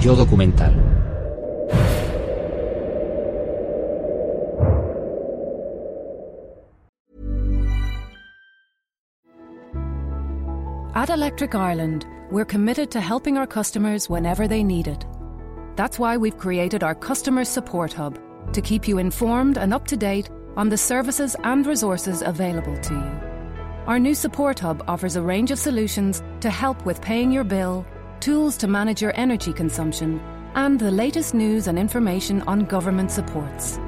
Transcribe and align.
Yo 0.00 0.14
documental. 0.14 0.72
At 10.94 11.10
Electric 11.10 11.54
Ireland, 11.56 12.06
we're 12.30 12.44
committed 12.44 12.92
to 12.92 13.00
helping 13.00 13.36
our 13.36 13.46
customers 13.46 14.08
whenever 14.08 14.46
they 14.46 14.62
need 14.62 14.86
it. 14.86 15.04
That's 15.74 15.98
why 15.98 16.16
we've 16.16 16.38
created 16.38 16.84
our 16.84 16.94
Customer 16.94 17.44
Support 17.44 17.92
Hub 17.92 18.20
to 18.52 18.60
keep 18.60 18.86
you 18.86 18.98
informed 18.98 19.58
and 19.58 19.74
up 19.74 19.88
to 19.88 19.96
date 19.96 20.30
on 20.56 20.68
the 20.68 20.78
services 20.78 21.34
and 21.42 21.66
resources 21.66 22.22
available 22.22 22.76
to 22.78 22.94
you. 22.94 23.28
Our 23.88 23.98
new 23.98 24.14
Support 24.14 24.60
Hub 24.60 24.84
offers 24.86 25.16
a 25.16 25.22
range 25.22 25.50
of 25.50 25.58
solutions 25.58 26.22
to 26.40 26.50
help 26.50 26.86
with 26.86 27.00
paying 27.02 27.32
your 27.32 27.44
bill, 27.44 27.84
tools 28.20 28.56
to 28.58 28.66
manage 28.66 29.02
your 29.02 29.12
energy 29.16 29.52
consumption, 29.52 30.20
and 30.54 30.78
the 30.78 30.90
latest 30.90 31.34
news 31.34 31.68
and 31.68 31.78
information 31.78 32.42
on 32.42 32.64
government 32.64 33.10
supports. 33.10 33.78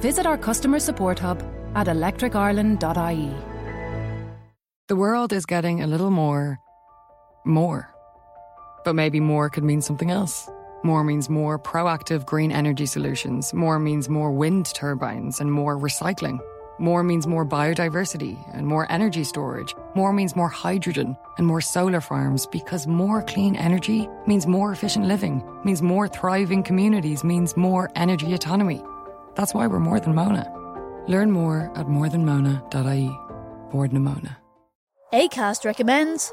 Visit 0.00 0.26
our 0.26 0.38
Customer 0.38 0.78
Support 0.78 1.18
Hub 1.18 1.42
at 1.74 1.86
electricireland.ie. 1.86 3.34
The 4.88 4.96
world 4.96 5.32
is 5.32 5.46
getting 5.46 5.82
a 5.82 5.86
little 5.86 6.10
more. 6.10 6.58
more. 7.44 7.88
But 8.84 8.94
maybe 8.94 9.20
more 9.20 9.48
could 9.48 9.64
mean 9.64 9.80
something 9.80 10.10
else. 10.10 10.50
More 10.84 11.04
means 11.04 11.30
more 11.30 11.58
proactive 11.58 12.26
green 12.26 12.50
energy 12.50 12.86
solutions. 12.86 13.54
More 13.54 13.78
means 13.78 14.08
more 14.08 14.32
wind 14.32 14.66
turbines 14.74 15.40
and 15.40 15.52
more 15.52 15.78
recycling. 15.78 16.40
More 16.78 17.02
means 17.02 17.26
more 17.26 17.46
biodiversity 17.46 18.36
and 18.54 18.66
more 18.66 18.90
energy 18.90 19.24
storage. 19.24 19.74
More 19.94 20.12
means 20.12 20.34
more 20.34 20.48
hydrogen 20.48 21.16
and 21.38 21.46
more 21.46 21.60
solar 21.60 22.00
farms 22.00 22.46
because 22.46 22.86
more 22.86 23.22
clean 23.22 23.56
energy 23.56 24.08
means 24.26 24.46
more 24.46 24.72
efficient 24.72 25.06
living, 25.06 25.42
means 25.64 25.82
more 25.82 26.08
thriving 26.08 26.62
communities, 26.62 27.24
means 27.24 27.56
more 27.56 27.90
energy 27.94 28.34
autonomy. 28.34 28.82
That's 29.34 29.54
why 29.54 29.66
we're 29.66 29.80
more 29.80 30.00
than 30.00 30.14
Mona. 30.14 30.50
Learn 31.08 31.30
more 31.30 31.70
at 31.74 31.86
morethanmona.ie. 31.86 33.18
Board 33.70 33.90
Namona. 33.90 34.36
ACAST 35.12 35.64
recommends 35.64 36.32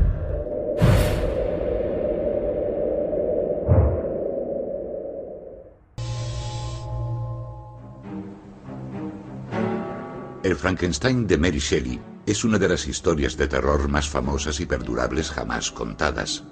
El 10.43 10.55
Frankenstein 10.55 11.27
de 11.27 11.37
Mary 11.37 11.59
Shelley 11.59 12.01
es 12.25 12.43
una 12.43 12.57
de 12.57 12.67
las 12.67 12.87
historias 12.87 13.37
de 13.37 13.47
terror 13.47 13.87
más 13.87 14.09
famosas 14.09 14.59
y 14.59 14.65
perdurables 14.65 15.29
jamás 15.29 15.69
contadas. 15.69 16.43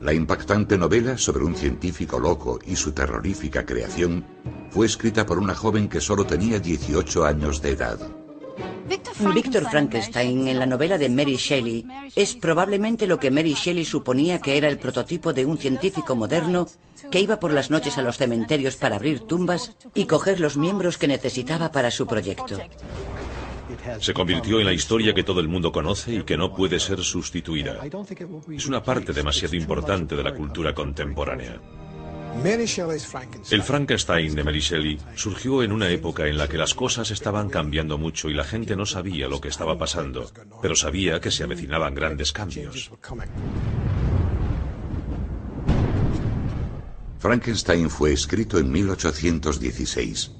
La 0.00 0.14
impactante 0.14 0.78
novela 0.78 1.18
sobre 1.18 1.44
un 1.44 1.54
científico 1.54 2.18
loco 2.18 2.58
y 2.66 2.74
su 2.76 2.92
terrorífica 2.92 3.66
creación 3.66 4.24
fue 4.70 4.86
escrita 4.86 5.26
por 5.26 5.38
una 5.38 5.54
joven 5.54 5.90
que 5.90 6.00
solo 6.00 6.24
tenía 6.24 6.58
18 6.58 7.26
años 7.26 7.60
de 7.60 7.72
edad. 7.72 7.98
Víctor 9.34 9.68
Frankenstein 9.70 10.48
en 10.48 10.58
la 10.58 10.66
novela 10.66 10.98
de 10.98 11.08
Mary 11.08 11.36
Shelley 11.36 11.86
es 12.14 12.34
probablemente 12.34 13.06
lo 13.06 13.18
que 13.18 13.30
Mary 13.30 13.54
Shelley 13.54 13.84
suponía 13.84 14.40
que 14.40 14.56
era 14.56 14.68
el 14.68 14.78
prototipo 14.78 15.32
de 15.32 15.44
un 15.46 15.58
científico 15.58 16.14
moderno 16.14 16.68
que 17.10 17.20
iba 17.20 17.40
por 17.40 17.52
las 17.52 17.70
noches 17.70 17.98
a 17.98 18.02
los 18.02 18.16
cementerios 18.16 18.76
para 18.76 18.96
abrir 18.96 19.20
tumbas 19.20 19.76
y 19.94 20.06
coger 20.06 20.40
los 20.40 20.56
miembros 20.56 20.98
que 20.98 21.08
necesitaba 21.08 21.72
para 21.72 21.90
su 21.90 22.06
proyecto. 22.06 22.58
Se 24.00 24.14
convirtió 24.14 24.60
en 24.60 24.66
la 24.66 24.72
historia 24.72 25.14
que 25.14 25.24
todo 25.24 25.40
el 25.40 25.48
mundo 25.48 25.72
conoce 25.72 26.14
y 26.14 26.22
que 26.22 26.36
no 26.36 26.54
puede 26.54 26.78
ser 26.80 27.02
sustituida. 27.02 27.80
Es 28.50 28.66
una 28.66 28.82
parte 28.82 29.12
demasiado 29.12 29.56
importante 29.56 30.16
de 30.16 30.22
la 30.22 30.34
cultura 30.34 30.74
contemporánea. 30.74 31.60
El 33.50 33.62
Frankenstein 33.62 34.34
de 34.34 34.44
Mary 34.44 34.60
Shelley 34.60 34.98
surgió 35.14 35.62
en 35.62 35.72
una 35.72 35.88
época 35.90 36.26
en 36.26 36.38
la 36.38 36.48
que 36.48 36.58
las 36.58 36.74
cosas 36.74 37.10
estaban 37.10 37.48
cambiando 37.48 37.98
mucho 37.98 38.28
y 38.28 38.34
la 38.34 38.44
gente 38.44 38.76
no 38.76 38.86
sabía 38.86 39.28
lo 39.28 39.40
que 39.40 39.48
estaba 39.48 39.78
pasando, 39.78 40.30
pero 40.62 40.74
sabía 40.74 41.20
que 41.20 41.30
se 41.30 41.44
avecinaban 41.44 41.94
grandes 41.94 42.32
cambios. 42.32 42.90
Frankenstein 47.18 47.90
fue 47.90 48.12
escrito 48.12 48.58
en 48.58 48.70
1816, 48.70 50.30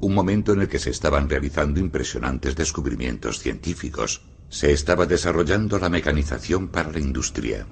un 0.00 0.14
momento 0.14 0.52
en 0.52 0.62
el 0.62 0.68
que 0.68 0.78
se 0.80 0.90
estaban 0.90 1.28
realizando 1.28 1.78
impresionantes 1.78 2.56
descubrimientos 2.56 3.38
científicos. 3.38 4.22
Se 4.48 4.72
estaba 4.72 5.06
desarrollando 5.06 5.78
la 5.78 5.88
mecanización 5.88 6.68
para 6.68 6.90
la 6.90 6.98
industria. 6.98 7.66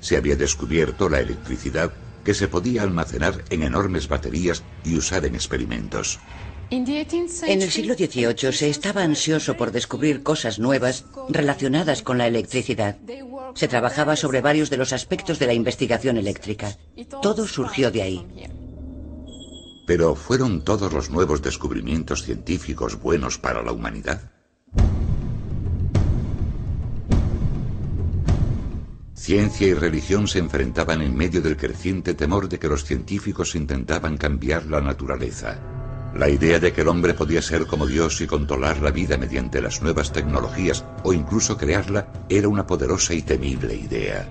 Se 0.00 0.16
había 0.16 0.36
descubierto 0.36 1.08
la 1.08 1.20
electricidad 1.20 1.92
que 2.26 2.34
se 2.34 2.48
podía 2.48 2.82
almacenar 2.82 3.44
en 3.50 3.62
enormes 3.62 4.08
baterías 4.08 4.64
y 4.84 4.96
usar 4.96 5.24
en 5.26 5.36
experimentos. 5.36 6.18
En 6.70 7.62
el 7.62 7.70
siglo 7.70 7.94
XVIII 7.94 8.52
se 8.52 8.68
estaba 8.68 9.04
ansioso 9.04 9.56
por 9.56 9.70
descubrir 9.70 10.24
cosas 10.24 10.58
nuevas 10.58 11.04
relacionadas 11.28 12.02
con 12.02 12.18
la 12.18 12.26
electricidad. 12.26 12.98
Se 13.54 13.68
trabajaba 13.68 14.16
sobre 14.16 14.40
varios 14.40 14.70
de 14.70 14.76
los 14.76 14.92
aspectos 14.92 15.38
de 15.38 15.46
la 15.46 15.54
investigación 15.54 16.16
eléctrica. 16.16 16.76
Todo 17.22 17.46
surgió 17.46 17.92
de 17.92 18.02
ahí. 18.02 18.26
Pero 19.86 20.16
¿fueron 20.16 20.64
todos 20.64 20.92
los 20.92 21.10
nuevos 21.10 21.42
descubrimientos 21.42 22.24
científicos 22.24 23.00
buenos 23.00 23.38
para 23.38 23.62
la 23.62 23.70
humanidad? 23.70 24.32
Ciencia 29.16 29.66
y 29.66 29.72
religión 29.72 30.28
se 30.28 30.38
enfrentaban 30.38 31.00
en 31.00 31.16
medio 31.16 31.40
del 31.40 31.56
creciente 31.56 32.12
temor 32.12 32.50
de 32.50 32.58
que 32.58 32.68
los 32.68 32.84
científicos 32.84 33.54
intentaban 33.54 34.18
cambiar 34.18 34.66
la 34.66 34.82
naturaleza. 34.82 35.58
La 36.14 36.28
idea 36.28 36.58
de 36.58 36.72
que 36.72 36.82
el 36.82 36.88
hombre 36.88 37.14
podía 37.14 37.40
ser 37.40 37.66
como 37.66 37.86
Dios 37.86 38.20
y 38.20 38.26
controlar 38.26 38.82
la 38.82 38.90
vida 38.90 39.16
mediante 39.16 39.62
las 39.62 39.80
nuevas 39.80 40.12
tecnologías 40.12 40.84
o 41.02 41.14
incluso 41.14 41.56
crearla 41.56 42.12
era 42.28 42.46
una 42.48 42.66
poderosa 42.66 43.14
y 43.14 43.22
temible 43.22 43.74
idea. 43.74 44.28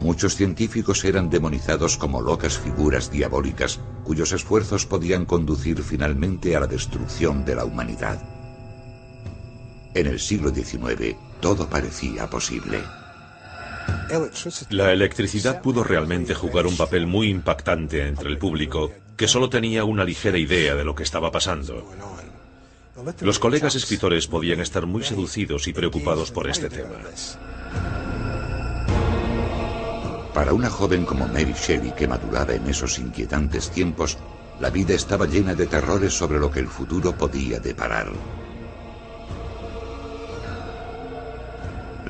Muchos 0.00 0.34
científicos 0.34 1.04
eran 1.04 1.28
demonizados 1.28 1.98
como 1.98 2.22
locas 2.22 2.58
figuras 2.58 3.10
diabólicas 3.10 3.80
cuyos 4.02 4.32
esfuerzos 4.32 4.86
podían 4.86 5.26
conducir 5.26 5.82
finalmente 5.82 6.56
a 6.56 6.60
la 6.60 6.66
destrucción 6.66 7.44
de 7.44 7.54
la 7.54 7.66
humanidad. 7.66 8.18
En 9.92 10.06
el 10.06 10.18
siglo 10.18 10.50
XIX 10.50 11.29
todo 11.40 11.68
parecía 11.68 12.28
posible. 12.28 12.82
La 14.70 14.92
electricidad 14.92 15.62
pudo 15.62 15.84
realmente 15.84 16.34
jugar 16.34 16.66
un 16.66 16.76
papel 16.76 17.06
muy 17.06 17.28
impactante 17.28 18.06
entre 18.06 18.28
el 18.28 18.38
público, 18.38 18.92
que 19.16 19.28
solo 19.28 19.48
tenía 19.48 19.84
una 19.84 20.04
ligera 20.04 20.38
idea 20.38 20.74
de 20.74 20.84
lo 20.84 20.94
que 20.94 21.02
estaba 21.02 21.30
pasando. 21.30 21.86
Los 23.20 23.38
colegas 23.38 23.74
escritores 23.74 24.26
podían 24.26 24.60
estar 24.60 24.86
muy 24.86 25.02
seducidos 25.04 25.68
y 25.68 25.72
preocupados 25.72 26.30
por 26.30 26.48
este 26.48 26.68
tema. 26.68 26.96
Para 30.34 30.52
una 30.52 30.70
joven 30.70 31.04
como 31.04 31.26
Mary 31.26 31.54
Shelley 31.54 31.92
que 31.92 32.08
maduraba 32.08 32.54
en 32.54 32.66
esos 32.68 32.98
inquietantes 32.98 33.70
tiempos, 33.70 34.18
la 34.60 34.70
vida 34.70 34.94
estaba 34.94 35.26
llena 35.26 35.54
de 35.54 35.66
terrores 35.66 36.12
sobre 36.12 36.38
lo 36.38 36.50
que 36.50 36.60
el 36.60 36.68
futuro 36.68 37.12
podía 37.12 37.60
deparar. 37.60 38.12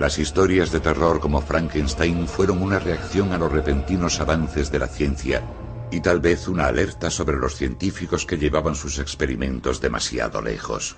Las 0.00 0.19
historias 0.19 0.73
de 0.73 0.81
terror 0.81 1.20
como 1.20 1.43
Frankenstein 1.43 2.26
fueron 2.26 2.62
una 2.62 2.79
reacción 2.79 3.35
a 3.35 3.38
los 3.38 3.52
repentinos 3.52 4.19
avances 4.19 4.73
de 4.73 4.79
la 4.79 4.87
ciencia 4.87 5.43
y 5.91 6.00
tal 6.00 6.20
vez 6.20 6.49
una 6.49 6.69
alerta 6.69 7.11
sobre 7.11 7.37
los 7.37 7.55
científicos 7.55 8.25
que 8.25 8.38
llevaban 8.38 8.75
sus 8.75 8.99
experimentos 8.99 9.79
demasiado 9.82 10.41
lejos. 10.41 10.97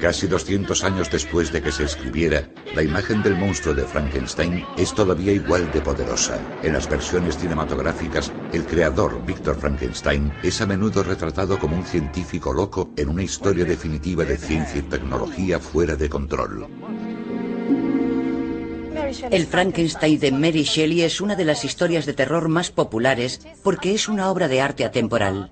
Casi 0.00 0.26
200 0.26 0.84
años 0.84 1.10
después 1.10 1.52
de 1.52 1.62
que 1.62 1.72
se 1.72 1.84
escribiera, 1.84 2.48
la 2.74 2.82
imagen 2.82 3.22
del 3.22 3.36
monstruo 3.36 3.74
de 3.74 3.84
Frankenstein 3.84 4.64
es 4.76 4.94
todavía 4.94 5.32
igual 5.32 5.70
de 5.72 5.80
poderosa. 5.80 6.40
En 6.62 6.72
las 6.72 6.88
versiones 6.88 7.36
cinematográficas, 7.36 8.32
el 8.52 8.64
creador, 8.64 9.24
Víctor 9.24 9.56
Frankenstein, 9.56 10.32
es 10.42 10.60
a 10.60 10.66
menudo 10.66 11.02
retratado 11.02 11.58
como 11.58 11.76
un 11.76 11.84
científico 11.84 12.52
loco 12.52 12.90
en 12.96 13.08
una 13.08 13.22
historia 13.22 13.64
definitiva 13.64 14.24
de 14.24 14.36
ciencia 14.36 14.80
y 14.80 14.82
tecnología 14.82 15.58
fuera 15.58 15.96
de 15.96 16.08
control. 16.08 16.66
El 19.30 19.46
Frankenstein 19.46 20.20
de 20.20 20.32
Mary 20.32 20.62
Shelley 20.62 21.02
es 21.02 21.20
una 21.20 21.34
de 21.34 21.44
las 21.44 21.64
historias 21.64 22.06
de 22.06 22.14
terror 22.14 22.48
más 22.48 22.70
populares 22.70 23.40
porque 23.62 23.94
es 23.94 24.08
una 24.08 24.30
obra 24.30 24.48
de 24.48 24.60
arte 24.60 24.84
atemporal. 24.84 25.50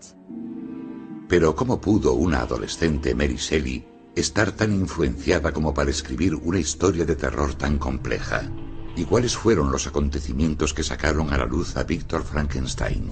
Pero 1.29 1.55
¿cómo 1.55 1.81
pudo 1.81 2.15
una 2.15 2.41
adolescente 2.41 3.15
Mary 3.15 3.37
Shelley 3.37 3.87
estar 4.17 4.53
tan 4.53 4.73
influenciada 4.73 5.53
como 5.53 5.75
para 5.75 5.91
escribir 5.91 6.35
una 6.35 6.59
historia 6.59 7.05
de 7.05 7.17
terror 7.17 7.55
tan 7.55 7.79
compleja? 7.79 8.51
¿Y 8.97 9.05
cuáles 9.05 9.37
fueron 9.37 9.71
los 9.71 9.87
acontecimientos 9.87 10.73
que 10.73 10.83
sacaron 10.83 11.33
a 11.33 11.39
la 11.39 11.45
luz 11.45 11.77
a 11.77 11.85
Víctor 11.85 12.25
Frankenstein? 12.25 13.11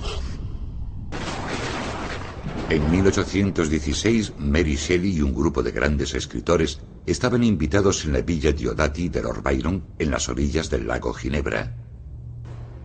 En 2.70 2.90
1816, 2.90 4.32
Mary 4.38 4.74
Shelley 4.74 5.18
y 5.18 5.22
un 5.22 5.34
grupo 5.34 5.62
de 5.62 5.70
grandes 5.70 6.14
escritores 6.14 6.80
estaban 7.04 7.44
invitados 7.44 8.04
en 8.04 8.14
la 8.14 8.22
villa 8.22 8.50
Diodati 8.50 9.08
de 9.10 9.22
Lord 9.22 9.42
Byron, 9.42 9.84
en 9.98 10.10
las 10.10 10.28
orillas 10.28 10.70
del 10.70 10.88
lago 10.88 11.12
Ginebra. 11.12 11.76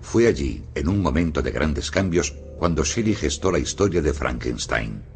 Fue 0.01 0.27
allí, 0.27 0.61
en 0.75 0.89
un 0.89 1.01
momento 1.01 1.41
de 1.41 1.51
grandes 1.51 1.89
cambios, 1.89 2.35
cuando 2.59 2.83
Shelley 2.83 3.15
gestó 3.15 3.51
la 3.51 3.59
historia 3.59 4.03
de 4.03 4.13
Frankenstein. 4.13 5.10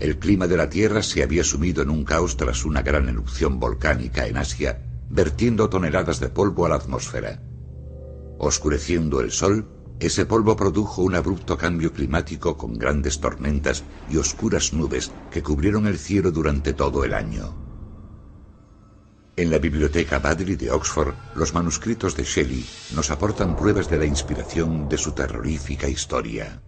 El 0.00 0.18
clima 0.18 0.46
de 0.48 0.56
la 0.56 0.68
Tierra 0.68 1.02
se 1.02 1.22
había 1.22 1.44
sumido 1.44 1.82
en 1.82 1.90
un 1.90 2.04
caos 2.04 2.36
tras 2.36 2.64
una 2.64 2.82
gran 2.82 3.08
erupción 3.08 3.60
volcánica 3.60 4.26
en 4.26 4.36
Asia, 4.36 4.80
vertiendo 5.08 5.68
toneladas 5.68 6.18
de 6.18 6.28
polvo 6.28 6.66
a 6.66 6.70
la 6.70 6.74
atmósfera. 6.76 7.40
Oscureciendo 8.38 9.20
el 9.20 9.30
sol, 9.30 9.68
ese 10.00 10.26
polvo 10.26 10.56
produjo 10.56 11.02
un 11.02 11.14
abrupto 11.14 11.56
cambio 11.56 11.92
climático 11.92 12.56
con 12.56 12.76
grandes 12.76 13.20
tormentas 13.20 13.84
y 14.10 14.16
oscuras 14.16 14.72
nubes 14.72 15.12
que 15.30 15.42
cubrieron 15.42 15.86
el 15.86 15.98
cielo 15.98 16.32
durante 16.32 16.72
todo 16.72 17.04
el 17.04 17.14
año. 17.14 17.54
En 19.36 19.50
la 19.50 19.58
biblioteca 19.58 20.18
Badley 20.18 20.56
de 20.56 20.70
Oxford, 20.70 21.14
los 21.34 21.54
manuscritos 21.54 22.16
de 22.16 22.24
Shelley 22.24 22.64
nos 22.94 23.10
aportan 23.10 23.56
pruebas 23.56 23.88
de 23.88 23.98
la 23.98 24.04
inspiración 24.04 24.88
de 24.88 24.98
su 24.98 25.12
terrorífica 25.12 25.88
historia. 25.88 26.60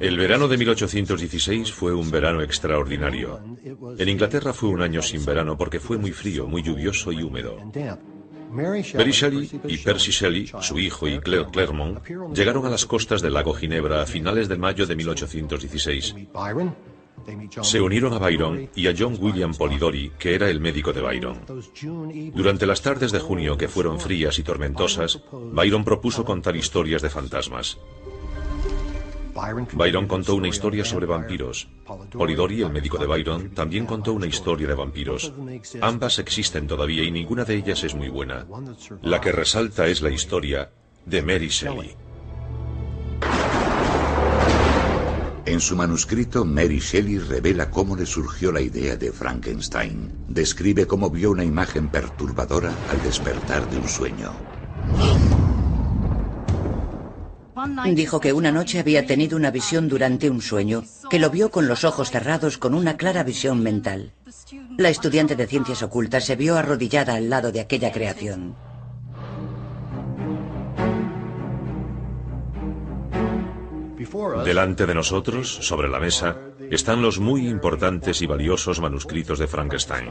El 0.00 0.18
verano 0.18 0.48
de 0.48 0.56
1816 0.56 1.72
fue 1.72 1.92
un 1.94 2.10
verano 2.10 2.42
extraordinario. 2.42 3.40
En 3.98 4.08
Inglaterra 4.08 4.52
fue 4.52 4.68
un 4.68 4.82
año 4.82 5.02
sin 5.02 5.24
verano 5.24 5.56
porque 5.56 5.80
fue 5.80 5.98
muy 5.98 6.12
frío, 6.12 6.46
muy 6.46 6.62
lluvioso 6.62 7.12
y 7.12 7.22
húmedo. 7.22 7.58
Mary 8.50 8.82
Shelley 8.82 9.48
y 9.68 9.78
Percy 9.78 10.10
Shelley, 10.10 10.50
su 10.60 10.78
hijo 10.78 11.06
y 11.06 11.20
Claire 11.20 11.46
Claremont, 11.52 12.04
llegaron 12.34 12.66
a 12.66 12.70
las 12.70 12.84
costas 12.84 13.22
del 13.22 13.34
lago 13.34 13.54
Ginebra 13.54 14.02
a 14.02 14.06
finales 14.06 14.48
de 14.48 14.56
mayo 14.56 14.86
de 14.86 14.96
1816. 14.96 16.14
Se 17.62 17.80
unieron 17.80 18.12
a 18.14 18.18
Byron 18.18 18.68
y 18.74 18.88
a 18.88 18.94
John 18.96 19.16
William 19.20 19.54
Polidori, 19.54 20.10
que 20.18 20.34
era 20.34 20.50
el 20.50 20.60
médico 20.60 20.92
de 20.92 21.00
Byron. 21.00 21.38
Durante 22.34 22.66
las 22.66 22.82
tardes 22.82 23.12
de 23.12 23.20
junio, 23.20 23.56
que 23.56 23.68
fueron 23.68 24.00
frías 24.00 24.38
y 24.38 24.42
tormentosas, 24.42 25.20
Byron 25.30 25.84
propuso 25.84 26.24
contar 26.24 26.56
historias 26.56 27.02
de 27.02 27.10
fantasmas. 27.10 27.78
Byron 29.74 30.06
contó 30.06 30.34
una 30.34 30.48
historia 30.48 30.84
sobre 30.84 31.06
vampiros. 31.06 31.68
Polidori, 32.12 32.62
el 32.62 32.70
médico 32.70 32.98
de 32.98 33.06
Byron, 33.06 33.50
también 33.50 33.86
contó 33.86 34.12
una 34.12 34.26
historia 34.26 34.68
de 34.68 34.74
vampiros. 34.74 35.32
Ambas 35.80 36.18
existen 36.18 36.66
todavía 36.66 37.02
y 37.02 37.10
ninguna 37.10 37.44
de 37.44 37.56
ellas 37.56 37.84
es 37.84 37.94
muy 37.94 38.08
buena. 38.08 38.46
La 39.02 39.20
que 39.20 39.32
resalta 39.32 39.86
es 39.86 40.02
la 40.02 40.10
historia 40.10 40.70
de 41.06 41.22
Mary 41.22 41.48
Shelley. 41.48 41.96
En 45.46 45.60
su 45.60 45.74
manuscrito, 45.74 46.44
Mary 46.44 46.78
Shelley 46.78 47.18
revela 47.18 47.70
cómo 47.70 47.96
le 47.96 48.06
surgió 48.06 48.52
la 48.52 48.60
idea 48.60 48.96
de 48.96 49.10
Frankenstein. 49.10 50.12
Describe 50.28 50.86
cómo 50.86 51.10
vio 51.10 51.30
una 51.30 51.44
imagen 51.44 51.88
perturbadora 51.88 52.72
al 52.88 53.02
despertar 53.02 53.68
de 53.68 53.78
un 53.78 53.88
sueño. 53.88 54.32
Dijo 57.92 58.20
que 58.20 58.32
una 58.32 58.52
noche 58.52 58.78
había 58.78 59.06
tenido 59.06 59.36
una 59.36 59.50
visión 59.50 59.88
durante 59.88 60.30
un 60.30 60.40
sueño, 60.40 60.84
que 61.10 61.18
lo 61.18 61.30
vio 61.30 61.50
con 61.50 61.68
los 61.68 61.84
ojos 61.84 62.10
cerrados 62.10 62.58
con 62.58 62.74
una 62.74 62.96
clara 62.96 63.22
visión 63.22 63.62
mental. 63.62 64.12
La 64.76 64.88
estudiante 64.88 65.36
de 65.36 65.46
ciencias 65.46 65.82
ocultas 65.82 66.24
se 66.24 66.36
vio 66.36 66.56
arrodillada 66.56 67.14
al 67.14 67.28
lado 67.28 67.52
de 67.52 67.60
aquella 67.60 67.92
creación. 67.92 68.54
Delante 74.44 74.86
de 74.86 74.94
nosotros, 74.94 75.48
sobre 75.60 75.88
la 75.88 76.00
mesa, 76.00 76.36
están 76.70 77.02
los 77.02 77.20
muy 77.20 77.46
importantes 77.46 78.22
y 78.22 78.26
valiosos 78.26 78.80
manuscritos 78.80 79.38
de 79.38 79.46
Frankenstein. 79.46 80.10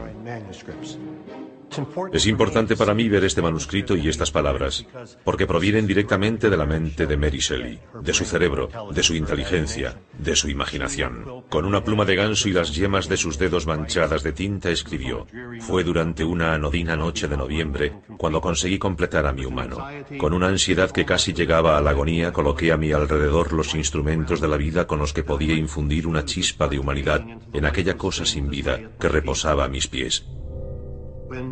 Es 2.12 2.26
importante 2.26 2.76
para 2.76 2.94
mí 2.94 3.08
ver 3.08 3.24
este 3.24 3.42
manuscrito 3.42 3.96
y 3.96 4.08
estas 4.08 4.30
palabras, 4.30 4.86
porque 5.24 5.46
provienen 5.46 5.86
directamente 5.86 6.50
de 6.50 6.56
la 6.56 6.66
mente 6.66 7.06
de 7.06 7.16
Mary 7.16 7.38
Shelley, 7.38 7.80
de 8.02 8.12
su 8.12 8.24
cerebro, 8.24 8.68
de 8.92 9.02
su 9.02 9.14
inteligencia, 9.14 10.00
de 10.18 10.36
su 10.36 10.48
imaginación. 10.48 11.44
Con 11.48 11.64
una 11.64 11.84
pluma 11.84 12.04
de 12.04 12.16
ganso 12.16 12.48
y 12.48 12.52
las 12.52 12.74
yemas 12.74 13.08
de 13.08 13.16
sus 13.16 13.38
dedos 13.38 13.66
manchadas 13.66 14.22
de 14.22 14.32
tinta 14.32 14.70
escribió, 14.70 15.26
fue 15.60 15.84
durante 15.84 16.24
una 16.24 16.54
anodina 16.54 16.96
noche 16.96 17.28
de 17.28 17.36
noviembre 17.36 17.92
cuando 18.16 18.40
conseguí 18.40 18.78
completar 18.78 19.26
a 19.26 19.32
mi 19.32 19.44
humano. 19.44 19.86
Con 20.18 20.32
una 20.32 20.48
ansiedad 20.48 20.90
que 20.90 21.04
casi 21.04 21.32
llegaba 21.32 21.78
a 21.78 21.80
la 21.80 21.90
agonía, 21.90 22.32
coloqué 22.32 22.72
a 22.72 22.76
mi 22.76 22.92
alrededor 22.92 23.52
los 23.52 23.74
instrumentos 23.74 24.40
de 24.40 24.48
la 24.48 24.56
vida 24.56 24.86
con 24.86 24.98
los 24.98 25.12
que 25.12 25.22
podía 25.22 25.54
infundir 25.54 26.06
una 26.06 26.24
chispa 26.24 26.68
de 26.68 26.78
humanidad 26.78 27.24
en 27.52 27.64
aquella 27.64 27.96
cosa 27.96 28.24
sin 28.24 28.48
vida 28.50 28.90
que 28.98 29.08
reposaba 29.08 29.64
a 29.64 29.68
mis 29.68 29.86
pies. 29.86 30.24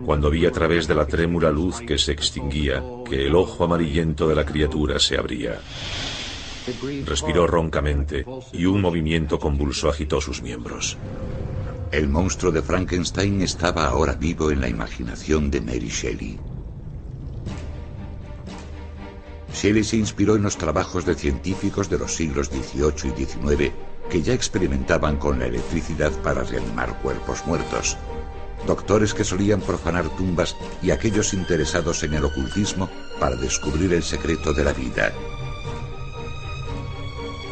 Cuando 0.05 0.31
vi 0.31 0.45
a 0.45 0.51
través 0.51 0.89
de 0.89 0.95
la 0.97 1.07
trémula 1.07 1.51
luz 1.53 1.81
que 1.81 1.99
se 1.99 2.11
extinguía, 2.11 2.83
que 3.09 3.27
el 3.27 3.35
ojo 3.37 3.63
amarillento 3.65 4.27
de 4.27 4.35
la 4.35 4.45
criatura 4.45 4.99
se 4.99 5.17
abría. 5.17 5.61
Respiró 7.07 7.47
roncamente 7.47 8.27
y 8.53 8.67
un 8.67 8.81
movimiento 8.81 9.39
convulso 9.39 9.89
agitó 9.89 10.21
sus 10.21 10.43
miembros. 10.43 10.99
El 11.93 12.09
monstruo 12.09 12.51
de 12.51 12.61
Frankenstein 12.61 13.41
estaba 13.41 13.87
ahora 13.87 14.15
vivo 14.15 14.51
en 14.51 14.61
la 14.61 14.69
imaginación 14.69 15.49
de 15.49 15.61
Mary 15.61 15.89
Shelley. 15.89 16.39
Shelley 19.55 19.85
se 19.85 19.97
inspiró 19.97 20.35
en 20.35 20.43
los 20.43 20.59
trabajos 20.59 21.07
de 21.07 21.15
científicos 21.15 21.89
de 21.89 21.99
los 21.99 22.15
siglos 22.15 22.49
XVIII 22.49 23.15
y 23.17 23.25
XIX 23.25 23.73
que 24.11 24.23
ya 24.23 24.35
experimentaban 24.35 25.19
con 25.19 25.39
la 25.39 25.47
electricidad 25.47 26.13
para 26.23 26.43
reanimar 26.43 26.99
cuerpos 27.01 27.47
muertos 27.47 27.97
doctores 28.69 29.15
que 29.15 29.25
solían 29.25 29.63
profanar 29.63 30.09
tumbas 30.17 30.55
y 30.83 30.91
aquellos 30.91 31.33
interesados 31.33 32.03
en 32.05 32.15
el 32.15 32.25
ocultismo 32.25 32.89
para 33.19 33.35
descubrir 33.35 33.95
el 33.95 34.03
secreto 34.03 34.53
de 34.53 34.63
la 34.63 34.75
vida. 34.75 35.13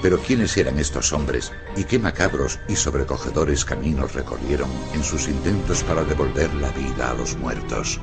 Pero 0.02 0.18
¿quiénes 0.18 0.56
eran 0.58 0.78
estos 0.78 1.12
hombres 1.12 1.52
y 1.75 1.85
qué 1.85 1.99
macabros 1.99 2.61
y 2.68 2.76
sobrecogedores 2.76 3.64
caminos 3.64 4.12
recorrieron 4.12 4.70
en 4.94 5.02
sus 5.02 5.26
intentos 5.26 5.82
para 5.82 6.04
devolver 6.04 6.52
la 6.54 6.70
vida 6.70 7.11
a 7.11 7.14
los 7.14 7.35
muertos? 7.38 7.99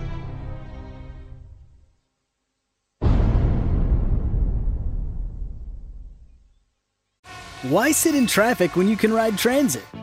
Transit? 9.37 10.02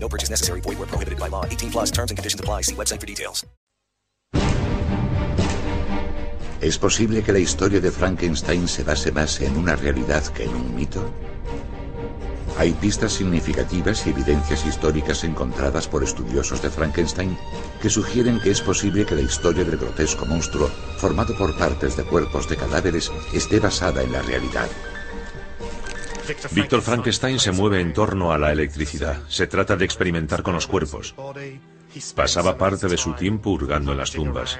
No 0.00 0.08
purchase 0.08 0.30
necessary. 0.30 0.60
Void 0.62 0.78
where 0.78 0.88
prohibited 0.88 1.20
by 1.20 1.28
law. 1.28 1.44
18 1.44 1.70
plus 1.70 1.90
terms 1.90 2.10
and 2.10 2.18
conditions 2.18 2.40
apply. 2.40 2.62
See 2.62 2.74
website 2.74 3.00
for 3.00 3.06
details. 3.06 3.46
¿Es 6.60 6.76
posible 6.76 7.22
que 7.22 7.32
la 7.32 7.38
historia 7.38 7.80
de 7.80 7.90
Frankenstein 7.90 8.68
se 8.68 8.82
base 8.82 9.10
más 9.12 9.40
en 9.40 9.56
una 9.56 9.76
realidad 9.76 10.22
que 10.26 10.44
en 10.44 10.50
un 10.50 10.74
mito? 10.76 11.02
Hay 12.58 12.72
pistas 12.74 13.14
significativas 13.14 14.06
y 14.06 14.10
evidencias 14.10 14.66
históricas 14.66 15.24
encontradas 15.24 15.88
por 15.88 16.04
estudiosos 16.04 16.60
de 16.60 16.68
Frankenstein 16.68 17.38
que 17.80 17.88
sugieren 17.88 18.38
que 18.40 18.50
es 18.50 18.60
posible 18.60 19.06
que 19.06 19.14
la 19.14 19.22
historia 19.22 19.64
del 19.64 19.78
grotesco 19.78 20.26
monstruo, 20.26 20.68
formado 20.98 21.34
por 21.38 21.56
partes 21.56 21.96
de 21.96 22.04
cuerpos 22.04 22.46
de 22.50 22.58
cadáveres, 22.58 23.10
esté 23.32 23.58
basada 23.60 24.02
en 24.02 24.12
la 24.12 24.20
realidad. 24.20 24.68
Víctor 26.52 26.82
Frankenstein 26.82 27.38
se 27.38 27.52
mueve 27.52 27.80
en 27.80 27.92
torno 27.92 28.32
a 28.32 28.38
la 28.38 28.52
electricidad. 28.52 29.22
Se 29.28 29.46
trata 29.46 29.76
de 29.76 29.84
experimentar 29.84 30.42
con 30.42 30.54
los 30.54 30.66
cuerpos. 30.66 31.14
Pasaba 32.14 32.56
parte 32.56 32.86
de 32.88 32.96
su 32.96 33.14
tiempo 33.14 33.50
hurgando 33.50 33.92
en 33.92 33.98
las 33.98 34.12
tumbas, 34.12 34.58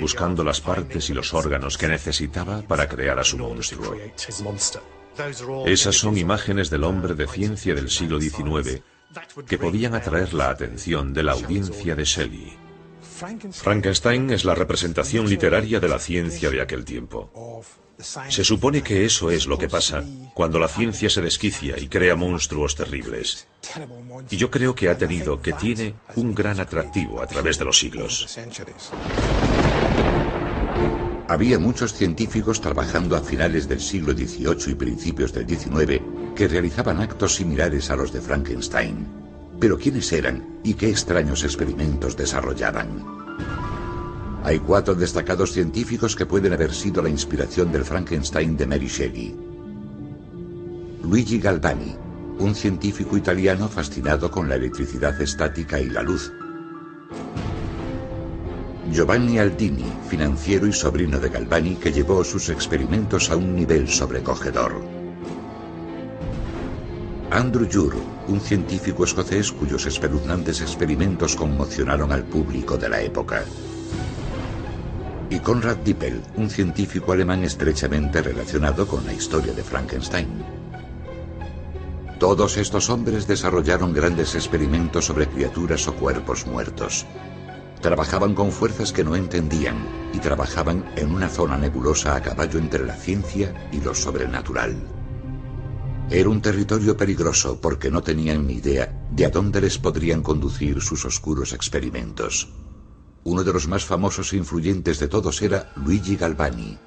buscando 0.00 0.44
las 0.44 0.60
partes 0.60 1.10
y 1.10 1.14
los 1.14 1.34
órganos 1.34 1.76
que 1.76 1.88
necesitaba 1.88 2.62
para 2.62 2.88
crear 2.88 3.18
a 3.18 3.24
su 3.24 3.38
monstruo. 3.38 3.96
Esas 5.66 5.96
son 5.96 6.16
imágenes 6.16 6.70
del 6.70 6.84
hombre 6.84 7.14
de 7.14 7.26
ciencia 7.26 7.74
del 7.74 7.90
siglo 7.90 8.20
XIX 8.20 8.82
que 9.48 9.58
podían 9.58 9.94
atraer 9.94 10.34
la 10.34 10.50
atención 10.50 11.12
de 11.12 11.22
la 11.22 11.32
audiencia 11.32 11.96
de 11.96 12.04
Shelley. 12.04 12.67
Frankenstein 13.52 14.30
es 14.30 14.44
la 14.44 14.54
representación 14.54 15.28
literaria 15.28 15.80
de 15.80 15.88
la 15.88 15.98
ciencia 15.98 16.50
de 16.50 16.60
aquel 16.60 16.84
tiempo. 16.84 17.62
Se 18.28 18.44
supone 18.44 18.82
que 18.82 19.04
eso 19.04 19.30
es 19.30 19.46
lo 19.46 19.58
que 19.58 19.68
pasa 19.68 20.04
cuando 20.34 20.60
la 20.60 20.68
ciencia 20.68 21.10
se 21.10 21.20
desquicia 21.20 21.76
y 21.78 21.88
crea 21.88 22.14
monstruos 22.14 22.76
terribles. 22.76 23.48
Y 24.30 24.36
yo 24.36 24.50
creo 24.50 24.74
que 24.74 24.88
ha 24.88 24.96
tenido, 24.96 25.42
que 25.42 25.52
tiene, 25.52 25.94
un 26.14 26.32
gran 26.32 26.60
atractivo 26.60 27.20
a 27.20 27.26
través 27.26 27.58
de 27.58 27.64
los 27.64 27.78
siglos. 27.78 28.38
Había 31.26 31.58
muchos 31.58 31.92
científicos 31.92 32.60
trabajando 32.60 33.16
a 33.16 33.20
finales 33.20 33.68
del 33.68 33.80
siglo 33.80 34.12
XVIII 34.12 34.72
y 34.72 34.74
principios 34.76 35.32
del 35.32 35.48
XIX 35.48 36.00
que 36.36 36.48
realizaban 36.48 37.00
actos 37.00 37.34
similares 37.34 37.90
a 37.90 37.96
los 37.96 38.12
de 38.12 38.20
Frankenstein. 38.20 39.27
Pero 39.60 39.78
¿quiénes 39.78 40.12
eran 40.12 40.60
y 40.62 40.74
qué 40.74 40.88
extraños 40.88 41.42
experimentos 41.42 42.16
desarrollaban? 42.16 43.04
Hay 44.44 44.60
cuatro 44.60 44.94
destacados 44.94 45.52
científicos 45.52 46.14
que 46.14 46.26
pueden 46.26 46.52
haber 46.52 46.72
sido 46.72 47.02
la 47.02 47.08
inspiración 47.08 47.72
del 47.72 47.84
Frankenstein 47.84 48.56
de 48.56 48.66
Mary 48.66 48.86
Shelley. 48.86 49.36
Luigi 51.02 51.38
Galvani, 51.38 51.96
un 52.38 52.54
científico 52.54 53.16
italiano 53.16 53.68
fascinado 53.68 54.30
con 54.30 54.48
la 54.48 54.54
electricidad 54.54 55.20
estática 55.20 55.80
y 55.80 55.90
la 55.90 56.02
luz. 56.02 56.32
Giovanni 58.92 59.38
Aldini, 59.38 59.84
financiero 60.08 60.66
y 60.66 60.72
sobrino 60.72 61.18
de 61.18 61.28
Galvani, 61.28 61.74
que 61.74 61.92
llevó 61.92 62.24
sus 62.24 62.48
experimentos 62.48 63.30
a 63.30 63.36
un 63.36 63.54
nivel 63.54 63.88
sobrecogedor. 63.88 64.97
Andrew 67.30 67.68
Jur, 67.70 67.94
un 68.28 68.40
científico 68.40 69.04
escocés 69.04 69.52
cuyos 69.52 69.86
espeluznantes 69.86 70.60
experimentos 70.60 71.36
conmocionaron 71.36 72.12
al 72.12 72.24
público 72.24 72.76
de 72.76 72.88
la 72.88 73.00
época 73.02 73.44
y 75.30 75.40
Konrad 75.40 75.76
Dippel, 75.78 76.22
un 76.36 76.48
científico 76.48 77.12
alemán 77.12 77.44
estrechamente 77.44 78.22
relacionado 78.22 78.86
con 78.86 79.04
la 79.04 79.12
historia 79.12 79.52
de 79.52 79.62
Frankenstein. 79.62 80.28
Todos 82.18 82.56
estos 82.56 82.90
hombres 82.90 83.26
desarrollaron 83.26 83.92
grandes 83.92 84.34
experimentos 84.34 85.04
sobre 85.04 85.28
criaturas 85.28 85.86
o 85.86 85.94
cuerpos 85.94 86.46
muertos. 86.46 87.06
Trabajaban 87.80 88.34
con 88.34 88.50
fuerzas 88.50 88.92
que 88.92 89.04
no 89.04 89.14
entendían 89.14 89.76
y 90.12 90.18
trabajaban 90.18 90.84
en 90.96 91.14
una 91.14 91.28
zona 91.28 91.56
nebulosa 91.56 92.16
a 92.16 92.22
caballo 92.22 92.58
entre 92.58 92.84
la 92.84 92.96
ciencia 92.96 93.54
y 93.70 93.80
lo 93.80 93.94
sobrenatural. 93.94 94.97
Era 96.10 96.30
un 96.30 96.40
territorio 96.40 96.96
peligroso 96.96 97.60
porque 97.60 97.90
no 97.90 98.02
tenían 98.02 98.46
ni 98.46 98.54
idea 98.54 99.06
de 99.10 99.26
a 99.26 99.28
dónde 99.28 99.60
les 99.60 99.76
podrían 99.76 100.22
conducir 100.22 100.80
sus 100.80 101.04
oscuros 101.04 101.52
experimentos. 101.52 102.48
Uno 103.24 103.44
de 103.44 103.52
los 103.52 103.68
más 103.68 103.84
famosos 103.84 104.32
e 104.32 104.38
influyentes 104.38 104.98
de 105.00 105.08
todos 105.08 105.42
era 105.42 105.70
Luigi 105.76 106.16
Galvani. 106.16 106.78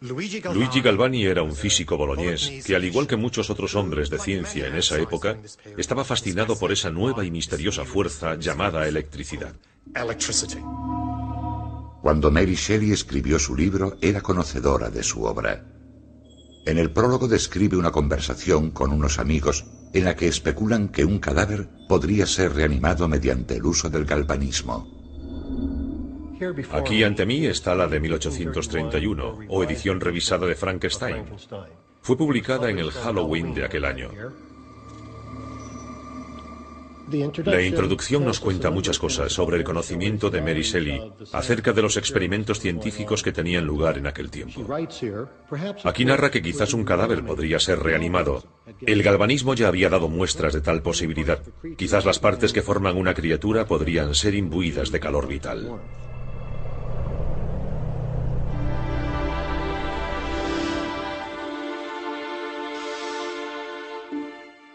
Luigi 0.00 0.40
Galvani 0.80 1.26
era 1.26 1.42
un 1.42 1.54
físico 1.54 1.98
boloñés 1.98 2.50
que, 2.64 2.74
al 2.74 2.84
igual 2.84 3.06
que 3.06 3.16
muchos 3.16 3.50
otros 3.50 3.74
hombres 3.74 4.08
de 4.08 4.18
ciencia 4.18 4.68
en 4.68 4.76
esa 4.76 4.98
época, 4.98 5.36
estaba 5.76 6.02
fascinado 6.02 6.58
por 6.58 6.72
esa 6.72 6.90
nueva 6.90 7.26
y 7.26 7.30
misteriosa 7.30 7.84
fuerza 7.84 8.36
llamada 8.36 8.88
electricidad. 8.88 9.54
Cuando 12.00 12.30
Mary 12.30 12.54
Shelley 12.54 12.92
escribió 12.92 13.38
su 13.38 13.54
libro, 13.54 13.98
era 14.00 14.22
conocedora 14.22 14.88
de 14.88 15.02
su 15.02 15.24
obra. 15.24 15.73
En 16.66 16.78
el 16.78 16.90
prólogo 16.90 17.28
describe 17.28 17.76
una 17.76 17.92
conversación 17.92 18.70
con 18.70 18.92
unos 18.92 19.18
amigos 19.18 19.66
en 19.92 20.04
la 20.04 20.16
que 20.16 20.28
especulan 20.28 20.88
que 20.88 21.04
un 21.04 21.18
cadáver 21.18 21.68
podría 21.88 22.26
ser 22.26 22.54
reanimado 22.54 23.06
mediante 23.06 23.56
el 23.56 23.66
uso 23.66 23.90
del 23.90 24.06
galvanismo. 24.06 24.88
Aquí 26.72 27.04
ante 27.04 27.26
mí 27.26 27.46
está 27.46 27.74
la 27.74 27.86
de 27.86 28.00
1831, 28.00 29.38
o 29.48 29.64
edición 29.64 30.00
revisada 30.00 30.46
de 30.46 30.54
Frankenstein. 30.54 31.24
Fue 32.00 32.16
publicada 32.16 32.70
en 32.70 32.78
el 32.78 32.90
Halloween 32.90 33.54
de 33.54 33.64
aquel 33.64 33.84
año. 33.84 34.10
La 37.44 37.62
introducción 37.62 38.24
nos 38.24 38.40
cuenta 38.40 38.70
muchas 38.70 38.98
cosas 38.98 39.32
sobre 39.32 39.56
el 39.58 39.64
conocimiento 39.64 40.30
de 40.30 40.40
Mary 40.40 40.62
Shelley 40.62 41.00
acerca 41.32 41.72
de 41.72 41.82
los 41.82 41.96
experimentos 41.96 42.60
científicos 42.60 43.22
que 43.22 43.32
tenían 43.32 43.64
lugar 43.64 43.98
en 43.98 44.06
aquel 44.06 44.30
tiempo. 44.30 44.66
Aquí 45.84 46.04
narra 46.04 46.30
que 46.30 46.42
quizás 46.42 46.72
un 46.74 46.84
cadáver 46.84 47.24
podría 47.24 47.58
ser 47.58 47.80
reanimado. 47.80 48.44
El 48.80 49.02
galvanismo 49.02 49.54
ya 49.54 49.68
había 49.68 49.90
dado 49.90 50.08
muestras 50.08 50.54
de 50.54 50.60
tal 50.60 50.82
posibilidad. 50.82 51.40
Quizás 51.76 52.04
las 52.04 52.18
partes 52.18 52.52
que 52.52 52.62
forman 52.62 52.96
una 52.96 53.14
criatura 53.14 53.66
podrían 53.66 54.14
ser 54.14 54.34
imbuidas 54.34 54.90
de 54.90 55.00
calor 55.00 55.28
vital. 55.28 55.80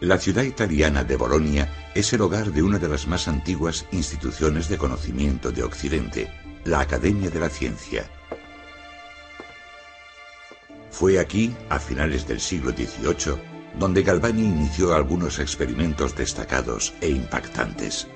La 0.00 0.16
ciudad 0.16 0.44
italiana 0.44 1.04
de 1.04 1.14
Bolonia 1.14 1.68
es 1.94 2.10
el 2.14 2.22
hogar 2.22 2.52
de 2.52 2.62
una 2.62 2.78
de 2.78 2.88
las 2.88 3.06
más 3.06 3.28
antiguas 3.28 3.84
instituciones 3.92 4.66
de 4.70 4.78
conocimiento 4.78 5.52
de 5.52 5.62
Occidente, 5.62 6.32
la 6.64 6.80
Academia 6.80 7.28
de 7.28 7.38
la 7.38 7.50
Ciencia. 7.50 8.10
Fue 10.90 11.18
aquí, 11.18 11.54
a 11.68 11.78
finales 11.78 12.26
del 12.26 12.40
siglo 12.40 12.70
XVIII, 12.70 13.34
donde 13.78 14.02
Galvani 14.02 14.42
inició 14.42 14.94
algunos 14.94 15.38
experimentos 15.38 16.16
destacados 16.16 16.94
e 17.02 17.10
impactantes. 17.10 18.06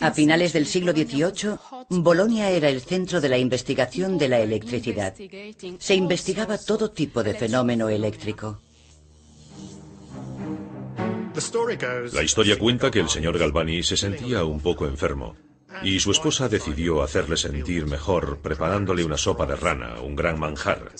A 0.00 0.10
finales 0.10 0.52
del 0.52 0.66
siglo 0.66 0.92
XVIII, 0.92 1.58
Bolonia 1.90 2.50
era 2.50 2.68
el 2.68 2.80
centro 2.80 3.20
de 3.20 3.28
la 3.28 3.38
investigación 3.38 4.18
de 4.18 4.28
la 4.28 4.40
electricidad. 4.40 5.14
Se 5.78 5.94
investigaba 5.94 6.58
todo 6.58 6.90
tipo 6.90 7.22
de 7.22 7.34
fenómeno 7.34 7.88
eléctrico. 7.88 8.63
La 12.12 12.22
historia 12.22 12.58
cuenta 12.58 12.90
que 12.90 13.00
el 13.00 13.08
señor 13.08 13.38
Galvani 13.38 13.82
se 13.82 13.96
sentía 13.96 14.44
un 14.44 14.60
poco 14.60 14.86
enfermo. 14.86 15.36
Y 15.82 15.98
su 15.98 16.12
esposa 16.12 16.48
decidió 16.48 17.02
hacerle 17.02 17.36
sentir 17.36 17.86
mejor 17.86 18.38
preparándole 18.38 19.04
una 19.04 19.16
sopa 19.16 19.44
de 19.44 19.56
rana, 19.56 20.00
un 20.00 20.14
gran 20.14 20.38
manjar. 20.38 20.92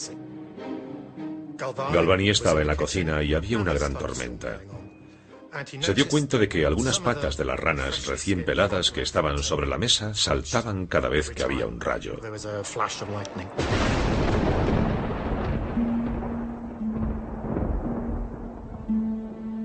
Galvani 1.93 2.31
estaba 2.31 2.61
en 2.61 2.67
la 2.67 2.77
cocina 2.77 3.23
y 3.23 3.35
había 3.35 3.59
una 3.59 3.73
gran 3.73 3.95
tormenta. 3.95 4.61
Se 5.81 5.95
dio 5.95 6.09
cuenta 6.09 6.37
de 6.37 6.49
que 6.49 6.67
algunas 6.67 6.99
patas 6.99 7.37
de 7.37 7.45
las 7.45 7.59
ranas 7.59 8.07
recién 8.07 8.45
peladas 8.45 8.91
que 8.91 9.03
estaban 9.03 9.39
sobre 9.39 9.69
la 9.69 9.79
mesa 9.79 10.13
saltaban 10.15 10.87
cada 10.87 11.09
vez 11.09 11.31
que 11.31 11.45
había 11.45 11.67
un 11.67 11.81
rayo. 11.81 12.19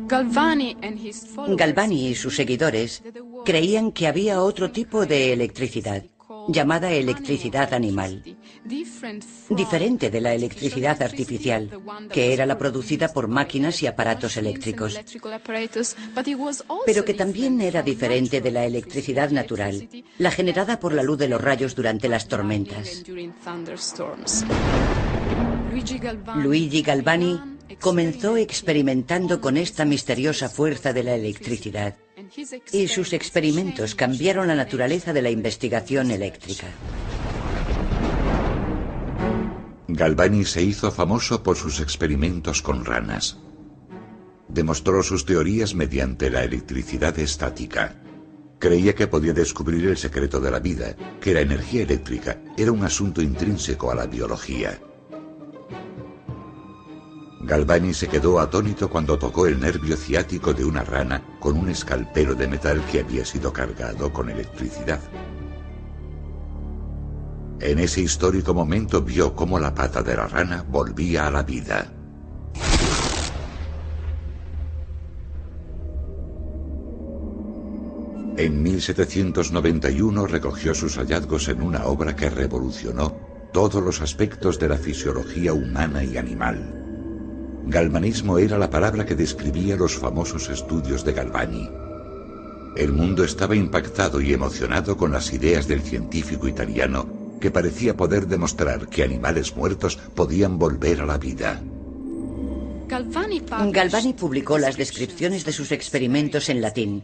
Galvani 0.10 2.08
y 2.08 2.16
sus 2.16 2.36
seguidores 2.36 3.04
creían 3.46 3.92
que 3.92 4.08
había 4.08 4.42
otro 4.42 4.72
tipo 4.72 5.06
de 5.06 5.34
electricidad, 5.34 6.04
llamada 6.48 6.92
electricidad 6.92 7.74
animal, 7.76 8.24
diferente 9.50 10.10
de 10.10 10.22
la 10.22 10.34
electricidad 10.34 11.00
artificial, 11.04 11.70
que 12.12 12.34
era 12.34 12.48
la 12.48 12.58
producida 12.58 13.14
por 13.14 13.28
máquinas 13.28 13.84
y 13.84 13.88
aparatos 13.88 14.36
eléctricos, 14.38 15.00
pero 16.86 17.06
que 17.06 17.14
también 17.14 17.62
era 17.62 17.84
diferente 17.84 18.42
de 18.42 18.52
la 18.52 18.66
electricidad 18.66 19.30
natural, 19.30 19.88
la 20.18 20.32
generada 20.32 20.80
por 20.80 20.94
la 20.94 21.04
luz 21.04 21.20
de 21.20 21.28
los 21.28 21.40
rayos 21.40 21.76
durante 21.76 22.10
las 22.10 22.28
tormentas. 22.28 23.04
Luigi 26.36 26.82
Galvani 26.82 27.59
comenzó 27.80 28.38
experimentando 28.38 29.42
con 29.42 29.58
esta 29.58 29.86
misteriosa 29.86 30.50
fuerza 30.50 30.94
de 30.94 31.04
la 31.04 31.16
electricidad 31.16 31.96
y 32.72 32.88
sus 32.88 33.14
experimentos 33.14 33.96
cambiaron 33.96 34.48
la 34.48 34.56
naturaleza 34.56 35.14
de 35.14 35.22
la 35.22 35.30
investigación 35.30 36.12
eléctrica. 36.12 36.68
Galvani 39.88 40.46
se 40.46 40.62
hizo 40.62 40.92
famoso 40.92 41.42
por 41.42 41.58
sus 41.58 41.80
experimentos 41.80 42.62
con 42.62 42.86
ranas. 42.86 43.38
Demostró 44.48 45.04
sus 45.04 45.26
teorías 45.26 45.76
mediante 45.76 46.30
la 46.30 46.44
electricidad 46.44 47.18
estática. 47.20 47.96
Creía 48.60 48.94
que 48.94 49.08
podía 49.08 49.34
descubrir 49.34 49.88
el 49.88 49.98
secreto 49.98 50.40
de 50.40 50.52
la 50.52 50.60
vida, 50.60 50.96
que 51.22 51.34
la 51.34 51.42
energía 51.42 51.84
eléctrica 51.84 52.42
era 52.58 52.72
un 52.72 52.84
asunto 52.84 53.22
intrínseco 53.22 53.92
a 53.92 53.96
la 53.96 54.06
biología. 54.06 54.80
Galvani 57.42 57.94
se 57.94 58.08
quedó 58.08 58.40
atónito 58.40 58.90
cuando 58.90 59.18
tocó 59.18 59.48
el 59.48 59.60
nervio 59.60 59.96
ciático 59.96 60.54
de 60.54 60.66
una 60.66 60.84
rana 60.84 61.24
con 61.40 61.58
un 61.58 61.70
escalpelo 61.70 62.36
de 62.36 62.48
metal 62.48 62.84
que 62.92 63.00
había 63.00 63.26
sido 63.26 63.54
cargado 63.54 64.12
con 64.12 64.30
electricidad. 64.30 65.00
En 67.62 67.80
ese 67.80 68.02
histórico 68.02 68.54
momento 68.54 69.02
vio 69.02 69.36
cómo 69.36 69.58
la 69.58 69.74
pata 69.74 70.02
de 70.02 70.16
la 70.16 70.28
rana 70.28 70.66
volvía 70.68 71.28
a 71.28 71.32
la 71.32 71.44
vida. 71.44 71.92
En 78.38 78.64
1791 78.64 80.28
recogió 80.28 80.74
sus 80.74 80.98
hallazgos 80.98 81.50
en 81.50 81.62
una 81.62 81.86
obra 81.86 82.16
que 82.16 82.30
revolucionó 82.30 83.18
todos 83.52 83.84
los 83.84 84.02
aspectos 84.02 84.60
de 84.60 84.70
la 84.70 84.78
fisiología 84.78 85.52
humana 85.52 86.04
y 86.04 86.16
animal. 86.16 86.89
Galvanismo 87.66 88.38
era 88.38 88.58
la 88.58 88.70
palabra 88.70 89.06
que 89.06 89.16
describía 89.16 89.76
los 89.76 89.96
famosos 89.96 90.50
estudios 90.50 91.04
de 91.04 91.14
Galvani. 91.14 91.70
El 92.76 92.94
mundo 92.94 93.24
estaba 93.24 93.56
impactado 93.56 94.22
y 94.22 94.34
emocionado 94.34 94.96
con 94.98 95.12
las 95.12 95.34
ideas 95.34 95.68
del 95.68 95.82
científico 95.82 96.48
italiano 96.48 97.08
que 97.40 97.52
parecía 97.52 97.96
poder 97.96 98.28
demostrar 98.28 98.88
que 98.88 99.04
animales 99.04 99.56
muertos 99.56 99.98
podían 100.16 100.60
volver 100.60 101.02
a 101.02 101.06
la 101.06 101.18
vida. 101.18 101.62
Galvani 102.90 104.14
publicó 104.14 104.58
las 104.58 104.76
descripciones 104.76 105.46
de 105.46 105.54
sus 105.54 105.72
experimentos 105.72 106.50
en 106.50 106.62
latín, 106.62 107.04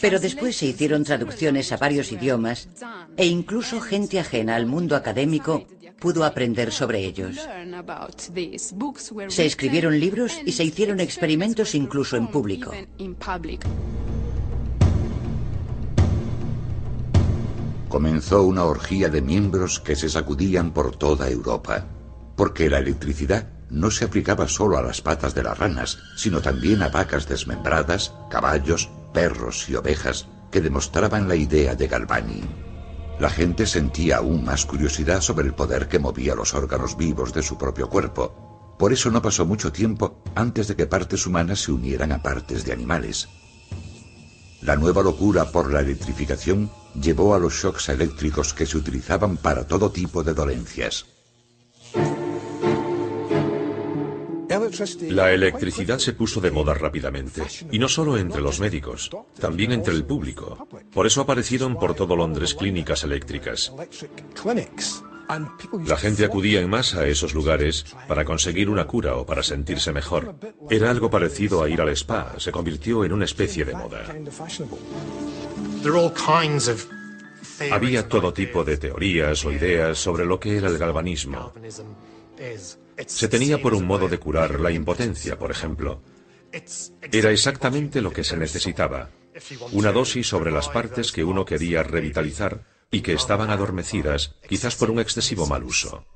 pero 0.00 0.20
después 0.20 0.56
se 0.56 0.66
hicieron 0.66 1.04
traducciones 1.04 1.72
a 1.72 1.76
varios 1.76 2.12
idiomas 2.12 2.68
e 3.16 3.26
incluso 3.26 3.80
gente 3.80 4.20
ajena 4.20 4.54
al 4.56 4.66
mundo 4.66 4.94
académico 4.94 5.66
pudo 5.98 6.24
aprender 6.24 6.70
sobre 6.72 7.04
ellos. 7.04 7.36
Se 9.28 9.46
escribieron 9.46 9.98
libros 9.98 10.38
y 10.44 10.52
se 10.52 10.64
hicieron 10.64 11.00
experimentos 11.00 11.74
incluso 11.74 12.16
en 12.16 12.28
público. 12.28 12.72
Comenzó 17.88 18.42
una 18.42 18.64
orgía 18.64 19.08
de 19.08 19.22
miembros 19.22 19.80
que 19.80 19.96
se 19.96 20.08
sacudían 20.08 20.72
por 20.72 20.96
toda 20.96 21.30
Europa, 21.30 21.86
porque 22.36 22.70
la 22.70 22.78
electricidad 22.78 23.48
no 23.70 23.90
se 23.90 24.04
aplicaba 24.04 24.46
solo 24.48 24.78
a 24.78 24.82
las 24.82 25.00
patas 25.00 25.34
de 25.34 25.42
las 25.42 25.58
ranas, 25.58 25.98
sino 26.16 26.40
también 26.40 26.82
a 26.82 26.88
vacas 26.88 27.28
desmembradas, 27.28 28.12
caballos, 28.30 28.88
perros 29.12 29.68
y 29.68 29.74
ovejas 29.74 30.28
que 30.50 30.60
demostraban 30.60 31.28
la 31.28 31.34
idea 31.34 31.74
de 31.74 31.88
Galvani. 31.88 32.42
La 33.18 33.30
gente 33.30 33.66
sentía 33.66 34.18
aún 34.18 34.44
más 34.44 34.66
curiosidad 34.66 35.20
sobre 35.20 35.46
el 35.46 35.54
poder 35.54 35.88
que 35.88 35.98
movía 35.98 36.34
los 36.34 36.54
órganos 36.54 36.96
vivos 36.96 37.32
de 37.32 37.42
su 37.42 37.56
propio 37.56 37.88
cuerpo. 37.88 38.76
Por 38.78 38.92
eso 38.92 39.10
no 39.10 39.22
pasó 39.22 39.46
mucho 39.46 39.72
tiempo 39.72 40.22
antes 40.34 40.68
de 40.68 40.76
que 40.76 40.86
partes 40.86 41.26
humanas 41.26 41.60
se 41.60 41.72
unieran 41.72 42.12
a 42.12 42.22
partes 42.22 42.64
de 42.64 42.72
animales. 42.72 43.28
La 44.60 44.76
nueva 44.76 45.02
locura 45.02 45.50
por 45.50 45.72
la 45.72 45.80
electrificación 45.80 46.70
llevó 47.00 47.34
a 47.34 47.38
los 47.38 47.54
shocks 47.54 47.88
eléctricos 47.88 48.52
que 48.52 48.66
se 48.66 48.76
utilizaban 48.76 49.38
para 49.38 49.66
todo 49.66 49.90
tipo 49.90 50.22
de 50.22 50.34
dolencias. 50.34 51.06
La 55.10 55.32
electricidad 55.32 55.98
se 55.98 56.12
puso 56.12 56.40
de 56.40 56.50
moda 56.50 56.74
rápidamente, 56.74 57.42
y 57.70 57.78
no 57.78 57.88
solo 57.88 58.18
entre 58.18 58.40
los 58.40 58.60
médicos, 58.60 59.10
también 59.38 59.72
entre 59.72 59.94
el 59.94 60.04
público. 60.04 60.68
Por 60.92 61.06
eso 61.06 61.20
aparecieron 61.20 61.78
por 61.78 61.94
todo 61.94 62.16
Londres 62.16 62.54
clínicas 62.54 63.04
eléctricas. 63.04 63.72
La 65.86 65.96
gente 65.96 66.24
acudía 66.24 66.60
en 66.60 66.70
masa 66.70 67.00
a 67.00 67.06
esos 67.06 67.34
lugares 67.34 67.84
para 68.06 68.24
conseguir 68.24 68.70
una 68.70 68.86
cura 68.86 69.16
o 69.16 69.26
para 69.26 69.42
sentirse 69.42 69.92
mejor. 69.92 70.36
Era 70.70 70.90
algo 70.90 71.10
parecido 71.10 71.62
a 71.62 71.68
ir 71.68 71.80
al 71.80 71.88
spa, 71.90 72.34
se 72.38 72.52
convirtió 72.52 73.04
en 73.04 73.12
una 73.12 73.24
especie 73.24 73.64
de 73.64 73.74
moda. 73.74 74.04
Había 77.72 78.08
todo 78.08 78.32
tipo 78.32 78.64
de 78.64 78.76
teorías 78.76 79.44
o 79.44 79.52
ideas 79.52 79.98
sobre 79.98 80.24
lo 80.24 80.38
que 80.38 80.56
era 80.56 80.68
el 80.68 80.78
galvanismo. 80.78 81.52
Se 83.06 83.28
tenía 83.28 83.60
por 83.60 83.74
un 83.74 83.84
modo 83.84 84.08
de 84.08 84.18
curar 84.18 84.60
la 84.60 84.70
impotencia, 84.70 85.38
por 85.38 85.50
ejemplo. 85.50 86.02
Era 87.12 87.30
exactamente 87.30 88.00
lo 88.00 88.12
que 88.12 88.24
se 88.24 88.36
necesitaba. 88.36 89.10
Una 89.72 89.92
dosis 89.92 90.26
sobre 90.26 90.50
las 90.50 90.68
partes 90.68 91.12
que 91.12 91.24
uno 91.24 91.44
quería 91.44 91.82
revitalizar 91.82 92.64
y 92.90 93.02
que 93.02 93.12
estaban 93.12 93.50
adormecidas, 93.50 94.36
quizás 94.48 94.76
por 94.76 94.90
un 94.90 95.00
excesivo 95.00 95.46
mal 95.46 95.64
uso. 95.64 96.06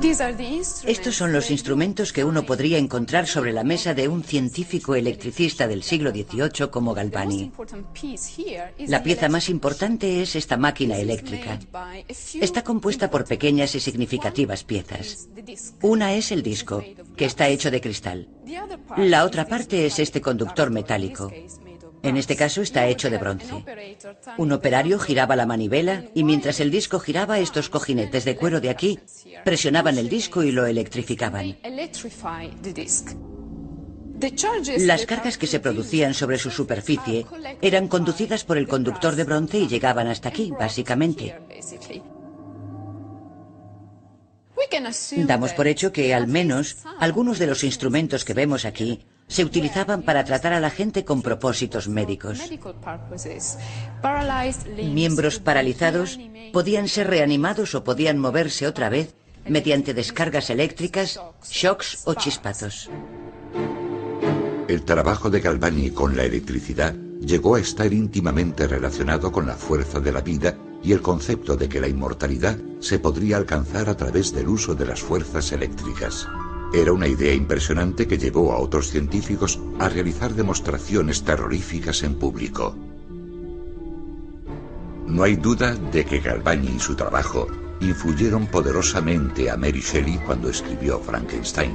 Estos 0.00 1.16
son 1.16 1.32
los 1.32 1.50
instrumentos 1.50 2.12
que 2.12 2.24
uno 2.24 2.44
podría 2.44 2.78
encontrar 2.78 3.26
sobre 3.26 3.52
la 3.52 3.64
mesa 3.64 3.94
de 3.94 4.08
un 4.08 4.22
científico 4.22 4.94
electricista 4.94 5.66
del 5.66 5.82
siglo 5.82 6.10
XVIII 6.10 6.68
como 6.70 6.92
Galvani. 6.92 7.50
La 8.86 9.02
pieza 9.02 9.28
más 9.28 9.48
importante 9.48 10.22
es 10.22 10.36
esta 10.36 10.56
máquina 10.56 10.98
eléctrica. 10.98 11.58
Está 12.40 12.62
compuesta 12.62 13.10
por 13.10 13.24
pequeñas 13.24 13.74
y 13.74 13.80
significativas 13.80 14.64
piezas. 14.64 15.28
Una 15.80 16.14
es 16.14 16.30
el 16.30 16.42
disco, 16.42 16.84
que 17.16 17.24
está 17.24 17.48
hecho 17.48 17.70
de 17.70 17.80
cristal. 17.80 18.28
La 18.96 19.24
otra 19.24 19.46
parte 19.46 19.86
es 19.86 19.98
este 19.98 20.20
conductor 20.20 20.70
metálico. 20.70 21.32
En 22.06 22.16
este 22.16 22.36
caso 22.36 22.62
está 22.62 22.86
hecho 22.86 23.10
de 23.10 23.18
bronce. 23.18 23.64
Un 24.38 24.52
operario 24.52 25.00
giraba 25.00 25.34
la 25.34 25.44
manivela 25.44 26.04
y 26.14 26.22
mientras 26.22 26.60
el 26.60 26.70
disco 26.70 27.00
giraba 27.00 27.40
estos 27.40 27.68
cojinetes 27.68 28.24
de 28.24 28.36
cuero 28.36 28.60
de 28.60 28.70
aquí 28.70 29.00
presionaban 29.44 29.98
el 29.98 30.08
disco 30.08 30.44
y 30.44 30.52
lo 30.52 30.66
electrificaban. 30.66 31.56
Las 34.78 35.04
cargas 35.04 35.36
que 35.36 35.48
se 35.48 35.58
producían 35.58 36.14
sobre 36.14 36.38
su 36.38 36.52
superficie 36.52 37.26
eran 37.60 37.88
conducidas 37.88 38.44
por 38.44 38.56
el 38.56 38.68
conductor 38.68 39.16
de 39.16 39.24
bronce 39.24 39.58
y 39.58 39.66
llegaban 39.66 40.06
hasta 40.06 40.28
aquí, 40.28 40.52
básicamente. 40.56 41.34
Damos 45.26 45.52
por 45.52 45.66
hecho 45.66 45.92
que 45.92 46.14
al 46.14 46.26
menos 46.26 46.78
algunos 46.98 47.38
de 47.38 47.46
los 47.46 47.64
instrumentos 47.64 48.24
que 48.24 48.34
vemos 48.34 48.64
aquí 48.64 49.04
se 49.28 49.44
utilizaban 49.44 50.02
para 50.02 50.24
tratar 50.24 50.52
a 50.52 50.60
la 50.60 50.70
gente 50.70 51.04
con 51.04 51.22
propósitos 51.22 51.88
médicos. 51.88 52.40
Miembros 54.76 55.38
paralizados 55.40 56.18
podían 56.52 56.88
ser 56.88 57.08
reanimados 57.08 57.74
o 57.74 57.84
podían 57.84 58.18
moverse 58.18 58.66
otra 58.66 58.88
vez 58.88 59.14
mediante 59.48 59.94
descargas 59.94 60.50
eléctricas, 60.50 61.20
shocks 61.50 62.02
o 62.04 62.14
chispazos. 62.14 62.90
El 64.68 64.82
trabajo 64.84 65.30
de 65.30 65.40
Galvani 65.40 65.90
con 65.90 66.16
la 66.16 66.24
electricidad 66.24 66.94
llegó 67.20 67.54
a 67.54 67.60
estar 67.60 67.92
íntimamente 67.92 68.66
relacionado 68.66 69.30
con 69.30 69.46
la 69.46 69.54
fuerza 69.54 70.00
de 70.00 70.12
la 70.12 70.20
vida 70.20 70.56
y 70.86 70.92
el 70.92 71.02
concepto 71.02 71.56
de 71.56 71.68
que 71.68 71.80
la 71.80 71.88
inmortalidad 71.88 72.56
se 72.78 73.00
podría 73.00 73.38
alcanzar 73.38 73.88
a 73.88 73.96
través 73.96 74.32
del 74.32 74.46
uso 74.46 74.76
de 74.76 74.86
las 74.86 75.02
fuerzas 75.02 75.50
eléctricas. 75.50 76.28
Era 76.72 76.92
una 76.92 77.08
idea 77.08 77.34
impresionante 77.34 78.06
que 78.06 78.18
llevó 78.18 78.52
a 78.52 78.58
otros 78.58 78.90
científicos 78.90 79.58
a 79.80 79.88
realizar 79.88 80.32
demostraciones 80.34 81.24
terroríficas 81.24 82.04
en 82.04 82.14
público. 82.14 82.76
No 85.08 85.24
hay 85.24 85.34
duda 85.34 85.74
de 85.74 86.04
que 86.04 86.20
Galvani 86.20 86.76
y 86.76 86.78
su 86.78 86.94
trabajo 86.94 87.48
influyeron 87.80 88.46
poderosamente 88.46 89.50
a 89.50 89.56
Mary 89.56 89.80
Shelley 89.80 90.18
cuando 90.24 90.50
escribió 90.50 91.00
Frankenstein. 91.00 91.74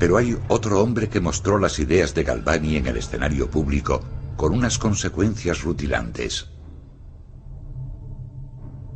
Pero 0.00 0.16
hay 0.16 0.36
otro 0.48 0.80
hombre 0.80 1.08
que 1.08 1.20
mostró 1.20 1.56
las 1.56 1.78
ideas 1.78 2.14
de 2.14 2.24
Galvani 2.24 2.78
en 2.78 2.88
el 2.88 2.96
escenario 2.96 3.48
público 3.48 4.00
con 4.36 4.52
unas 4.52 4.78
consecuencias 4.78 5.62
rutilantes. 5.62 6.48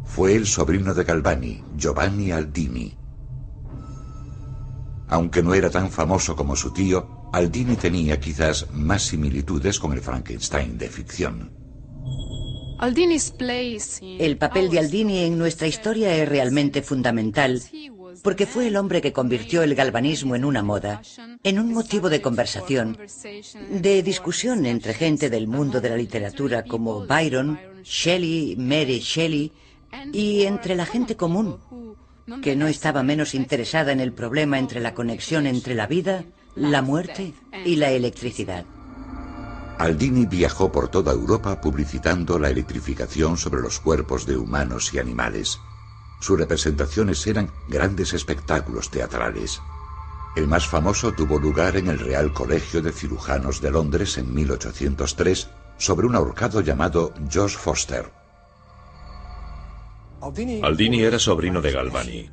Fue 0.05 0.35
el 0.35 0.47
sobrino 0.47 0.95
de 0.95 1.05
Galvani, 1.05 1.63
Giovanni 1.77 2.33
Aldini. 2.33 2.97
Aunque 5.09 5.43
no 5.43 5.55
era 5.55 5.71
tan 5.71 5.91
famoso 5.91 6.37
como 6.37 6.57
su 6.57 6.73
tío, 6.73 7.29
Aldini 7.33 7.77
tenía 7.77 8.19
quizás 8.19 8.67
más 8.73 9.03
similitudes 9.03 9.79
con 9.79 9.93
el 9.93 10.01
Frankenstein 10.01 10.79
de 10.79 10.89
ficción. 10.89 11.53
El 14.19 14.39
papel 14.39 14.71
de 14.71 14.79
Aldini 14.79 15.19
en 15.25 15.39
nuestra 15.39 15.67
historia 15.67 16.15
es 16.15 16.29
realmente 16.29 16.83
fundamental 16.83 17.63
porque 18.29 18.45
fue 18.45 18.67
el 18.67 18.77
hombre 18.77 19.01
que 19.01 19.15
convirtió 19.15 19.63
el 19.63 19.75
galvanismo 19.75 20.37
en 20.37 20.45
una 20.45 20.63
moda, 20.63 21.01
en 21.43 21.59
un 21.59 21.73
motivo 21.73 22.11
de 22.11 22.21
conversación, 22.21 22.99
de 23.71 24.03
discusión 24.03 24.67
entre 24.67 24.93
gente 24.93 25.31
del 25.31 25.49
mundo 25.49 25.81
de 25.81 25.89
la 25.89 25.97
literatura 25.97 26.63
como 26.63 27.07
Byron, 27.07 27.59
Shelley, 27.83 28.55
Mary 28.57 28.99
Shelley, 28.99 29.51
y 30.13 30.43
entre 30.43 30.77
la 30.77 30.85
gente 30.85 31.17
común, 31.17 31.57
que 32.43 32.55
no 32.55 32.67
estaba 32.67 33.03
menos 33.03 33.35
interesada 33.35 33.93
en 33.93 34.01
el 34.01 34.13
problema 34.13 34.59
entre 34.59 34.81
la 34.81 34.93
conexión 34.93 35.47
entre 35.47 35.75
la 35.75 35.87
vida 35.87 36.27
la 36.55 36.83
muerte 36.83 37.33
y 37.65 37.77
la 37.77 37.93
electricidad. 37.93 38.67
Aldini 39.79 40.27
viajó 40.27 40.71
por 40.71 40.91
toda 40.91 41.13
Europa 41.13 41.63
publicitando 41.63 42.39
la 42.39 42.51
electrificación 42.51 43.39
sobre 43.39 43.63
los 43.63 43.81
cuerpos 43.81 44.27
de 44.27 44.37
humanos 44.37 44.93
y 44.93 44.99
animales. 44.99 45.59
Sus 46.21 46.39
representaciones 46.39 47.27
eran 47.27 47.51
grandes 47.69 48.13
espectáculos 48.13 48.91
teatrales. 48.91 49.61
El 50.37 50.47
más 50.47 50.67
famoso 50.67 51.13
tuvo 51.13 51.39
lugar 51.39 51.77
en 51.77 51.89
el 51.89 51.99
Real 51.99 52.33
Colegio 52.33 52.83
de 52.83 52.93
Cirujanos 52.93 53.61
de 53.61 53.71
Londres 53.71 54.19
en 54.19 54.33
1803 54.35 55.49
sobre 55.79 56.07
un 56.07 56.15
ahorcado 56.15 56.61
llamado 56.61 57.13
George 57.31 57.57
Foster. 57.57 58.13
Aldini 60.63 61.03
era 61.03 61.19
sobrino 61.19 61.63
de 61.63 61.73
Galvani. 61.73 62.31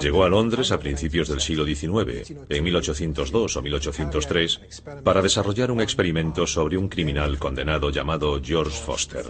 Llegó 0.00 0.24
a 0.24 0.28
Londres 0.28 0.72
a 0.72 0.78
principios 0.78 1.28
del 1.28 1.40
siglo 1.40 1.64
XIX, 1.64 2.32
en 2.48 2.64
1802 2.64 3.56
o 3.56 3.62
1803, 3.62 4.60
para 5.04 5.22
desarrollar 5.22 5.70
un 5.70 5.80
experimento 5.80 6.46
sobre 6.46 6.76
un 6.76 6.88
criminal 6.88 7.38
condenado 7.38 7.90
llamado 7.90 8.40
George 8.42 8.76
Foster. 8.76 9.24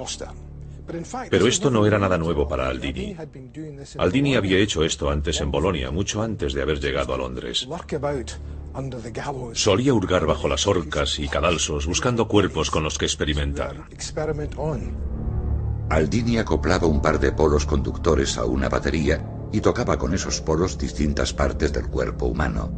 Pero 1.31 1.47
esto 1.47 1.71
no 1.71 1.87
era 1.87 1.99
nada 1.99 2.19
nuevo 2.19 2.47
para 2.47 2.69
Aldini. 2.69 3.17
Aldini 3.99 4.37
había 4.37 4.59
hecho 4.59 4.85
esto 4.85 5.11
antes 5.11 5.41
en 5.41 5.51
Bolonia, 5.51 5.91
mucho 5.91 6.23
antes 6.23 6.53
de 6.53 6.63
haber 6.63 6.81
llegado 6.81 7.15
a 7.15 7.19
Londres. 7.19 7.67
Solía 9.53 9.95
hurgar 9.95 10.27
bajo 10.27 10.49
las 10.49 10.67
horcas 10.67 11.19
y 11.19 11.29
cadalsos 11.29 11.87
buscando 11.87 12.27
cuerpos 12.27 12.71
con 12.71 12.83
los 12.83 12.97
que 12.99 13.05
experimentar. 13.05 13.85
Aldini 15.91 16.39
acoplaba 16.39 16.87
un 16.87 17.03
par 17.03 17.21
de 17.21 17.33
polos 17.33 17.67
conductores 17.67 18.39
a 18.39 18.47
una 18.47 18.71
batería 18.71 19.23
y 19.53 19.61
tocaba 19.61 19.99
con 19.99 20.15
esos 20.15 20.41
polos 20.41 20.79
distintas 20.79 21.35
partes 21.35 21.73
del 21.73 21.89
cuerpo 21.89 22.27
humano. 22.27 22.73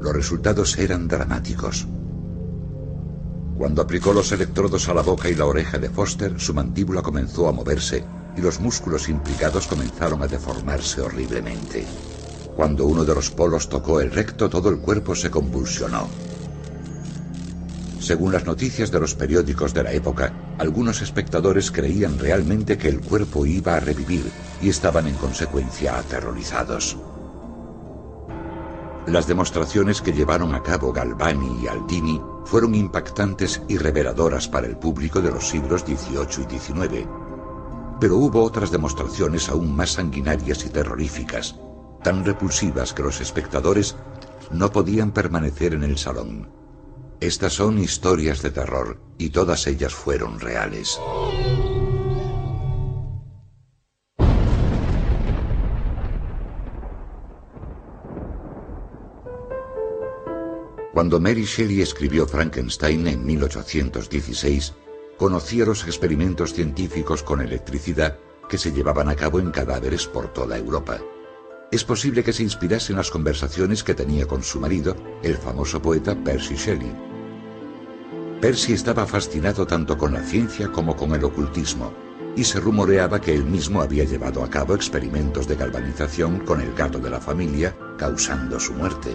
Los 0.00 0.12
resultados 0.12 0.76
eran 0.76 1.08
dramáticos. 1.08 1.86
Cuando 3.56 3.82
aplicó 3.82 4.12
los 4.12 4.32
electrodos 4.32 4.88
a 4.88 4.94
la 4.94 5.02
boca 5.02 5.28
y 5.28 5.34
la 5.36 5.46
oreja 5.46 5.78
de 5.78 5.88
Foster, 5.88 6.40
su 6.40 6.52
mandíbula 6.52 7.02
comenzó 7.02 7.48
a 7.48 7.52
moverse 7.52 8.04
y 8.36 8.40
los 8.40 8.58
músculos 8.58 9.08
implicados 9.08 9.68
comenzaron 9.68 10.22
a 10.22 10.26
deformarse 10.26 11.00
horriblemente. 11.00 11.86
Cuando 12.56 12.84
uno 12.86 13.04
de 13.04 13.14
los 13.14 13.30
polos 13.30 13.68
tocó 13.68 14.00
el 14.00 14.10
recto, 14.10 14.48
todo 14.50 14.70
el 14.70 14.78
cuerpo 14.78 15.14
se 15.14 15.30
convulsionó. 15.30 16.08
Según 18.00 18.32
las 18.32 18.44
noticias 18.44 18.90
de 18.90 19.00
los 19.00 19.14
periódicos 19.14 19.72
de 19.72 19.84
la 19.84 19.92
época, 19.92 20.32
algunos 20.58 21.00
espectadores 21.00 21.70
creían 21.70 22.18
realmente 22.18 22.76
que 22.76 22.88
el 22.88 23.00
cuerpo 23.00 23.46
iba 23.46 23.76
a 23.76 23.80
revivir 23.80 24.24
y 24.60 24.68
estaban 24.68 25.06
en 25.06 25.14
consecuencia 25.14 25.96
aterrorizados. 25.96 26.96
Las 29.06 29.26
demostraciones 29.26 30.00
que 30.00 30.12
llevaron 30.12 30.54
a 30.54 30.62
cabo 30.62 30.90
Galvani 30.90 31.62
y 31.62 31.66
Aldini 31.66 32.22
fueron 32.46 32.74
impactantes 32.74 33.60
y 33.68 33.76
reveladoras 33.76 34.48
para 34.48 34.66
el 34.66 34.78
público 34.78 35.20
de 35.20 35.30
los 35.30 35.46
siglos 35.46 35.82
XVIII 35.82 36.46
y 36.48 36.58
XIX. 36.58 37.08
Pero 38.00 38.16
hubo 38.16 38.42
otras 38.42 38.70
demostraciones 38.70 39.50
aún 39.50 39.76
más 39.76 39.92
sanguinarias 39.92 40.64
y 40.64 40.70
terroríficas, 40.70 41.56
tan 42.02 42.24
repulsivas 42.24 42.94
que 42.94 43.02
los 43.02 43.20
espectadores 43.20 43.94
no 44.50 44.72
podían 44.72 45.12
permanecer 45.12 45.74
en 45.74 45.84
el 45.84 45.98
salón. 45.98 46.48
Estas 47.20 47.52
son 47.52 47.78
historias 47.78 48.40
de 48.42 48.50
terror 48.50 49.00
y 49.18 49.30
todas 49.30 49.66
ellas 49.66 49.94
fueron 49.94 50.40
reales. 50.40 50.98
Cuando 60.94 61.18
Mary 61.18 61.42
Shelley 61.42 61.82
escribió 61.82 62.24
Frankenstein 62.24 63.08
en 63.08 63.26
1816, 63.26 64.74
conocía 65.16 65.64
los 65.64 65.82
experimentos 65.86 66.54
científicos 66.54 67.24
con 67.24 67.40
electricidad 67.40 68.16
que 68.48 68.58
se 68.58 68.70
llevaban 68.70 69.08
a 69.08 69.16
cabo 69.16 69.40
en 69.40 69.50
cadáveres 69.50 70.06
por 70.06 70.32
toda 70.32 70.56
Europa. 70.56 71.00
Es 71.72 71.82
posible 71.82 72.22
que 72.22 72.32
se 72.32 72.44
inspirase 72.44 72.92
en 72.92 72.98
las 72.98 73.10
conversaciones 73.10 73.82
que 73.82 73.94
tenía 73.94 74.26
con 74.26 74.44
su 74.44 74.60
marido, 74.60 74.94
el 75.24 75.36
famoso 75.36 75.82
poeta 75.82 76.14
Percy 76.14 76.54
Shelley. 76.54 76.94
Percy 78.40 78.74
estaba 78.74 79.04
fascinado 79.04 79.66
tanto 79.66 79.98
con 79.98 80.12
la 80.12 80.22
ciencia 80.22 80.70
como 80.70 80.94
con 80.94 81.12
el 81.12 81.24
ocultismo, 81.24 81.92
y 82.36 82.44
se 82.44 82.60
rumoreaba 82.60 83.20
que 83.20 83.34
él 83.34 83.44
mismo 83.44 83.82
había 83.82 84.04
llevado 84.04 84.44
a 84.44 84.48
cabo 84.48 84.76
experimentos 84.76 85.48
de 85.48 85.56
galvanización 85.56 86.38
con 86.46 86.60
el 86.60 86.72
gato 86.72 87.00
de 87.00 87.10
la 87.10 87.20
familia, 87.20 87.76
causando 87.98 88.60
su 88.60 88.74
muerte. 88.74 89.10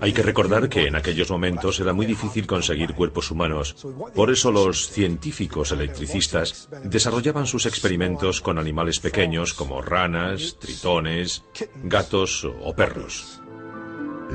Hay 0.00 0.12
que 0.12 0.22
recordar 0.22 0.68
que 0.68 0.86
en 0.86 0.96
aquellos 0.96 1.30
momentos 1.30 1.80
era 1.80 1.92
muy 1.92 2.06
difícil 2.06 2.46
conseguir 2.46 2.94
cuerpos 2.94 3.30
humanos. 3.30 3.76
Por 4.14 4.30
eso 4.30 4.52
los 4.52 4.88
científicos 4.88 5.72
electricistas 5.72 6.68
desarrollaban 6.84 7.46
sus 7.46 7.66
experimentos 7.66 8.40
con 8.40 8.58
animales 8.58 9.00
pequeños 9.00 9.54
como 9.54 9.80
ranas, 9.80 10.56
tritones, 10.58 11.44
gatos 11.84 12.44
o 12.44 12.74
perros. 12.74 13.40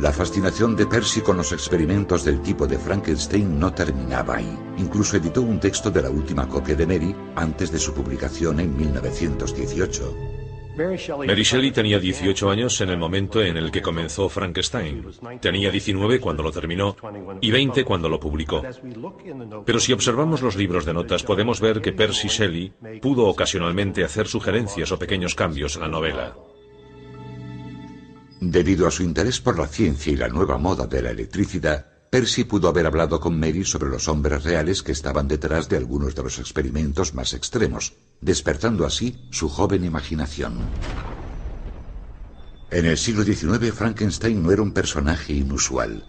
La 0.02 0.12
fascinación 0.12 0.76
de 0.76 0.88
Percy 0.88 1.22
con 1.22 1.38
los 1.38 1.54
experimentos 1.54 2.26
del 2.26 2.42
tipo 2.42 2.68
de 2.68 2.78
Frankenstein 2.78 3.58
no 3.58 3.74
terminaba 3.74 4.36
ahí. 4.36 4.60
Incluso 4.78 5.16
editó 5.16 5.42
un 5.42 5.60
texto 5.60 5.90
de 5.90 6.02
la 6.02 6.10
última 6.10 6.50
copia 6.50 6.76
de 6.76 6.86
Mary 6.86 7.16
antes 7.36 7.72
de 7.72 7.80
su 7.80 7.94
publicación 7.94 8.60
en 8.60 8.76
1918. 8.76 10.35
Mary 10.78 11.44
Shelley 11.44 11.72
tenía 11.72 12.00
18 12.00 12.50
años 12.50 12.82
en 12.82 12.90
el 12.90 12.98
momento 12.98 13.42
en 13.42 13.58
el 13.58 13.72
que 13.72 13.82
comenzó 13.82 14.28
Frankenstein. 14.28 15.06
Tenía 15.40 15.72
19 15.72 16.20
cuando 16.20 16.44
lo 16.44 16.52
terminó 16.52 16.96
y 17.42 17.52
20 17.52 17.86
cuando 17.86 18.10
lo 18.10 18.20
publicó. 18.20 18.62
Pero 19.66 19.80
si 19.80 19.94
observamos 19.94 20.42
los 20.42 20.56
libros 20.56 20.86
de 20.86 20.94
notas 20.94 21.24
podemos 21.24 21.62
ver 21.62 21.82
que 21.82 21.94
Percy 21.94 22.28
Shelley 22.28 22.74
pudo 23.02 23.26
ocasionalmente 23.26 24.04
hacer 24.04 24.28
sugerencias 24.28 24.92
o 24.92 25.00
pequeños 25.00 25.36
cambios 25.36 25.76
en 25.76 25.82
la 25.82 25.88
novela. 25.88 26.36
Debido 28.42 28.88
a 28.88 28.92
su 28.92 29.04
interés 29.04 29.40
por 29.40 29.58
la 29.58 29.68
ciencia 29.68 30.12
y 30.12 30.18
la 30.18 30.28
nueva 30.28 30.58
moda 30.58 30.86
de 30.88 31.02
la 31.02 31.12
electricidad, 31.12 31.95
Percy 32.16 32.46
pudo 32.46 32.70
haber 32.70 32.86
hablado 32.86 33.20
con 33.20 33.38
Mary 33.38 33.66
sobre 33.66 33.90
los 33.90 34.08
hombres 34.08 34.42
reales 34.46 34.82
que 34.84 34.94
estaban 34.94 35.28
detrás 35.28 35.68
de 35.68 35.76
algunos 35.76 36.16
de 36.16 36.24
los 36.24 36.40
experimentos 36.40 37.14
más 37.14 37.34
extremos, 37.34 37.92
despertando 38.22 38.86
así 38.86 39.18
su 39.32 39.50
joven 39.50 39.84
imaginación. 39.84 40.54
En 42.72 42.86
el 42.86 42.98
siglo 42.98 43.26
XIX 43.26 43.74
Frankenstein 43.74 44.42
no 44.42 44.54
era 44.54 44.62
un 44.62 44.72
personaje 44.72 45.34
inusual. 45.34 46.06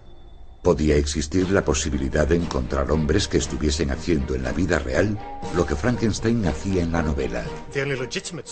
Podía 0.67 0.97
existir 0.97 1.49
la 1.53 1.65
posibilidad 1.65 2.27
de 2.27 2.35
encontrar 2.35 2.91
hombres 2.91 3.29
que 3.29 3.39
estuviesen 3.39 3.93
haciendo 3.93 4.35
en 4.35 4.43
la 4.43 4.51
vida 4.51 4.81
real 4.81 5.17
lo 5.55 5.65
que 5.65 5.77
Frankenstein 5.77 6.45
hacía 6.45 6.83
en 6.83 6.91
la 6.91 7.03
novela. 7.03 7.45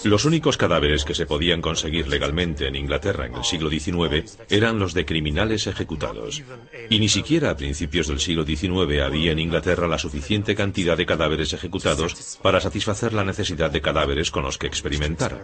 Los 0.04 0.24
únicos 0.24 0.56
cadáveres 0.56 1.04
que 1.04 1.16
se 1.16 1.26
podían 1.26 1.60
conseguir 1.60 2.06
legalmente 2.06 2.68
en 2.68 2.76
Inglaterra 2.76 3.26
en 3.26 3.34
el 3.34 3.42
siglo 3.42 3.68
XIX 3.68 4.38
eran 4.48 4.78
los 4.78 4.94
de 4.94 5.04
criminales 5.04 5.66
ejecutados. 5.66 6.40
Y 6.88 7.00
ni 7.00 7.08
siquiera 7.08 7.50
a 7.50 7.56
principios 7.56 8.06
del 8.06 8.20
siglo 8.20 8.44
XIX 8.44 9.02
había 9.02 9.32
en 9.32 9.40
Inglaterra 9.40 9.88
la 9.88 9.98
suficiente 9.98 10.54
cantidad 10.54 10.96
de 10.96 11.06
cadáveres 11.06 11.52
ejecutados 11.52 12.38
para 12.40 12.60
satisfacer 12.60 13.12
la 13.12 13.24
necesidad 13.24 13.72
de 13.72 13.80
cadáveres 13.80 14.30
con 14.30 14.44
los 14.44 14.56
que 14.56 14.68
experimentar. 14.68 15.42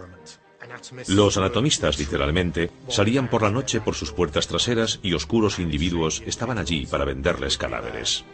Los 1.08 1.36
anatomistas, 1.36 1.98
literalmente, 1.98 2.70
salían 2.88 3.28
por 3.28 3.42
la 3.42 3.50
noche 3.50 3.80
por 3.80 3.94
sus 3.94 4.12
puertas 4.12 4.48
traseras 4.48 4.98
y 5.02 5.14
oscuros 5.14 5.58
individuos 5.58 6.22
estaban 6.26 6.58
allí 6.58 6.86
para 6.86 7.04
venderles 7.04 7.58
cadáveres. 7.58 8.24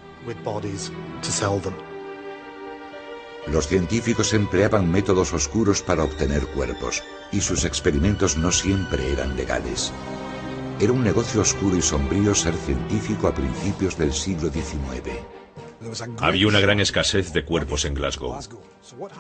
Los 3.47 3.69
científicos 3.69 4.35
empleaban 4.35 4.90
métodos 4.90 5.33
oscuros 5.33 5.83
para 5.83 6.03
obtener 6.03 6.47
cuerpos, 6.49 7.05
y 7.31 7.40
sus 7.40 7.64
experimentos 7.64 8.37
no 8.37 8.51
siempre 8.51 9.12
eran 9.12 9.37
legales. 9.37 9.92
Era 10.81 10.92
un 10.92 11.05
negocio 11.05 11.40
oscuro 11.40 11.77
y 11.77 11.83
sombrío 11.83 12.35
ser 12.35 12.55
científico 12.55 13.29
a 13.29 13.35
principios 13.35 13.97
del 13.97 14.12
siglo 14.12 14.51
XIX. 14.51 15.16
Había 16.19 16.49
una 16.49 16.61
gran 16.61 16.81
escasez 16.81 17.33
de 17.33 17.45
cuerpos 17.45 17.85
en 17.85 17.95
Glasgow. 17.95 18.38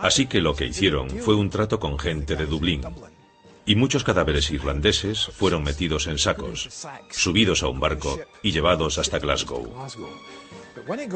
Así 0.00 0.26
que 0.26 0.40
lo 0.40 0.54
que 0.54 0.66
hicieron 0.66 1.08
fue 1.10 1.34
un 1.34 1.50
trato 1.50 1.78
con 1.78 1.98
gente 1.98 2.34
de 2.34 2.46
Dublín. 2.46 2.82
Y 3.66 3.74
muchos 3.74 4.04
cadáveres 4.04 4.50
irlandeses 4.52 5.26
fueron 5.26 5.64
metidos 5.64 6.06
en 6.06 6.18
sacos, 6.18 6.68
subidos 7.10 7.64
a 7.64 7.68
un 7.68 7.80
barco 7.80 8.18
y 8.42 8.52
llevados 8.52 8.98
hasta 8.98 9.18
Glasgow. 9.18 9.74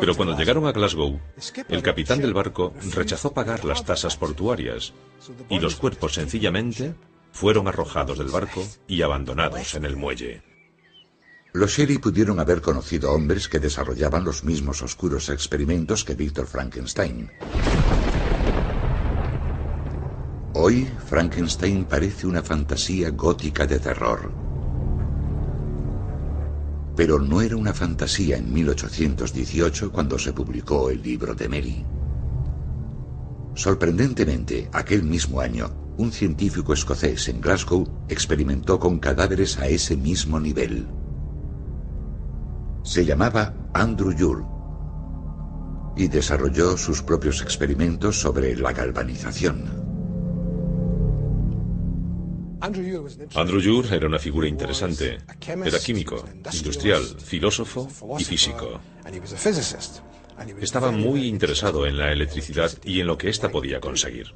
Pero 0.01 0.17
cuando 0.17 0.37
llegaron 0.37 0.67
a 0.67 0.73
Glasgow, 0.73 1.21
el 1.69 1.83
capitán 1.83 2.21
del 2.21 2.35
barco 2.35 2.75
rechazó 2.93 3.33
pagar 3.33 3.65
las 3.65 3.85
tasas 3.85 4.17
portuarias 4.17 4.93
y 5.49 5.61
los 5.61 5.77
cuerpos 5.77 6.15
sencillamente 6.15 6.95
fueron 7.33 7.69
arrojados 7.69 8.19
del 8.19 8.29
barco 8.29 8.67
y 8.89 9.03
abandonados 9.03 9.75
en 9.75 9.85
el 9.85 9.97
muelle. 9.97 10.43
Los 11.53 11.73
Sherry 11.73 11.99
pudieron 11.99 12.39
haber 12.39 12.61
conocido 12.61 13.13
hombres 13.13 13.49
que 13.49 13.59
desarrollaban 13.59 14.25
los 14.25 14.45
mismos 14.45 14.83
oscuros 14.83 15.29
experimentos 15.31 16.05
que 16.05 16.15
Víctor 16.15 16.47
Frankenstein. 16.47 17.31
Hoy, 20.53 20.91
Frankenstein 21.07 21.85
parece 21.85 22.27
una 22.27 22.43
fantasía 22.43 23.11
gótica 23.11 23.69
de 23.69 23.79
terror. 23.79 24.33
Pero 26.97 27.21
no 27.21 27.41
era 27.41 27.57
una 27.57 27.73
fantasía 27.73 28.37
en 28.37 28.53
1818 28.53 29.93
cuando 29.93 30.19
se 30.19 30.33
publicó 30.33 30.91
el 30.91 31.03
libro 31.03 31.37
de 31.37 31.49
Mary. 31.49 31.85
Sorprendentemente, 33.55 34.69
aquel 34.73 35.05
mismo 35.05 35.41
año, 35.41 35.71
un 35.99 36.11
científico 36.11 36.73
escocés 36.73 37.29
en 37.29 37.41
Glasgow 37.41 37.87
experimentó 38.09 38.81
con 38.81 38.99
cadáveres 38.99 39.57
a 39.59 39.69
ese 39.69 39.97
mismo 39.97 40.41
nivel. 40.41 40.89
Se 42.83 43.05
llamaba 43.05 43.55
Andrew 43.73 44.13
Yule 44.13 44.45
y 45.97 46.09
desarrolló 46.09 46.77
sus 46.77 47.03
propios 47.03 47.41
experimentos 47.41 48.21
sobre 48.21 48.57
la 48.57 48.73
galvanización. 48.73 49.80
Andrew 52.61 53.61
Yule 53.61 53.96
era 53.96 54.07
una 54.07 54.18
figura 54.18 54.46
interesante. 54.46 55.18
Era 55.64 55.79
químico, 55.79 56.25
industrial, 56.53 57.03
filósofo 57.18 57.88
y 58.18 58.25
físico. 58.25 58.81
Estaba 60.61 60.90
muy 60.90 61.27
interesado 61.27 61.87
en 61.87 61.96
la 61.96 62.12
electricidad 62.12 62.70
y 62.85 63.01
en 63.01 63.07
lo 63.07 63.16
que 63.16 63.29
ésta 63.29 63.51
podía 63.51 63.81
conseguir. 63.81 64.35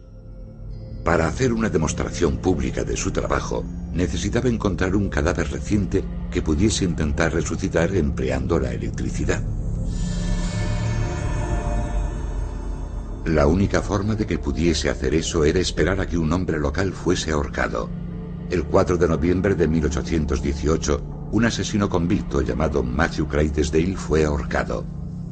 Para 1.05 1.29
hacer 1.29 1.53
una 1.53 1.69
demostración 1.69 2.39
pública 2.39 2.83
de 2.83 2.97
su 2.97 3.11
trabajo, 3.11 3.63
necesitaba 3.93 4.49
encontrar 4.49 4.97
un 4.97 5.11
cadáver 5.11 5.51
reciente 5.51 6.03
que 6.31 6.41
pudiese 6.41 6.87
intentar 6.87 7.35
resucitar 7.35 7.95
empleando 7.95 8.59
la 8.59 8.73
electricidad. 8.73 9.43
La 13.27 13.47
única 13.47 13.83
forma 13.83 14.15
de 14.15 14.27
que 14.27 14.39
pudiese 14.39 14.89
hacer 14.89 15.15
eso 15.15 15.45
era 15.45 15.59
esperar 15.59 16.01
a 16.01 16.07
que 16.07 16.19
un 16.19 16.33
hombre 16.33 16.59
local 16.59 16.93
fuese 16.93 17.33
ahorcado. 17.33 18.04
El 18.51 18.65
4 18.65 18.97
de 18.99 19.09
noviembre 19.09 19.55
de 19.55 19.67
1818, 19.67 21.29
un 21.33 21.45
asesino 21.45 21.89
convicto 21.89 22.43
llamado 22.43 22.83
Matthew 22.83 23.27
Craigdale 23.27 23.97
fue 23.97 24.25
ahorcado. 24.25 24.85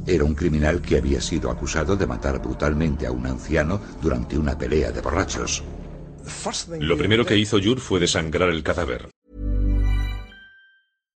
Era 0.05 0.23
un 0.23 0.33
criminal 0.33 0.81
que 0.81 0.97
había 0.97 1.21
sido 1.21 1.49
acusado 1.49 1.95
de 1.95 2.07
matar 2.07 2.41
brutalmente 2.41 3.05
a 3.05 3.11
un 3.11 3.25
anciano 3.25 3.79
durante 4.01 4.37
una 4.37 4.57
pelea 4.57 4.91
de 4.91 5.01
borrachos. 5.01 5.63
Lo 6.79 6.97
primero 6.97 7.25
que 7.25 7.37
hizo 7.37 7.57
Yur 7.57 7.79
fue 7.79 7.99
desangrar 7.99 8.49
el 8.49 8.63
cadáver. 8.63 9.09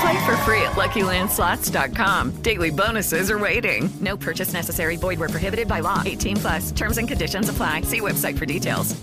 Play 0.00 0.24
for 0.24 0.36
free 0.38 0.62
at 0.62 0.72
LuckyLandSlots.com. 0.72 2.42
Daily 2.42 2.70
bonuses 2.70 3.30
are 3.30 3.38
waiting. 3.38 3.90
No 4.00 4.16
purchase 4.16 4.52
necessary. 4.52 4.96
Void 4.96 5.18
where 5.18 5.28
prohibited 5.28 5.68
by 5.68 5.80
law. 5.80 6.02
18 6.04 6.36
plus. 6.36 6.72
Terms 6.72 6.96
and 6.98 7.06
conditions 7.06 7.48
apply. 7.48 7.82
See 7.82 8.00
website 8.00 8.38
for 8.38 8.46
details. 8.46 8.96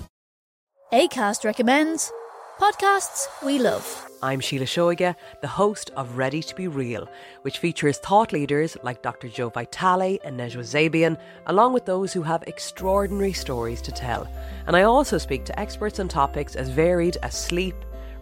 ACAST 0.92 1.44
recommends 1.44 2.12
podcasts 2.60 3.28
we 3.46 3.60
love. 3.60 4.08
I'm 4.24 4.40
Sheila 4.40 4.66
Shoiga, 4.66 5.16
the 5.42 5.48
host 5.48 5.92
of 5.96 6.18
Ready 6.18 6.42
to 6.42 6.56
Be 6.56 6.68
Real, 6.68 7.08
which 7.44 7.60
features 7.60 8.00
thought 8.00 8.34
leaders 8.34 8.76
like 8.82 9.04
Dr. 9.04 9.28
Joe 9.28 9.50
Vitale 9.50 10.18
and 10.24 10.40
Nejwa 10.40 10.64
Zabian, 10.64 11.20
along 11.46 11.74
with 11.74 11.86
those 11.86 12.14
who 12.14 12.24
have 12.24 12.42
extraordinary 12.48 13.34
stories 13.34 13.82
to 13.84 13.92
tell. 13.92 14.28
And 14.66 14.76
I 14.76 14.84
also 14.84 15.20
speak 15.20 15.46
to 15.46 15.60
experts 15.60 16.00
on 16.00 16.08
topics 16.08 16.56
as 16.56 16.70
varied 16.70 17.18
as 17.22 17.36
sleep, 17.36 17.76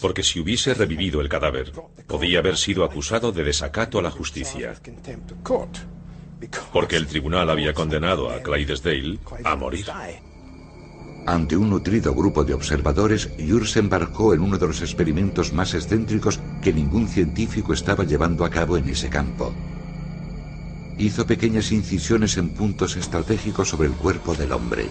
Porque 0.00 0.22
si 0.22 0.40
hubiese 0.40 0.74
revivido 0.74 1.20
el 1.20 1.28
cadáver, 1.28 1.72
podía 2.06 2.38
haber 2.40 2.56
sido 2.56 2.84
acusado 2.84 3.32
de 3.32 3.44
desacato 3.44 3.98
a 3.98 4.02
la 4.02 4.10
justicia. 4.10 4.74
Porque 6.72 6.96
el 6.96 7.06
tribunal 7.06 7.50
había 7.50 7.74
condenado 7.74 8.30
a 8.30 8.42
Clydesdale 8.42 9.18
a 9.44 9.56
morir. 9.56 9.86
Ante 11.26 11.56
un 11.56 11.70
nutrido 11.70 12.14
grupo 12.14 12.44
de 12.44 12.54
observadores, 12.54 13.30
se 13.66 13.78
embarcó 13.78 14.34
en 14.34 14.40
uno 14.40 14.58
de 14.58 14.66
los 14.66 14.80
experimentos 14.80 15.52
más 15.52 15.74
excéntricos 15.74 16.40
que 16.62 16.72
ningún 16.72 17.08
científico 17.08 17.72
estaba 17.72 18.04
llevando 18.04 18.44
a 18.44 18.50
cabo 18.50 18.76
en 18.76 18.88
ese 18.88 19.08
campo. 19.08 19.52
Hizo 20.98 21.26
pequeñas 21.26 21.72
incisiones 21.72 22.36
en 22.36 22.50
puntos 22.50 22.96
estratégicos 22.96 23.68
sobre 23.68 23.88
el 23.88 23.94
cuerpo 23.94 24.34
del 24.34 24.52
hombre. 24.52 24.86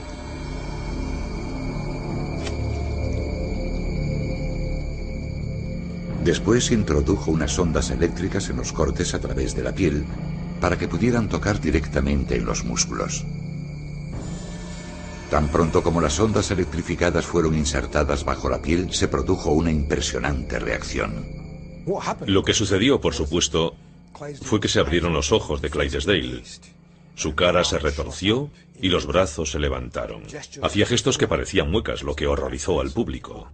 Después 6.29 6.69
introdujo 6.69 7.31
unas 7.31 7.57
ondas 7.57 7.89
eléctricas 7.89 8.51
en 8.51 8.57
los 8.57 8.71
cortes 8.71 9.15
a 9.15 9.19
través 9.19 9.55
de 9.55 9.63
la 9.63 9.73
piel 9.73 10.05
para 10.61 10.77
que 10.77 10.87
pudieran 10.87 11.27
tocar 11.27 11.59
directamente 11.59 12.35
en 12.35 12.45
los 12.45 12.63
músculos. 12.65 13.25
Tan 15.31 15.47
pronto 15.47 15.81
como 15.81 16.01
las 16.01 16.19
ondas 16.19 16.51
electrificadas 16.51 17.25
fueron 17.25 17.55
insertadas 17.55 18.25
bajo 18.25 18.47
la 18.47 18.61
piel, 18.61 18.93
se 18.93 19.07
produjo 19.07 19.53
una 19.53 19.71
impresionante 19.71 20.59
reacción. 20.59 21.25
Lo 22.27 22.43
que 22.43 22.53
sucedió, 22.53 23.01
por 23.01 23.15
supuesto, 23.15 23.73
fue 24.43 24.59
que 24.59 24.67
se 24.67 24.79
abrieron 24.79 25.13
los 25.13 25.31
ojos 25.31 25.63
de 25.63 25.71
Clydesdale. 25.71 26.43
Su 27.15 27.33
cara 27.33 27.63
se 27.63 27.79
retorció 27.79 28.51
y 28.79 28.89
los 28.89 29.07
brazos 29.07 29.49
se 29.49 29.57
levantaron. 29.57 30.21
Hacía 30.61 30.85
gestos 30.85 31.17
que 31.17 31.27
parecían 31.27 31.71
muecas, 31.71 32.03
lo 32.03 32.15
que 32.15 32.27
horrorizó 32.27 32.81
al 32.81 32.91
público. 32.91 33.49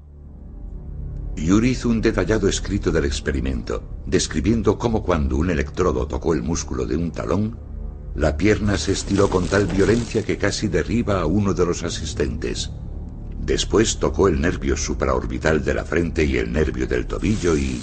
Yuri 1.35 1.71
hizo 1.71 1.89
un 1.89 2.01
detallado 2.01 2.47
escrito 2.47 2.91
del 2.91 3.05
experimento, 3.05 3.83
describiendo 4.05 4.77
cómo 4.77 5.03
cuando 5.03 5.35
un 5.35 5.49
electrodo 5.49 6.07
tocó 6.07 6.33
el 6.33 6.41
músculo 6.41 6.85
de 6.85 6.95
un 6.95 7.11
talón, 7.11 7.57
la 8.15 8.37
pierna 8.37 8.77
se 8.77 8.93
estiró 8.93 9.29
con 9.29 9.45
tal 9.47 9.65
violencia 9.67 10.23
que 10.23 10.37
casi 10.37 10.69
derriba 10.69 11.19
a 11.19 11.25
uno 11.25 11.53
de 11.53 11.65
los 11.65 11.83
asistentes. 11.83 12.71
Después 13.37 13.97
tocó 13.97 14.29
el 14.29 14.39
nervio 14.39 14.77
supraorbital 14.77 15.63
de 15.65 15.73
la 15.73 15.83
frente 15.83 16.23
y 16.23 16.37
el 16.37 16.53
nervio 16.53 16.87
del 16.87 17.05
tobillo 17.05 17.57
y 17.57 17.81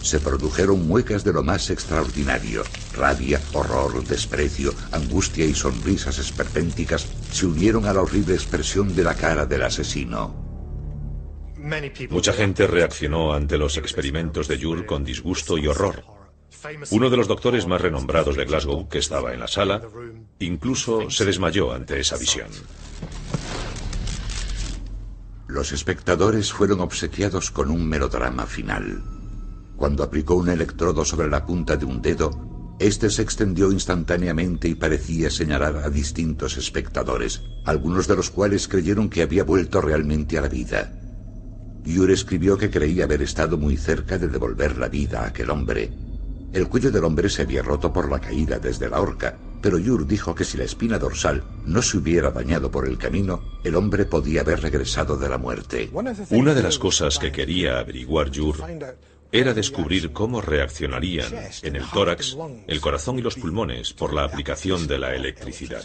se 0.00 0.20
produjeron 0.20 0.86
muecas 0.86 1.24
de 1.24 1.32
lo 1.32 1.42
más 1.42 1.70
extraordinario. 1.70 2.62
Rabia, 2.94 3.40
horror, 3.54 4.06
desprecio, 4.06 4.72
angustia 4.92 5.44
y 5.44 5.54
sonrisas 5.54 6.18
esperpénticas 6.18 7.06
se 7.32 7.46
unieron 7.46 7.86
a 7.86 7.92
la 7.92 8.02
horrible 8.02 8.34
expresión 8.34 8.94
de 8.94 9.02
la 9.02 9.14
cara 9.14 9.46
del 9.46 9.62
asesino. 9.62 10.43
Mucha 12.10 12.34
gente 12.34 12.66
reaccionó 12.66 13.32
ante 13.32 13.56
los 13.56 13.78
experimentos 13.78 14.48
de 14.48 14.62
Jure 14.62 14.84
con 14.84 15.02
disgusto 15.02 15.56
y 15.56 15.66
horror. 15.66 16.04
Uno 16.90 17.08
de 17.08 17.16
los 17.16 17.26
doctores 17.26 17.66
más 17.66 17.80
renombrados 17.80 18.36
de 18.36 18.44
Glasgow, 18.44 18.88
que 18.88 18.98
estaba 18.98 19.32
en 19.32 19.40
la 19.40 19.48
sala, 19.48 19.80
incluso 20.40 21.10
se 21.10 21.24
desmayó 21.24 21.72
ante 21.72 21.98
esa 21.98 22.18
visión. 22.18 22.48
Los 25.46 25.72
espectadores 25.72 26.52
fueron 26.52 26.80
obsequiados 26.80 27.50
con 27.50 27.70
un 27.70 27.88
melodrama 27.88 28.46
final. 28.46 29.02
Cuando 29.76 30.02
aplicó 30.02 30.34
un 30.34 30.50
electrodo 30.50 31.04
sobre 31.04 31.28
la 31.28 31.46
punta 31.46 31.76
de 31.76 31.86
un 31.86 32.02
dedo, 32.02 32.76
este 32.78 33.08
se 33.08 33.22
extendió 33.22 33.72
instantáneamente 33.72 34.68
y 34.68 34.74
parecía 34.74 35.30
señalar 35.30 35.76
a 35.76 35.88
distintos 35.88 36.56
espectadores, 36.56 37.42
algunos 37.64 38.06
de 38.06 38.16
los 38.16 38.30
cuales 38.30 38.68
creyeron 38.68 39.08
que 39.08 39.22
había 39.22 39.44
vuelto 39.44 39.80
realmente 39.80 40.36
a 40.36 40.42
la 40.42 40.48
vida. 40.48 41.03
Yure 41.84 42.14
escribió 42.14 42.56
que 42.56 42.70
creía 42.70 43.04
haber 43.04 43.22
estado 43.22 43.58
muy 43.58 43.76
cerca 43.76 44.18
de 44.18 44.28
devolver 44.28 44.78
la 44.78 44.88
vida 44.88 45.22
a 45.22 45.26
aquel 45.28 45.50
hombre. 45.50 45.90
El 46.52 46.68
cuello 46.68 46.90
del 46.90 47.04
hombre 47.04 47.28
se 47.28 47.42
había 47.42 47.62
roto 47.62 47.92
por 47.92 48.10
la 48.10 48.20
caída 48.20 48.58
desde 48.58 48.88
la 48.88 49.00
horca, 49.00 49.36
pero 49.60 49.78
Yur 49.78 50.06
dijo 50.06 50.34
que 50.34 50.44
si 50.44 50.56
la 50.56 50.64
espina 50.64 50.98
dorsal 50.98 51.42
no 51.66 51.82
se 51.82 51.98
hubiera 51.98 52.30
dañado 52.30 52.70
por 52.70 52.86
el 52.86 52.96
camino, 52.96 53.42
el 53.64 53.74
hombre 53.76 54.04
podía 54.04 54.42
haber 54.42 54.60
regresado 54.60 55.16
de 55.16 55.28
la 55.28 55.36
muerte. 55.36 55.90
Una 56.30 56.54
de 56.54 56.62
las 56.62 56.78
cosas 56.78 57.18
que 57.18 57.32
quería 57.32 57.78
averiguar 57.78 58.30
Yur 58.30 58.56
era 59.32 59.52
descubrir 59.52 60.12
cómo 60.12 60.40
reaccionarían 60.40 61.32
en 61.62 61.76
el 61.76 61.84
tórax, 61.90 62.36
el 62.66 62.80
corazón 62.80 63.18
y 63.18 63.22
los 63.22 63.34
pulmones 63.34 63.92
por 63.92 64.14
la 64.14 64.24
aplicación 64.24 64.86
de 64.86 64.98
la 64.98 65.14
electricidad. 65.14 65.84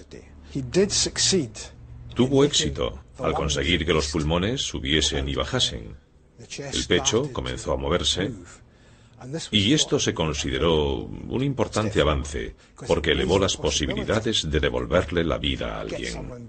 Tuvo 2.19 2.43
éxito 2.43 2.99
al 3.19 3.33
conseguir 3.33 3.85
que 3.85 3.93
los 3.93 4.09
pulmones 4.09 4.59
subiesen 4.59 5.29
y 5.29 5.35
bajasen. 5.35 5.95
El 6.37 6.85
pecho 6.85 7.31
comenzó 7.31 7.71
a 7.71 7.77
moverse 7.77 8.33
y 9.51 9.71
esto 9.71 9.99
se 9.99 10.13
consideró 10.13 10.95
un 11.05 11.41
importante 11.41 12.01
avance 12.01 12.57
porque 12.85 13.13
elevó 13.13 13.39
las 13.39 13.55
posibilidades 13.55 14.51
de 14.51 14.59
devolverle 14.59 15.23
la 15.23 15.37
vida 15.37 15.77
a 15.77 15.79
alguien. 15.79 16.43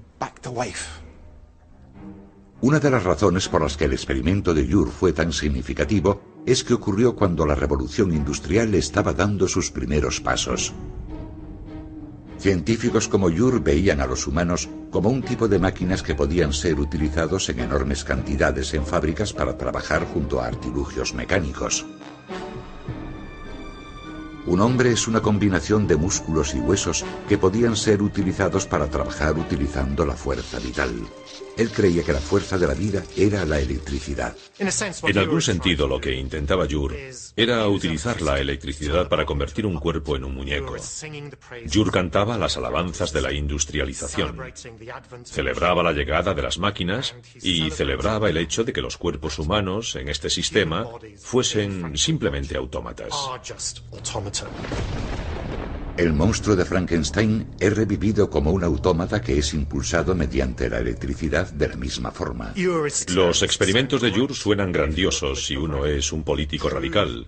Una 2.62 2.80
de 2.80 2.90
las 2.90 3.04
razones 3.04 3.48
por 3.48 3.62
las 3.62 3.76
que 3.76 3.84
el 3.84 3.92
experimento 3.92 4.52
de 4.52 4.66
Jur 4.66 4.90
fue 4.90 5.12
tan 5.12 5.32
significativo 5.32 6.42
es 6.46 6.64
que 6.64 6.74
ocurrió 6.74 7.14
cuando 7.14 7.46
la 7.46 7.54
revolución 7.54 8.12
industrial 8.12 8.74
estaba 8.74 9.12
dando 9.12 9.46
sus 9.46 9.70
primeros 9.70 10.20
pasos. 10.20 10.72
Científicos 12.40 13.06
como 13.06 13.28
Yur 13.28 13.62
veían 13.62 14.00
a 14.00 14.06
los 14.06 14.26
humanos 14.26 14.66
como 14.90 15.10
un 15.10 15.20
tipo 15.22 15.46
de 15.46 15.58
máquinas 15.58 16.02
que 16.02 16.14
podían 16.14 16.54
ser 16.54 16.80
utilizados 16.80 17.50
en 17.50 17.60
enormes 17.60 18.02
cantidades 18.02 18.72
en 18.72 18.86
fábricas 18.86 19.34
para 19.34 19.58
trabajar 19.58 20.06
junto 20.06 20.40
a 20.40 20.46
artilugios 20.46 21.12
mecánicos. 21.12 21.84
Un 24.46 24.60
hombre 24.60 24.92
es 24.92 25.06
una 25.06 25.20
combinación 25.20 25.86
de 25.86 25.96
músculos 25.96 26.54
y 26.54 26.58
huesos 26.58 27.04
que 27.28 27.36
podían 27.36 27.76
ser 27.76 28.02
utilizados 28.02 28.66
para 28.66 28.88
trabajar 28.88 29.36
utilizando 29.38 30.06
la 30.06 30.14
fuerza 30.14 30.58
vital. 30.58 30.94
Él 31.56 31.70
creía 31.70 32.02
que 32.02 32.14
la 32.14 32.20
fuerza 32.20 32.56
de 32.56 32.66
la 32.66 32.72
vida 32.72 33.02
era 33.16 33.44
la 33.44 33.60
electricidad. 33.60 34.34
En 34.58 35.18
algún 35.18 35.42
sentido, 35.42 35.86
lo 35.86 36.00
que 36.00 36.14
intentaba 36.14 36.66
Jur 36.70 36.96
era 37.36 37.68
utilizar 37.68 38.22
la 38.22 38.38
electricidad 38.38 39.08
para 39.08 39.26
convertir 39.26 39.66
un 39.66 39.78
cuerpo 39.78 40.16
en 40.16 40.24
un 40.24 40.34
muñeco. 40.34 40.76
Jur 41.70 41.90
cantaba 41.90 42.38
las 42.38 42.56
alabanzas 42.56 43.12
de 43.12 43.20
la 43.20 43.32
industrialización, 43.32 44.38
celebraba 45.24 45.82
la 45.82 45.92
llegada 45.92 46.32
de 46.32 46.42
las 46.42 46.58
máquinas 46.58 47.14
y 47.42 47.70
celebraba 47.70 48.30
el 48.30 48.38
hecho 48.38 48.64
de 48.64 48.72
que 48.72 48.80
los 48.80 48.96
cuerpos 48.96 49.38
humanos 49.38 49.96
en 49.96 50.08
este 50.08 50.30
sistema 50.30 50.86
fuesen 51.18 51.96
simplemente 51.98 52.56
autómatas. 52.56 53.12
El 55.96 56.14
monstruo 56.14 56.56
de 56.56 56.64
Frankenstein 56.64 57.46
es 57.60 57.76
revivido 57.76 58.30
como 58.30 58.52
un 58.52 58.64
autómata 58.64 59.20
que 59.20 59.36
es 59.38 59.52
impulsado 59.52 60.14
mediante 60.14 60.70
la 60.70 60.78
electricidad 60.78 61.50
de 61.52 61.68
la 61.68 61.76
misma 61.76 62.10
forma. 62.10 62.54
Los 63.08 63.42
experimentos 63.42 64.00
de 64.00 64.10
Jur 64.10 64.34
suenan 64.34 64.72
grandiosos 64.72 65.44
si 65.44 65.56
uno 65.56 65.84
es 65.84 66.10
un 66.12 66.22
político 66.22 66.70
radical. 66.70 67.26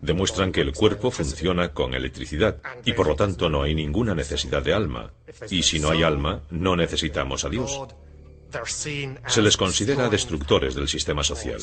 Demuestran 0.00 0.52
que 0.52 0.60
el 0.60 0.72
cuerpo 0.72 1.10
funciona 1.10 1.72
con 1.72 1.94
electricidad 1.94 2.58
y 2.84 2.92
por 2.92 3.08
lo 3.08 3.16
tanto 3.16 3.50
no 3.50 3.62
hay 3.62 3.74
ninguna 3.74 4.14
necesidad 4.14 4.62
de 4.62 4.72
alma. 4.72 5.12
Y 5.50 5.64
si 5.64 5.80
no 5.80 5.90
hay 5.90 6.04
alma, 6.04 6.42
no 6.50 6.76
necesitamos 6.76 7.44
a 7.44 7.48
Dios. 7.48 7.76
Se 9.26 9.42
les 9.42 9.56
considera 9.56 10.08
destructores 10.08 10.74
del 10.74 10.88
sistema 10.88 11.24
social. 11.24 11.60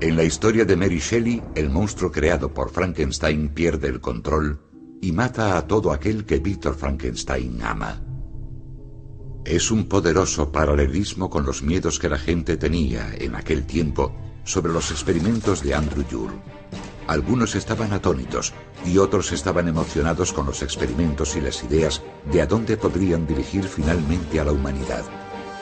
En 0.00 0.16
la 0.16 0.24
historia 0.24 0.64
de 0.64 0.76
Mary 0.76 0.98
Shelley, 0.98 1.42
el 1.54 1.68
monstruo 1.68 2.10
creado 2.10 2.54
por 2.54 2.70
Frankenstein 2.70 3.50
pierde 3.50 3.88
el 3.88 4.00
control 4.00 4.58
y 5.02 5.12
mata 5.12 5.58
a 5.58 5.66
todo 5.66 5.92
aquel 5.92 6.24
que 6.24 6.38
Víctor 6.38 6.74
Frankenstein 6.74 7.60
ama. 7.62 8.00
Es 9.44 9.70
un 9.70 9.88
poderoso 9.88 10.50
paralelismo 10.50 11.28
con 11.28 11.44
los 11.44 11.62
miedos 11.62 11.98
que 11.98 12.08
la 12.08 12.16
gente 12.16 12.56
tenía 12.56 13.12
en 13.18 13.34
aquel 13.34 13.66
tiempo 13.66 14.16
sobre 14.44 14.72
los 14.72 14.90
experimentos 14.90 15.62
de 15.62 15.74
Andrew 15.74 16.04
Jure. 16.10 16.34
Algunos 17.06 17.54
estaban 17.54 17.92
atónitos 17.92 18.54
y 18.86 18.96
otros 18.96 19.32
estaban 19.32 19.68
emocionados 19.68 20.32
con 20.32 20.46
los 20.46 20.62
experimentos 20.62 21.36
y 21.36 21.42
las 21.42 21.62
ideas 21.62 22.02
de 22.32 22.40
a 22.40 22.46
dónde 22.46 22.78
podrían 22.78 23.26
dirigir 23.26 23.64
finalmente 23.64 24.40
a 24.40 24.44
la 24.44 24.52
humanidad. 24.52 25.04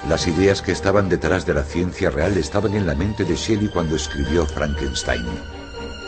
Las 0.06 0.26
ideas 0.28 0.62
que 0.62 0.72
estaban 0.72 1.08
detrás 1.08 1.44
de 1.44 1.54
la 1.54 1.64
ciencia 1.64 2.10
real 2.10 2.36
estaban 2.36 2.74
en 2.74 2.86
la 2.86 2.94
mente 2.94 3.24
de 3.24 3.34
Shelley 3.34 3.68
cuando 3.68 3.96
escribió 3.96 4.46
Frankenstein. 4.46 5.26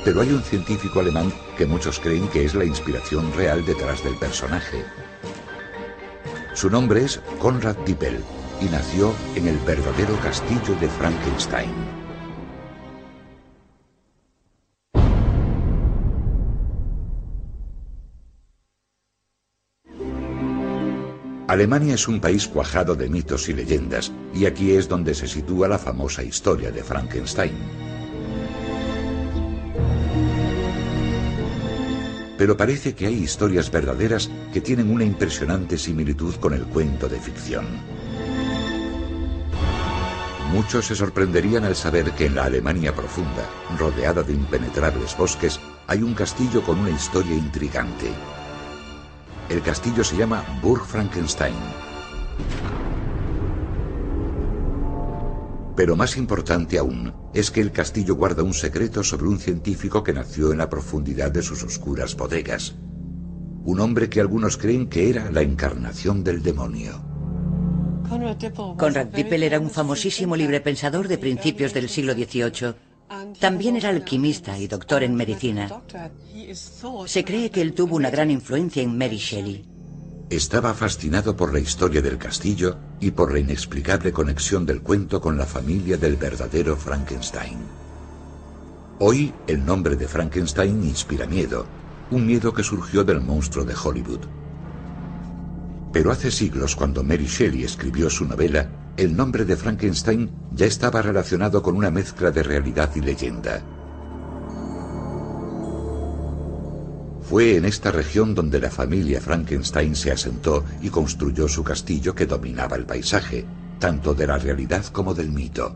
Pero 0.04 0.20
hay 0.20 0.30
un 0.30 0.42
científico 0.42 1.00
alemán 1.00 1.32
que 1.58 1.66
muchos 1.66 1.98
creen 1.98 2.28
que 2.28 2.44
es 2.44 2.54
la 2.54 2.64
inspiración 2.64 3.32
real 3.34 3.64
detrás 3.66 4.02
del 4.04 4.16
personaje. 4.16 4.84
Su 6.54 6.70
nombre 6.70 7.04
es 7.04 7.20
Konrad 7.40 7.76
Dippel 7.84 8.22
y 8.60 8.66
nació 8.66 9.12
en 9.34 9.48
el 9.48 9.58
verdadero 9.58 10.14
castillo 10.20 10.74
de 10.80 10.88
Frankenstein. 10.88 11.89
Alemania 21.50 21.94
es 21.94 22.06
un 22.06 22.20
país 22.20 22.46
cuajado 22.46 22.94
de 22.94 23.08
mitos 23.08 23.48
y 23.48 23.52
leyendas, 23.52 24.12
y 24.32 24.46
aquí 24.46 24.70
es 24.70 24.88
donde 24.88 25.16
se 25.16 25.26
sitúa 25.26 25.66
la 25.66 25.80
famosa 25.80 26.22
historia 26.22 26.70
de 26.70 26.84
Frankenstein. 26.84 27.50
Pero 32.38 32.56
parece 32.56 32.94
que 32.94 33.08
hay 33.08 33.14
historias 33.14 33.68
verdaderas 33.72 34.30
que 34.52 34.60
tienen 34.60 34.92
una 34.92 35.02
impresionante 35.02 35.76
similitud 35.76 36.36
con 36.36 36.54
el 36.54 36.66
cuento 36.66 37.08
de 37.08 37.18
ficción. 37.18 37.66
Muchos 40.52 40.86
se 40.86 40.94
sorprenderían 40.94 41.64
al 41.64 41.74
saber 41.74 42.12
que 42.12 42.26
en 42.26 42.36
la 42.36 42.44
Alemania 42.44 42.94
profunda, 42.94 43.44
rodeada 43.76 44.22
de 44.22 44.34
impenetrables 44.34 45.16
bosques, 45.16 45.58
hay 45.88 46.04
un 46.04 46.14
castillo 46.14 46.62
con 46.62 46.78
una 46.78 46.90
historia 46.90 47.34
intrigante. 47.34 48.12
El 49.50 49.62
castillo 49.62 50.04
se 50.04 50.16
llama 50.16 50.44
Burg 50.62 50.86
Frankenstein. 50.86 51.54
Pero 55.74 55.96
más 55.96 56.16
importante 56.16 56.78
aún 56.78 57.12
es 57.34 57.50
que 57.50 57.60
el 57.60 57.72
castillo 57.72 58.14
guarda 58.14 58.44
un 58.44 58.54
secreto 58.54 59.02
sobre 59.02 59.26
un 59.26 59.40
científico 59.40 60.04
que 60.04 60.12
nació 60.12 60.52
en 60.52 60.58
la 60.58 60.70
profundidad 60.70 61.32
de 61.32 61.42
sus 61.42 61.64
oscuras 61.64 62.16
bodegas. 62.16 62.76
Un 63.64 63.80
hombre 63.80 64.08
que 64.08 64.20
algunos 64.20 64.56
creen 64.56 64.88
que 64.88 65.10
era 65.10 65.32
la 65.32 65.42
encarnación 65.42 66.22
del 66.22 66.44
demonio. 66.44 67.04
Conrad 68.76 69.06
Dippel 69.06 69.42
era 69.42 69.58
un 69.58 69.70
famosísimo 69.70 70.36
librepensador 70.36 71.08
de 71.08 71.18
principios 71.18 71.74
del 71.74 71.88
siglo 71.88 72.12
XVIII. 72.12 72.89
También 73.40 73.74
era 73.76 73.88
alquimista 73.88 74.56
y 74.56 74.68
doctor 74.68 75.02
en 75.02 75.16
medicina. 75.16 75.68
Se 77.06 77.24
cree 77.24 77.50
que 77.50 77.60
él 77.60 77.74
tuvo 77.74 77.96
una 77.96 78.08
gran 78.08 78.30
influencia 78.30 78.82
en 78.82 78.96
Mary 78.96 79.16
Shelley. 79.16 79.64
Estaba 80.30 80.74
fascinado 80.74 81.36
por 81.36 81.52
la 81.52 81.58
historia 81.58 82.00
del 82.00 82.18
castillo 82.18 82.78
y 83.00 83.10
por 83.10 83.32
la 83.32 83.40
inexplicable 83.40 84.12
conexión 84.12 84.64
del 84.64 84.80
cuento 84.80 85.20
con 85.20 85.36
la 85.36 85.44
familia 85.44 85.96
del 85.96 86.14
verdadero 86.16 86.76
Frankenstein. 86.76 87.58
Hoy 89.00 89.34
el 89.48 89.64
nombre 89.64 89.96
de 89.96 90.06
Frankenstein 90.06 90.84
inspira 90.84 91.26
miedo, 91.26 91.66
un 92.12 92.26
miedo 92.26 92.52
que 92.54 92.62
surgió 92.62 93.02
del 93.02 93.20
monstruo 93.20 93.64
de 93.64 93.74
Hollywood. 93.74 94.20
Pero 95.92 96.12
hace 96.12 96.30
siglos, 96.30 96.76
cuando 96.76 97.02
Mary 97.02 97.26
Shelley 97.26 97.64
escribió 97.64 98.08
su 98.08 98.24
novela, 98.24 98.89
el 99.00 99.16
nombre 99.16 99.46
de 99.46 99.56
Frankenstein 99.56 100.30
ya 100.52 100.66
estaba 100.66 101.00
relacionado 101.00 101.62
con 101.62 101.74
una 101.74 101.90
mezcla 101.90 102.30
de 102.30 102.42
realidad 102.42 102.90
y 102.94 103.00
leyenda. 103.00 103.62
Fue 107.22 107.56
en 107.56 107.64
esta 107.64 107.92
región 107.92 108.34
donde 108.34 108.60
la 108.60 108.70
familia 108.70 109.22
Frankenstein 109.22 109.96
se 109.96 110.12
asentó 110.12 110.64
y 110.82 110.90
construyó 110.90 111.48
su 111.48 111.64
castillo 111.64 112.14
que 112.14 112.26
dominaba 112.26 112.76
el 112.76 112.84
paisaje, 112.84 113.46
tanto 113.78 114.12
de 114.12 114.26
la 114.26 114.36
realidad 114.36 114.84
como 114.86 115.14
del 115.14 115.30
mito. 115.30 115.74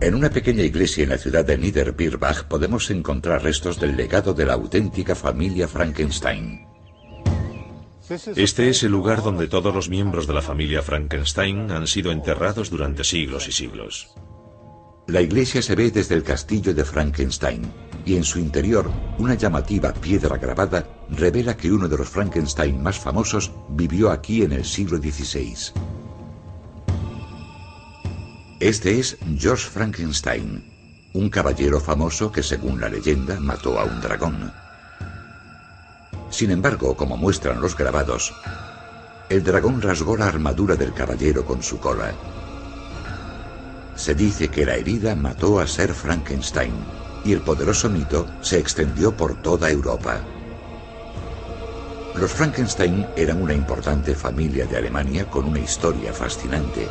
En 0.00 0.14
una 0.16 0.28
pequeña 0.28 0.64
iglesia 0.64 1.04
en 1.04 1.10
la 1.10 1.18
ciudad 1.18 1.44
de 1.44 1.56
Niederbirbach 1.56 2.48
podemos 2.48 2.90
encontrar 2.90 3.44
restos 3.44 3.78
del 3.78 3.96
legado 3.96 4.34
de 4.34 4.44
la 4.44 4.54
auténtica 4.54 5.14
familia 5.14 5.68
Frankenstein. 5.68 6.73
Este 8.08 8.68
es 8.68 8.82
el 8.82 8.92
lugar 8.92 9.22
donde 9.22 9.46
todos 9.46 9.74
los 9.74 9.88
miembros 9.88 10.26
de 10.26 10.34
la 10.34 10.42
familia 10.42 10.82
Frankenstein 10.82 11.70
han 11.70 11.86
sido 11.86 12.12
enterrados 12.12 12.68
durante 12.68 13.02
siglos 13.02 13.48
y 13.48 13.52
siglos. 13.52 14.10
La 15.06 15.22
iglesia 15.22 15.62
se 15.62 15.74
ve 15.74 15.90
desde 15.90 16.14
el 16.14 16.22
castillo 16.22 16.74
de 16.74 16.84
Frankenstein 16.84 17.62
y 18.04 18.16
en 18.16 18.24
su 18.24 18.38
interior 18.38 18.90
una 19.18 19.34
llamativa 19.34 19.92
piedra 19.94 20.36
grabada 20.36 20.86
revela 21.10 21.56
que 21.56 21.72
uno 21.72 21.88
de 21.88 21.96
los 21.96 22.08
Frankenstein 22.08 22.82
más 22.82 22.98
famosos 22.98 23.52
vivió 23.70 24.10
aquí 24.10 24.42
en 24.42 24.52
el 24.52 24.66
siglo 24.66 24.98
XVI. 24.98 25.72
Este 28.60 28.98
es 28.98 29.16
George 29.38 29.68
Frankenstein, 29.68 31.10
un 31.14 31.30
caballero 31.30 31.80
famoso 31.80 32.30
que 32.30 32.42
según 32.42 32.80
la 32.80 32.90
leyenda 32.90 33.40
mató 33.40 33.78
a 33.78 33.84
un 33.84 34.00
dragón. 34.00 34.63
Sin 36.34 36.50
embargo, 36.50 36.96
como 36.96 37.16
muestran 37.16 37.60
los 37.60 37.76
grabados, 37.76 38.34
el 39.28 39.42
dragón 39.44 39.80
rasgó 39.80 40.16
la 40.16 40.26
armadura 40.26 40.74
del 40.74 40.92
caballero 40.92 41.44
con 41.44 41.62
su 41.62 41.78
cola 41.78 42.12
se 43.96 44.14
dice 44.14 44.48
que 44.48 44.66
la 44.66 44.74
herida 44.74 45.14
mató 45.14 45.60
a 45.60 45.66
Sir 45.66 45.94
Frankenstein 45.94 46.72
y 47.24 47.32
el 47.32 47.40
poderoso 47.40 47.88
mito 47.88 48.26
se 48.42 48.58
extendió 48.58 49.16
por 49.16 49.40
toda 49.40 49.70
Europa. 49.70 50.20
Los 52.16 52.32
Frankenstein 52.32 53.06
eran 53.16 53.40
una 53.40 53.54
importante 53.54 54.14
familia 54.14 54.66
de 54.66 54.76
Alemania 54.76 55.28
con 55.30 55.46
una 55.46 55.58
historia 55.58 56.12
fascinante. 56.12 56.88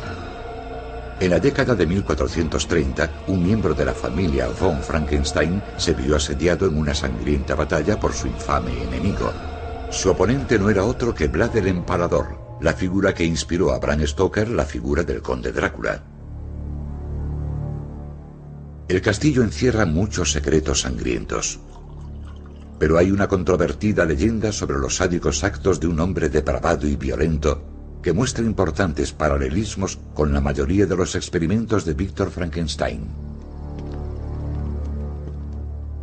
En 1.20 1.30
la 1.30 1.38
década 1.38 1.76
de 1.76 1.86
1430, 1.86 3.10
un 3.28 3.42
miembro 3.42 3.72
de 3.72 3.84
la 3.84 3.94
familia 3.94 4.48
von 4.48 4.82
Frankenstein 4.82 5.62
se 5.76 5.94
vio 5.94 6.16
asediado 6.16 6.66
en 6.66 6.76
una 6.76 6.92
sangrienta 6.92 7.54
batalla 7.54 8.00
por 8.00 8.12
su 8.12 8.26
infame 8.26 8.82
enemigo. 8.82 9.32
Su 9.90 10.10
oponente 10.10 10.58
no 10.58 10.70
era 10.70 10.84
otro 10.84 11.14
que 11.14 11.28
Vlad 11.28 11.56
el 11.56 11.68
Empalador, 11.68 12.58
la 12.60 12.72
figura 12.72 13.14
que 13.14 13.24
inspiró 13.24 13.72
a 13.72 13.78
Bram 13.78 14.04
Stoker 14.04 14.48
la 14.48 14.64
figura 14.64 15.04
del 15.04 15.22
conde 15.22 15.52
Drácula. 15.52 16.02
El 18.88 19.00
castillo 19.00 19.44
encierra 19.44 19.86
muchos 19.86 20.32
secretos 20.32 20.80
sangrientos. 20.80 21.60
Pero 22.80 22.98
hay 22.98 23.12
una 23.12 23.28
controvertida 23.28 24.04
leyenda 24.04 24.50
sobre 24.50 24.78
los 24.78 24.96
sádicos 24.96 25.44
actos 25.44 25.78
de 25.78 25.86
un 25.86 26.00
hombre 26.00 26.28
depravado 26.28 26.88
y 26.88 26.96
violento 26.96 27.74
que 28.04 28.12
muestra 28.12 28.44
importantes 28.44 29.12
paralelismos 29.12 29.98
con 30.12 30.34
la 30.34 30.42
mayoría 30.42 30.84
de 30.84 30.94
los 30.94 31.14
experimentos 31.14 31.86
de 31.86 31.94
Víctor 31.94 32.30
Frankenstein. 32.30 33.08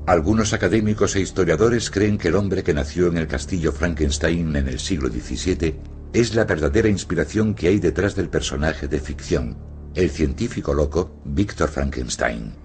Algunos 0.08 0.52
académicos 0.52 1.16
e 1.16 1.20
historiadores 1.22 1.91
creen 1.91 2.18
que 2.18 2.30
el 2.30 2.36
hombre 2.38 2.64
que 2.64 2.74
nació 2.74 3.06
en 3.06 3.18
el 3.18 3.28
castillo 3.28 3.72
Frankenstein 3.72 4.56
en 4.56 4.68
el 4.68 4.80
siglo 4.80 5.10
XVII 5.10 5.76
es 6.12 6.34
la 6.34 6.45
verdadera 6.45 6.89
inspiración 6.89 7.54
que 7.54 7.68
hay 7.68 7.80
detrás 7.80 8.16
del 8.16 8.30
personaje 8.30 8.88
de 8.88 8.99
ficción, 8.99 9.56
el 9.93 10.10
científico 10.10 10.74
loco 10.74 11.22
Víctor 11.24 11.70
Frankenstein. 11.70 12.56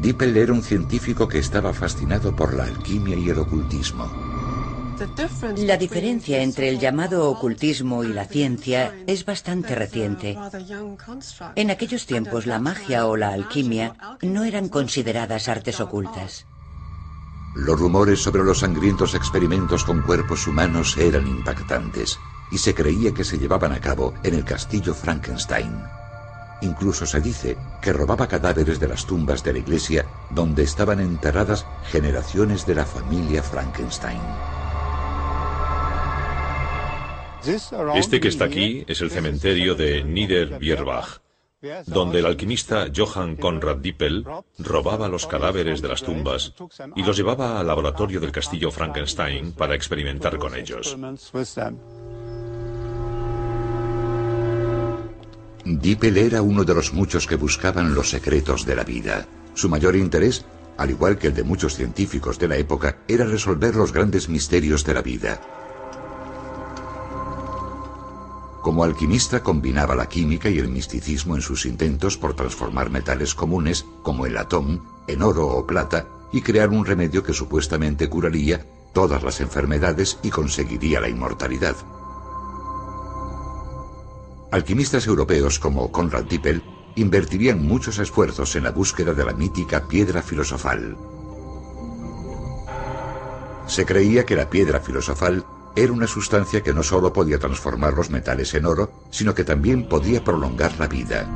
Dippel 0.00 0.34
era 0.38 0.54
un 0.54 0.62
científico 0.62 1.28
que 1.28 1.38
estaba 1.38 1.74
fascinado 1.74 2.34
por 2.34 2.54
la 2.54 2.64
alquimia 2.64 3.16
y 3.16 3.28
el 3.28 3.38
ocultismo. 3.38 4.21
La 5.58 5.76
diferencia 5.76 6.42
entre 6.42 6.68
el 6.68 6.78
llamado 6.78 7.30
ocultismo 7.30 8.04
y 8.04 8.12
la 8.12 8.26
ciencia 8.26 8.94
es 9.06 9.24
bastante 9.24 9.74
reciente. 9.74 10.38
En 11.56 11.70
aquellos 11.70 12.06
tiempos 12.06 12.46
la 12.46 12.58
magia 12.58 13.06
o 13.06 13.16
la 13.16 13.30
alquimia 13.30 13.94
no 14.22 14.44
eran 14.44 14.68
consideradas 14.68 15.48
artes 15.48 15.80
ocultas. 15.80 16.46
Los 17.54 17.78
rumores 17.78 18.22
sobre 18.22 18.44
los 18.44 18.60
sangrientos 18.60 19.14
experimentos 19.14 19.84
con 19.84 20.02
cuerpos 20.02 20.46
humanos 20.46 20.96
eran 20.96 21.26
impactantes 21.26 22.18
y 22.50 22.58
se 22.58 22.74
creía 22.74 23.12
que 23.12 23.24
se 23.24 23.38
llevaban 23.38 23.72
a 23.72 23.80
cabo 23.80 24.14
en 24.22 24.34
el 24.34 24.44
castillo 24.44 24.94
Frankenstein. 24.94 25.82
Incluso 26.62 27.06
se 27.06 27.20
dice 27.20 27.58
que 27.82 27.92
robaba 27.92 28.28
cadáveres 28.28 28.78
de 28.78 28.88
las 28.88 29.04
tumbas 29.04 29.42
de 29.42 29.52
la 29.52 29.58
iglesia 29.58 30.06
donde 30.30 30.62
estaban 30.62 31.00
enterradas 31.00 31.66
generaciones 31.90 32.64
de 32.66 32.76
la 32.76 32.86
familia 32.86 33.42
Frankenstein. 33.42 34.20
Este 37.44 38.20
que 38.20 38.28
está 38.28 38.44
aquí 38.44 38.84
es 38.86 39.00
el 39.00 39.10
cementerio 39.10 39.74
de 39.74 40.04
Niederbierbach, 40.04 41.20
donde 41.86 42.20
el 42.20 42.26
alquimista 42.26 42.86
Johann 42.94 43.36
Conrad 43.36 43.78
Dippel 43.78 44.24
robaba 44.58 45.08
los 45.08 45.26
cadáveres 45.26 45.82
de 45.82 45.88
las 45.88 46.02
tumbas 46.02 46.54
y 46.94 47.02
los 47.02 47.16
llevaba 47.16 47.58
al 47.58 47.66
laboratorio 47.66 48.20
del 48.20 48.32
castillo 48.32 48.70
Frankenstein 48.70 49.52
para 49.52 49.74
experimentar 49.74 50.38
con 50.38 50.54
ellos. 50.54 50.96
Dippel 55.64 56.16
era 56.16 56.42
uno 56.42 56.64
de 56.64 56.74
los 56.74 56.92
muchos 56.92 57.26
que 57.26 57.36
buscaban 57.36 57.94
los 57.94 58.10
secretos 58.10 58.66
de 58.66 58.76
la 58.76 58.84
vida. 58.84 59.26
Su 59.54 59.68
mayor 59.68 59.96
interés, 59.96 60.44
al 60.76 60.90
igual 60.90 61.18
que 61.18 61.28
el 61.28 61.34
de 61.34 61.44
muchos 61.44 61.74
científicos 61.74 62.38
de 62.38 62.48
la 62.48 62.56
época, 62.56 62.98
era 63.06 63.24
resolver 63.24 63.74
los 63.76 63.92
grandes 63.92 64.28
misterios 64.28 64.84
de 64.84 64.94
la 64.94 65.02
vida. 65.02 65.40
Como 68.62 68.84
alquimista 68.84 69.42
combinaba 69.42 69.96
la 69.96 70.08
química 70.08 70.48
y 70.48 70.58
el 70.58 70.68
misticismo 70.68 71.34
en 71.34 71.42
sus 71.42 71.66
intentos 71.66 72.16
por 72.16 72.34
transformar 72.34 72.90
metales 72.90 73.34
comunes, 73.34 73.84
como 74.02 74.24
el 74.24 74.34
latón, 74.34 74.84
en 75.08 75.22
oro 75.22 75.48
o 75.48 75.66
plata, 75.66 76.06
y 76.32 76.42
crear 76.42 76.70
un 76.70 76.86
remedio 76.86 77.24
que 77.24 77.34
supuestamente 77.34 78.08
curaría 78.08 78.64
todas 78.94 79.24
las 79.24 79.40
enfermedades 79.40 80.18
y 80.22 80.30
conseguiría 80.30 81.00
la 81.00 81.08
inmortalidad. 81.08 81.74
Alquimistas 84.52 85.08
europeos 85.08 85.58
como 85.58 85.90
Conrad 85.90 86.24
Dippel 86.24 86.62
invertirían 86.94 87.66
muchos 87.66 87.98
esfuerzos 87.98 88.54
en 88.54 88.62
la 88.62 88.70
búsqueda 88.70 89.12
de 89.12 89.24
la 89.24 89.32
mítica 89.32 89.88
piedra 89.88 90.22
filosofal. 90.22 90.96
Se 93.66 93.84
creía 93.84 94.24
que 94.24 94.36
la 94.36 94.48
piedra 94.48 94.78
filosofal 94.78 95.44
era 95.74 95.92
una 95.92 96.06
sustancia 96.06 96.62
que 96.62 96.74
no 96.74 96.82
solo 96.82 97.12
podía 97.12 97.38
transformar 97.38 97.94
los 97.94 98.10
metales 98.10 98.52
en 98.54 98.66
oro, 98.66 98.92
sino 99.10 99.34
que 99.34 99.44
también 99.44 99.88
podía 99.88 100.22
prolongar 100.22 100.78
la 100.78 100.86
vida. 100.86 101.26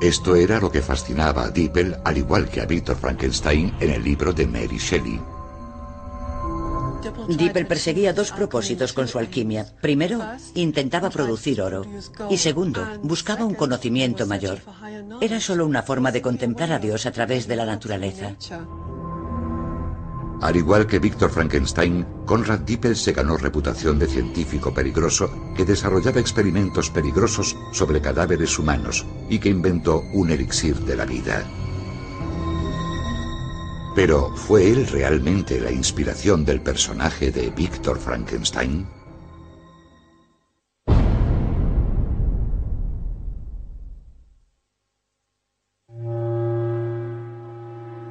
Esto 0.00 0.34
era 0.36 0.60
lo 0.60 0.70
que 0.70 0.82
fascinaba 0.82 1.44
a 1.44 1.50
Dippel, 1.50 1.96
al 2.04 2.18
igual 2.18 2.48
que 2.48 2.60
a 2.60 2.66
Victor 2.66 2.96
Frankenstein 2.96 3.74
en 3.80 3.90
el 3.90 4.02
libro 4.02 4.32
de 4.32 4.46
Mary 4.46 4.78
Shelley. 4.78 5.20
Dippel 7.28 7.66
perseguía 7.66 8.12
dos 8.12 8.32
propósitos 8.32 8.92
con 8.92 9.08
su 9.08 9.18
alquimia. 9.18 9.66
Primero, 9.80 10.20
intentaba 10.54 11.10
producir 11.10 11.60
oro. 11.60 11.84
Y 12.30 12.38
segundo, 12.38 12.86
buscaba 13.02 13.44
un 13.44 13.54
conocimiento 13.54 14.26
mayor. 14.26 14.60
Era 15.20 15.40
solo 15.40 15.66
una 15.66 15.82
forma 15.82 16.12
de 16.12 16.22
contemplar 16.22 16.72
a 16.72 16.78
Dios 16.78 17.06
a 17.06 17.12
través 17.12 17.46
de 17.46 17.56
la 17.56 17.66
naturaleza. 17.66 18.36
Al 20.44 20.56
igual 20.56 20.86
que 20.86 20.98
Víctor 20.98 21.30
Frankenstein, 21.30 22.04
Conrad 22.26 22.60
Dippel 22.60 22.96
se 22.96 23.12
ganó 23.14 23.38
reputación 23.38 23.98
de 23.98 24.06
científico 24.06 24.74
peligroso 24.74 25.30
que 25.56 25.64
desarrollaba 25.64 26.20
experimentos 26.20 26.90
peligrosos 26.90 27.56
sobre 27.72 28.02
cadáveres 28.02 28.58
humanos 28.58 29.06
y 29.30 29.38
que 29.38 29.48
inventó 29.48 30.02
un 30.12 30.30
elixir 30.30 30.76
de 30.80 30.96
la 30.96 31.06
vida. 31.06 31.48
Pero, 33.96 34.36
¿fue 34.36 34.70
él 34.70 34.86
realmente 34.86 35.58
la 35.62 35.72
inspiración 35.72 36.44
del 36.44 36.60
personaje 36.60 37.30
de 37.30 37.48
Víctor 37.48 37.98
Frankenstein? 37.98 38.86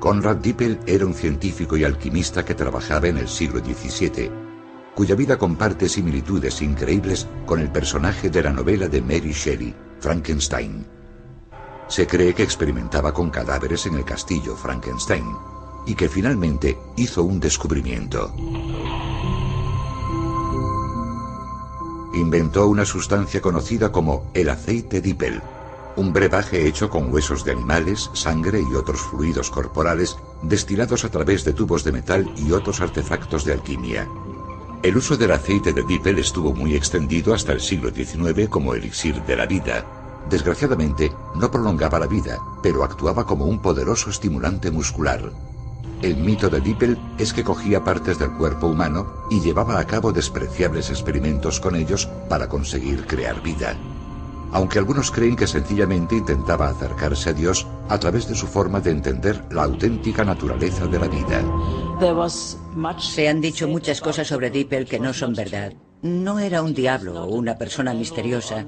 Conrad 0.04 0.36
Dippel 0.36 0.82
era 0.86 1.06
un 1.06 1.14
científico 1.14 1.78
y 1.78 1.86
alquimista 1.86 2.44
que 2.44 2.56
trabajaba 2.56 3.08
en 3.08 3.16
el 3.16 3.30
siglo 3.30 3.62
XVII, 3.62 4.30
cuya 4.94 5.16
vida 5.16 5.38
comparte 5.38 5.88
similitudes 5.88 6.62
increíbles 6.62 7.26
con 7.46 7.62
el 7.62 7.72
personaje 7.72 8.30
de 8.30 8.44
la 8.44 8.52
novela 8.52 8.90
de 8.90 9.02
Mary 9.02 9.32
Shelley, 9.32 9.74
Frankenstein. 10.02 10.86
Se 11.88 12.06
cree 12.06 12.34
que 12.34 12.44
experimentaba 12.44 13.14
con 13.14 13.30
cadáveres 13.30 13.86
en 13.86 13.96
el 13.96 14.04
castillo 14.04 14.58
Frankenstein 14.58 15.24
y 15.86 15.96
que 15.96 16.10
finalmente 16.10 16.78
hizo 16.98 17.24
un 17.24 17.40
descubrimiento. 17.40 18.36
Inventó 22.14 22.68
una 22.68 22.84
sustancia 22.84 23.40
conocida 23.40 23.94
como 23.94 24.30
el 24.34 24.50
aceite 24.50 25.00
Dippel, 25.00 25.42
un 25.96 26.12
brebaje 26.12 26.68
hecho 26.68 26.90
con 26.90 27.14
huesos 27.14 27.44
de 27.44 27.52
animales, 27.52 28.10
sangre 28.14 28.62
y 28.62 28.74
otros 28.76 29.02
fluidos 29.02 29.50
corporales 29.50 30.18
destilados 30.42 31.06
a 31.06 31.10
través 31.10 31.44
de 31.46 31.54
tubos 31.54 31.84
de 31.84 31.92
metal 31.92 32.32
y 32.36 32.52
otros 32.52 32.82
artefactos 32.82 33.46
de 33.46 33.54
alquimia. 33.54 34.08
El 34.82 34.98
uso 34.98 35.16
del 35.16 35.32
aceite 35.32 35.72
de 35.72 35.84
Dippel 35.84 36.20
estuvo 36.20 36.54
muy 36.54 36.76
extendido 36.76 37.34
hasta 37.34 37.54
el 37.54 37.62
siglo 37.62 37.92
XIX 37.92 38.50
como 38.50 38.74
elixir 38.74 39.22
de 39.24 39.36
la 39.36 39.46
vida. 39.46 39.86
Desgraciadamente, 40.30 41.12
no 41.36 41.52
prolongaba 41.52 42.00
la 42.00 42.08
vida, 42.08 42.40
pero 42.62 42.84
actuaba 42.84 43.26
como 43.26 43.46
un 43.46 43.62
poderoso 43.62 44.10
estimulante 44.10 44.72
muscular. 44.72 45.32
El 46.02 46.18
mito 46.18 46.50
de 46.50 46.60
Dippel 46.60 46.98
es 47.18 47.32
que 47.32 47.44
cogía 47.44 47.84
partes 47.84 48.20
del 48.20 48.32
cuerpo 48.32 48.68
humano 48.68 49.26
y 49.30 49.40
llevaba 49.40 49.80
a 49.80 49.88
cabo 49.88 50.12
despreciables 50.12 50.90
experimentos 50.90 51.62
con 51.62 51.76
ellos 51.76 52.08
para 52.28 52.50
conseguir 52.50 53.06
crear 53.06 53.42
vida 53.42 53.78
aunque 54.54 54.78
algunos 54.78 55.12
creen 55.12 55.36
que 55.36 55.48
sencillamente 55.48 56.16
intentaba 56.16 56.70
acercarse 56.70 57.32
a 57.32 57.34
Dios 57.34 57.68
a 57.90 57.98
través 57.98 58.28
de 58.28 58.36
su 58.36 58.48
forma 58.48 58.80
de 58.80 58.92
entender 58.92 59.44
la 59.52 59.64
auténtica 59.64 60.24
naturaleza 60.24 60.86
de 60.86 61.00
la 61.00 61.08
vida. 61.08 61.44
Se 63.00 63.28
han 63.28 63.42
dicho 63.42 63.68
muchas 63.68 64.00
cosas 64.00 64.28
sobre 64.28 64.52
Dippel 64.52 64.86
que 64.86 65.00
no 65.00 65.12
son 65.14 65.34
verdad. 65.34 65.74
No 66.04 66.38
era 66.38 66.62
un 66.62 66.74
diablo 66.74 67.24
o 67.24 67.34
una 67.34 67.58
persona 67.58 67.94
misteriosa, 67.94 68.66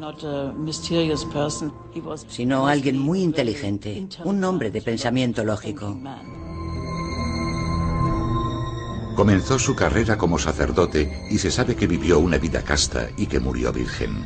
sino 2.29 2.67
alguien 2.67 2.97
muy 2.97 3.21
inteligente, 3.21 4.07
un 4.23 4.43
hombre 4.43 4.71
de 4.71 4.81
pensamiento 4.81 5.43
lógico. 5.43 5.97
Comenzó 9.15 9.59
su 9.59 9.75
carrera 9.75 10.17
como 10.17 10.39
sacerdote 10.39 11.25
y 11.29 11.37
se 11.37 11.51
sabe 11.51 11.75
que 11.75 11.87
vivió 11.87 12.19
una 12.19 12.37
vida 12.37 12.63
casta 12.63 13.07
y 13.17 13.27
que 13.27 13.39
murió 13.39 13.71
virgen. 13.71 14.25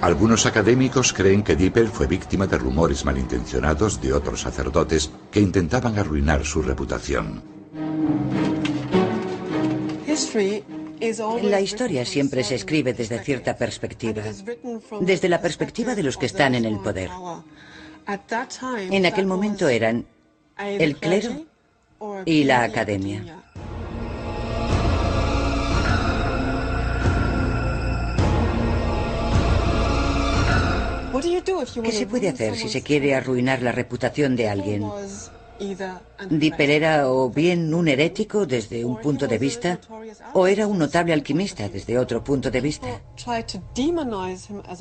Algunos 0.00 0.46
académicos 0.46 1.12
creen 1.12 1.42
que 1.42 1.56
Dippel 1.56 1.88
fue 1.88 2.06
víctima 2.06 2.46
de 2.46 2.56
rumores 2.56 3.04
malintencionados 3.04 4.00
de 4.00 4.14
otros 4.14 4.40
sacerdotes 4.40 5.10
que 5.30 5.40
intentaban 5.40 5.98
arruinar 5.98 6.44
su 6.46 6.62
reputación. 6.62 7.42
La 11.42 11.60
historia 11.60 12.04
siempre 12.06 12.44
se 12.44 12.54
escribe 12.54 12.94
desde 12.94 13.18
cierta 13.18 13.56
perspectiva, 13.56 14.22
desde 15.00 15.28
la 15.28 15.40
perspectiva 15.40 15.94
de 15.94 16.02
los 16.02 16.16
que 16.16 16.26
están 16.26 16.54
en 16.54 16.64
el 16.64 16.78
poder. 16.78 17.10
En 18.90 19.06
aquel 19.06 19.26
momento 19.26 19.68
eran 19.68 20.06
el 20.58 20.96
clero 20.96 21.44
y 22.24 22.44
la 22.44 22.62
academia. 22.62 23.42
¿Qué 31.82 31.92
se 31.92 32.06
puede 32.06 32.28
hacer 32.28 32.56
si 32.56 32.68
se 32.68 32.82
quiere 32.82 33.14
arruinar 33.14 33.62
la 33.62 33.72
reputación 33.72 34.36
de 34.36 34.48
alguien? 34.48 34.84
Dipper 36.30 36.70
era 36.70 37.10
o 37.10 37.28
bien 37.28 37.74
un 37.74 37.86
herético 37.88 38.46
desde 38.46 38.84
un 38.84 38.98
punto 38.98 39.26
de 39.26 39.38
vista, 39.38 39.78
o 40.32 40.46
era 40.46 40.66
un 40.66 40.78
notable 40.78 41.12
alquimista 41.12 41.68
desde 41.68 41.98
otro 41.98 42.24
punto 42.24 42.50
de 42.50 42.60
vista. 42.60 43.02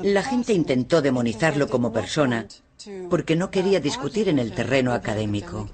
La 0.04 0.24
gente 0.24 0.54
intentó 0.54 1.02
demonizarlo 1.02 1.68
como 1.68 1.92
persona 1.92 2.48
porque 3.10 3.36
no 3.36 3.52
quería 3.52 3.82
discutir 3.82 4.30
en 4.30 4.40
el 4.40 4.54
terreno 4.54 4.94
académico. 4.94 5.70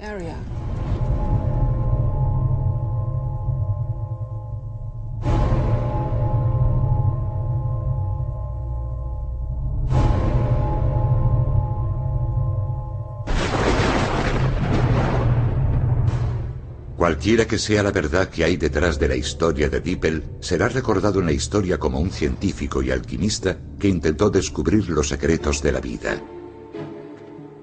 Cualquiera 17.05 17.45
que 17.45 17.59
sea 17.59 17.83
la 17.83 17.91
verdad 17.91 18.29
que 18.29 18.43
hay 18.43 18.57
detrás 18.57 18.97
de 18.97 19.07
la 19.07 19.15
historia 19.15 19.69
de 19.69 19.79
Dippel, 19.79 20.23
será 20.39 20.69
recordado 20.69 21.19
en 21.19 21.27
la 21.27 21.33
historia 21.33 21.77
como 21.77 21.99
un 21.99 22.09
científico 22.09 22.81
y 22.81 22.89
alquimista 22.89 23.59
que 23.77 23.87
intentó 23.87 24.31
descubrir 24.31 24.89
los 24.89 25.09
secretos 25.09 25.61
de 25.61 25.71
la 25.71 25.81
vida. 25.81 26.19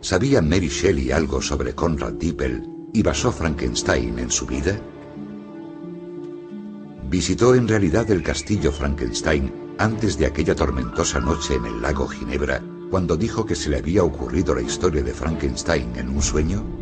¿Sabía 0.00 0.40
Mary 0.40 0.68
Shelley 0.68 1.10
algo 1.10 1.42
sobre 1.42 1.74
Conrad 1.74 2.12
Dippel 2.12 2.62
y 2.94 3.02
basó 3.02 3.32
Frankenstein 3.32 4.16
en 4.20 4.30
su 4.30 4.46
vida? 4.46 4.80
Visitó 7.10 7.56
en 7.56 7.66
realidad 7.66 8.08
el 8.12 8.22
castillo 8.22 8.70
Frankenstein 8.70 9.74
antes 9.76 10.16
de 10.18 10.26
aquella 10.26 10.54
tormentosa 10.54 11.18
noche 11.18 11.56
en 11.56 11.66
el 11.66 11.82
lago 11.82 12.06
Ginebra, 12.06 12.62
cuando 12.92 13.16
dijo 13.16 13.44
que 13.44 13.56
se 13.56 13.70
le 13.70 13.78
había 13.78 14.04
ocurrido 14.04 14.54
la 14.54 14.62
historia 14.62 15.02
de 15.02 15.12
Frankenstein 15.12 15.96
en 15.96 16.10
un 16.10 16.22
sueño? 16.22 16.81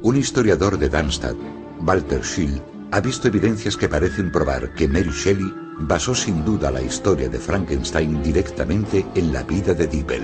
Un 0.00 0.16
historiador 0.16 0.78
de 0.78 0.88
Darmstadt, 0.88 1.36
Walter 1.80 2.24
Schill, 2.24 2.62
ha 2.92 3.00
visto 3.00 3.26
evidencias 3.28 3.76
que 3.76 3.88
parecen 3.88 4.30
probar 4.30 4.72
que 4.74 4.86
Mary 4.86 5.10
Shelley 5.10 5.52
basó 5.80 6.14
sin 6.14 6.44
duda 6.44 6.70
la 6.70 6.80
historia 6.80 7.28
de 7.28 7.38
Frankenstein 7.38 8.22
directamente 8.22 9.04
en 9.14 9.32
la 9.32 9.42
vida 9.42 9.74
de 9.74 9.86
Dippel. 9.88 10.22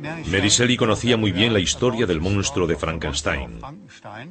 Mary 0.00 0.48
Shelley 0.48 0.76
conocía 0.76 1.16
muy 1.16 1.30
bien 1.30 1.52
la 1.52 1.60
historia 1.60 2.06
del 2.06 2.20
monstruo 2.20 2.66
de 2.66 2.76
Frankenstein. 2.76 3.60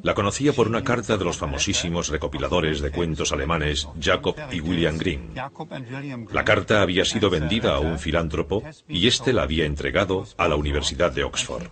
La 0.02 0.14
conocía 0.14 0.52
por 0.52 0.68
una 0.68 0.84
carta 0.84 1.16
de 1.16 1.24
los 1.24 1.38
famosísimos 1.38 2.10
recopiladores 2.10 2.82
de 2.82 2.92
cuentos 2.92 3.32
alemanes 3.32 3.88
Jacob 4.02 4.36
y 4.52 4.62
William 4.62 4.98
Grimm. 4.98 5.34
La 6.32 6.44
carta 6.44 6.82
había 6.82 7.06
sido 7.06 7.30
vendida 7.30 7.76
a 7.76 7.80
un 7.80 8.00
filántropo 8.00 8.64
y 8.88 9.08
éste 9.08 9.32
la 9.32 9.44
había 9.44 9.66
entregado 9.66 10.26
a 10.38 10.48
la 10.48 10.56
Universidad 10.56 11.12
de 11.12 11.24
Oxford. 11.24 11.68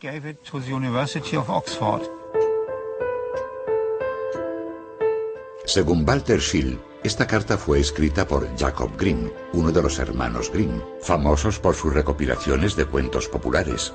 Según 5.67 6.07
Walter 6.07 6.39
Schill, 6.39 6.79
esta 7.03 7.27
carta 7.27 7.57
fue 7.57 7.81
escrita 7.81 8.25
por 8.25 8.47
Jacob 8.57 8.89
Grimm, 8.97 9.29
uno 9.51 9.69
de 9.69 9.81
los 9.81 9.99
hermanos 9.99 10.49
Grimm, 10.49 10.81
famosos 11.01 11.59
por 11.59 11.75
sus 11.75 11.93
recopilaciones 11.93 12.77
de 12.77 12.85
cuentos 12.85 13.27
populares. 13.27 13.93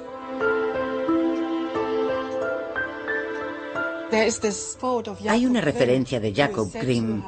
Hay 5.27 5.47
una 5.47 5.63
referencia 5.63 6.21
de 6.21 6.35
Jacob 6.35 6.71
Grimm 6.75 7.23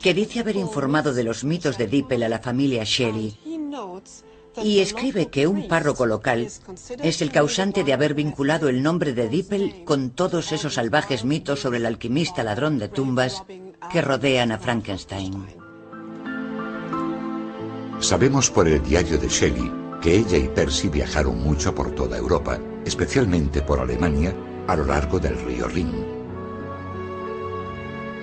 que 0.00 0.14
dice 0.14 0.40
haber 0.40 0.56
informado 0.56 1.12
de 1.12 1.22
los 1.22 1.44
mitos 1.44 1.76
de 1.76 1.86
Dippel 1.86 2.22
a 2.22 2.30
la 2.30 2.38
familia 2.38 2.84
Shelley 2.84 3.36
y 4.62 4.80
escribe 4.80 5.28
que 5.28 5.46
un 5.46 5.68
párroco 5.68 6.06
local 6.06 6.48
es 7.02 7.22
el 7.22 7.30
causante 7.30 7.84
de 7.84 7.92
haber 7.92 8.14
vinculado 8.14 8.68
el 8.68 8.82
nombre 8.82 9.12
de 9.12 9.28
Dippel 9.28 9.84
con 9.84 10.10
todos 10.10 10.52
esos 10.52 10.74
salvajes 10.74 11.24
mitos 11.24 11.60
sobre 11.60 11.78
el 11.78 11.86
alquimista 11.86 12.42
ladrón 12.42 12.78
de 12.78 12.88
tumbas 12.88 13.44
que 13.90 14.02
rodean 14.02 14.52
a 14.52 14.58
Frankenstein. 14.58 15.46
Sabemos 18.00 18.50
por 18.50 18.66
el 18.66 18.82
diario 18.82 19.16
de 19.18 19.28
Shelley 19.28 19.70
que 20.02 20.16
ella 20.16 20.36
y 20.36 20.48
Percy 20.48 20.88
viajaron 20.88 21.38
mucho 21.38 21.74
por 21.74 21.94
toda 21.94 22.18
Europa, 22.18 22.58
especialmente 22.84 23.62
por 23.62 23.78
Alemania, 23.78 24.34
a 24.66 24.74
lo 24.74 24.84
largo 24.84 25.20
del 25.20 25.38
río 25.44 25.68
Rin. 25.68 26.11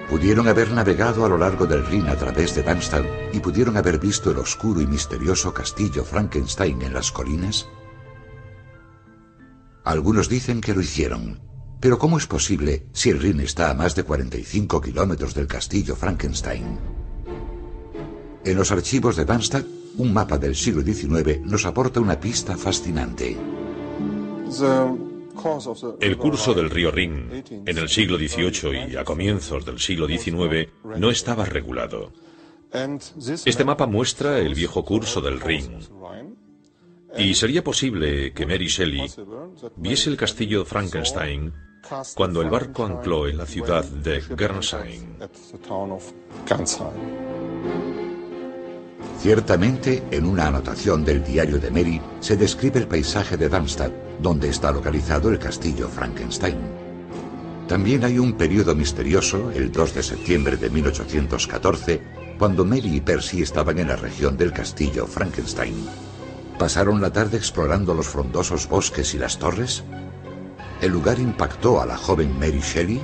Pudieron 0.10 0.48
haber 0.48 0.72
navegado 0.72 1.24
a 1.24 1.30
lo 1.30 1.38
largo 1.38 1.68
del 1.68 1.86
Rin 1.86 2.08
a 2.08 2.16
través 2.16 2.56
de 2.56 2.64
Darmstadt 2.64 3.06
y 3.32 3.40
pudieron 3.40 3.78
haber 3.78 4.00
visto 4.00 4.32
el 4.32 4.40
oscuro 4.40 4.82
y 4.82 4.88
misterioso 4.88 5.54
castillo 5.54 6.04
Frankenstein 6.04 6.82
en 6.82 6.94
las 6.94 7.12
colinas. 7.12 7.68
Algunos 9.84 10.28
dicen 10.28 10.62
que 10.62 10.74
lo 10.74 10.82
hicieron. 10.82 11.40
Pero 11.80 11.98
¿cómo 12.00 12.18
es 12.18 12.26
posible 12.26 12.88
si 12.92 13.12
el 13.12 13.20
Rin 13.20 13.40
está 13.40 13.70
a 13.70 13.74
más 13.74 13.96
de 13.96 14.04
45 14.04 14.82
kilómetros 14.82 15.34
del 15.34 15.48
castillo 15.48 15.96
Frankenstein? 15.96 16.80
En 18.44 18.58
los 18.58 18.72
archivos 18.72 19.16
de 19.16 19.26
Darmstadt, 19.26 19.66
un 19.98 20.12
mapa 20.12 20.38
del 20.38 20.56
siglo 20.56 20.82
XIX 20.82 21.42
nos 21.44 21.66
aporta 21.66 22.00
una 22.00 22.20
pista 22.20 22.58
fascinante. 22.58 23.38
El 26.00 26.18
curso 26.18 26.54
del 26.54 26.70
río 26.70 26.92
Rin 26.92 27.44
en 27.66 27.78
el 27.78 27.90
siglo 27.90 28.18
XVIII 28.18 28.92
y 28.92 28.96
a 28.96 29.04
comienzos 29.04 29.66
del 29.66 29.80
siglo 29.80 30.08
XIX 30.08 30.70
no 30.98 31.10
estaba 31.10 31.46
regulado. 31.46 32.12
Este 33.46 33.66
mapa 33.66 33.88
muestra 33.88 34.40
el 34.40 34.54
viejo 34.54 34.86
curso 34.86 35.22
del 35.22 35.40
Rin. 35.40 35.80
Y 37.18 37.34
sería 37.34 37.64
posible 37.64 38.34
que 38.34 38.46
Mary 38.46 38.68
Shelley 38.68 39.10
viese 39.78 40.10
el 40.10 40.18
castillo 40.18 40.64
Frankenstein 40.66 41.52
cuando 42.16 42.42
el 42.42 42.50
barco 42.50 42.86
ancló 42.86 43.28
en 43.28 43.38
la 43.38 43.46
ciudad 43.46 43.84
de 43.84 44.22
Guernsey. 44.22 45.00
Ciertamente, 49.22 50.02
en 50.12 50.26
una 50.26 50.48
anotación 50.48 51.04
del 51.04 51.24
diario 51.26 51.60
de 51.60 51.70
Mary 51.70 52.02
se 52.22 52.38
describe 52.38 52.80
el 52.80 52.88
paisaje 52.88 53.36
de 53.36 53.50
Darmstadt, 53.50 53.92
donde 54.22 54.48
está 54.48 54.72
localizado 54.72 55.30
el 55.30 55.38
castillo 55.38 55.90
Frankenstein. 55.90 56.58
También 57.68 58.06
hay 58.06 58.18
un 58.18 58.34
periodo 58.34 58.74
misterioso, 58.76 59.52
el 59.52 59.74
2 59.74 59.94
de 59.94 60.04
septiembre 60.04 60.56
de 60.56 60.70
1814, 60.70 62.02
cuando 62.40 62.64
Mary 62.64 62.96
y 62.96 63.02
Percy 63.02 63.42
estaban 63.42 63.78
en 63.80 63.90
la 63.90 63.98
región 63.98 64.38
del 64.38 64.54
castillo 64.54 65.06
Frankenstein. 65.06 65.76
¿Pasaron 66.58 67.02
la 67.02 67.12
tarde 67.12 67.36
explorando 67.36 67.94
los 67.94 68.08
frondosos 68.08 68.70
bosques 68.70 69.14
y 69.14 69.18
las 69.18 69.38
torres? 69.38 69.84
¿El 70.82 70.94
lugar 70.94 71.20
impactó 71.20 71.82
a 71.82 71.86
la 71.86 71.98
joven 71.98 72.40
Mary 72.40 72.62
Shelley? 72.62 73.02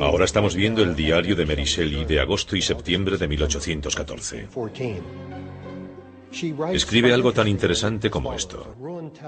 Ahora 0.00 0.24
estamos 0.24 0.54
viendo 0.54 0.82
el 0.82 0.94
diario 0.94 1.34
de 1.34 1.46
Mary 1.46 1.64
Shelley 1.64 2.04
de 2.04 2.20
agosto 2.20 2.56
y 2.56 2.62
septiembre 2.62 3.16
de 3.16 3.28
1814. 3.28 4.48
Escribe 6.72 7.12
algo 7.12 7.32
tan 7.32 7.48
interesante 7.48 8.10
como 8.10 8.34
esto. 8.34 8.74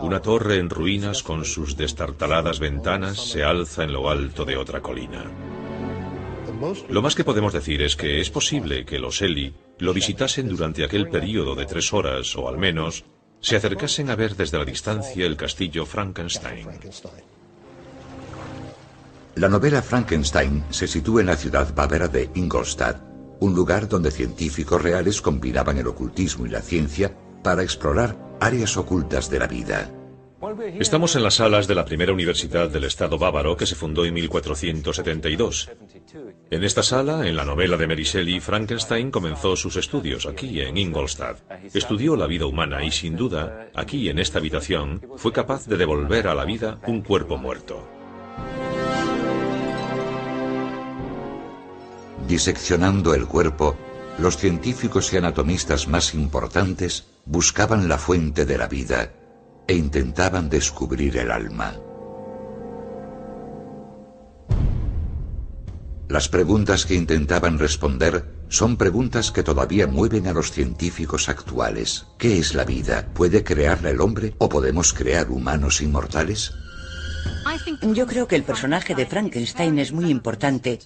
Una 0.02 0.20
torre 0.20 0.58
en 0.58 0.68
ruinas 0.68 1.22
con 1.22 1.44
sus 1.44 1.76
destartaladas 1.76 2.60
ventanas 2.60 3.18
se 3.18 3.42
alza 3.42 3.84
en 3.84 3.92
lo 3.92 4.10
alto 4.10 4.44
de 4.44 4.56
otra 4.56 4.80
colina. 4.80 5.24
Lo 6.88 7.00
más 7.00 7.14
que 7.14 7.24
podemos 7.24 7.52
decir 7.52 7.80
es 7.80 7.96
que 7.96 8.20
es 8.20 8.28
posible 8.28 8.84
que 8.84 8.98
los 8.98 9.14
Shelley 9.14 9.54
lo 9.78 9.94
visitasen 9.94 10.48
durante 10.48 10.84
aquel 10.84 11.08
periodo 11.08 11.54
de 11.54 11.64
tres 11.64 11.92
horas 11.92 12.36
o 12.36 12.48
al 12.48 12.58
menos 12.58 13.04
se 13.40 13.56
acercasen 13.56 14.10
a 14.10 14.16
ver 14.16 14.36
desde 14.36 14.58
la 14.58 14.66
distancia 14.66 15.24
el 15.24 15.36
castillo 15.36 15.86
Frankenstein. 15.86 16.68
La 19.36 19.48
novela 19.48 19.80
Frankenstein 19.80 20.64
se 20.70 20.88
sitúa 20.88 21.20
en 21.20 21.28
la 21.28 21.36
ciudad 21.36 21.72
bávara 21.74 22.08
de 22.08 22.30
Ingolstadt, 22.34 23.00
un 23.38 23.54
lugar 23.54 23.88
donde 23.88 24.10
científicos 24.10 24.82
reales 24.82 25.22
combinaban 25.22 25.78
el 25.78 25.86
ocultismo 25.86 26.46
y 26.46 26.50
la 26.50 26.60
ciencia 26.60 27.16
para 27.42 27.62
explorar 27.62 28.16
áreas 28.40 28.76
ocultas 28.76 29.30
de 29.30 29.38
la 29.38 29.46
vida. 29.46 29.90
Estamos 30.78 31.16
en 31.16 31.22
las 31.22 31.34
salas 31.34 31.68
de 31.68 31.74
la 31.74 31.84
primera 31.84 32.12
universidad 32.12 32.70
del 32.70 32.84
Estado 32.84 33.18
bávaro 33.18 33.56
que 33.56 33.66
se 33.66 33.74
fundó 33.74 34.04
en 34.04 34.14
1472. 34.14 35.70
En 36.50 36.64
esta 36.64 36.82
sala, 36.82 37.26
en 37.28 37.36
la 37.36 37.44
novela 37.44 37.76
de 37.76 37.86
Mary 37.86 38.04
Shelley, 38.04 38.40
Frankenstein 38.40 39.10
comenzó 39.10 39.54
sus 39.54 39.76
estudios 39.76 40.26
aquí 40.26 40.60
en 40.60 40.78
Ingolstadt. 40.78 41.38
Estudió 41.74 42.16
la 42.16 42.26
vida 42.26 42.46
humana 42.46 42.82
y 42.82 42.90
sin 42.90 43.16
duda, 43.16 43.68
aquí 43.74 44.08
en 44.08 44.18
esta 44.18 44.38
habitación, 44.38 45.06
fue 45.16 45.32
capaz 45.32 45.66
de 45.66 45.76
devolver 45.76 46.26
a 46.26 46.34
la 46.34 46.44
vida 46.44 46.80
un 46.86 47.02
cuerpo 47.02 47.36
muerto. 47.36 47.86
Diseccionando 52.30 53.12
el 53.12 53.26
cuerpo, 53.26 53.76
los 54.16 54.36
científicos 54.36 55.12
y 55.12 55.16
anatomistas 55.16 55.88
más 55.88 56.14
importantes 56.14 57.06
buscaban 57.24 57.88
la 57.88 57.98
fuente 57.98 58.46
de 58.46 58.56
la 58.56 58.68
vida 58.68 59.12
e 59.66 59.74
intentaban 59.74 60.48
descubrir 60.48 61.16
el 61.16 61.32
alma. 61.32 61.74
Las 66.08 66.28
preguntas 66.28 66.86
que 66.86 66.94
intentaban 66.94 67.58
responder 67.58 68.24
son 68.48 68.76
preguntas 68.76 69.32
que 69.32 69.42
todavía 69.42 69.88
mueven 69.88 70.28
a 70.28 70.32
los 70.32 70.52
científicos 70.52 71.28
actuales. 71.28 72.06
¿Qué 72.16 72.38
es 72.38 72.54
la 72.54 72.64
vida? 72.64 73.08
¿Puede 73.12 73.42
crearla 73.42 73.90
el 73.90 74.00
hombre 74.00 74.36
o 74.38 74.48
podemos 74.48 74.92
crear 74.92 75.32
humanos 75.32 75.80
inmortales? 75.80 76.52
Yo 77.94 78.06
creo 78.06 78.28
que 78.28 78.36
el 78.36 78.44
personaje 78.44 78.94
de 78.94 79.06
Frankenstein 79.06 79.78
es 79.78 79.92
muy 79.92 80.10
importante, 80.10 80.78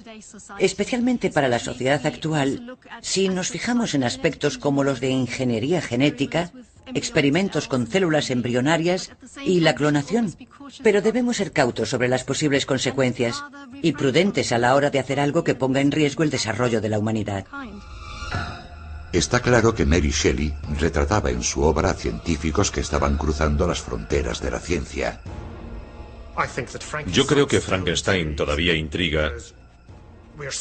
especialmente 0.59 1.31
para 1.31 1.49
la 1.49 1.59
sociedad 1.59 2.05
actual, 2.07 2.77
si 3.01 3.29
nos 3.29 3.49
fijamos 3.49 3.95
en 3.95 4.05
aspectos 4.05 4.59
como 4.59 4.85
los 4.85 5.01
de 5.01 5.11
ingeniería 5.11 5.81
genética, 5.81 6.53
experimentos 6.95 7.69
con 7.69 7.87
células 7.87 8.31
embrionarias 8.31 9.11
y 9.45 9.61
la 9.61 9.75
clonación. 9.75 10.35
Pero 10.83 11.03
debemos 11.03 11.37
ser 11.37 11.53
cautos 11.53 11.91
sobre 11.91 12.09
las 12.09 12.25
posibles 12.25 12.67
consecuencias 12.67 13.43
y 13.83 13.93
prudentes 13.93 14.53
a 14.53 14.59
la 14.59 14.75
hora 14.75 14.91
de 14.91 14.99
hacer 14.99 15.21
algo 15.21 15.45
que 15.45 15.55
ponga 15.55 15.81
en 15.81 15.93
riesgo 15.93 16.23
el 16.23 16.31
desarrollo 16.31 16.81
de 16.81 16.89
la 16.89 16.99
humanidad. 16.99 17.47
Está 19.13 19.41
claro 19.41 19.75
que 19.75 19.87
Mary 19.87 20.11
Shelley 20.11 20.53
retrataba 20.81 21.31
en 21.31 21.43
su 21.43 21.63
obra 21.63 21.91
a 21.91 21.95
científicos 21.95 22.73
que 22.73 22.81
estaban 22.81 23.17
cruzando 23.17 23.67
las 23.67 23.81
fronteras 23.81 24.41
de 24.41 24.51
la 24.51 24.59
ciencia. 24.59 25.21
Yo 27.07 27.27
creo 27.27 27.47
que 27.47 27.61
Frankenstein 27.61 28.37
todavía 28.37 28.75
intriga 28.75 29.33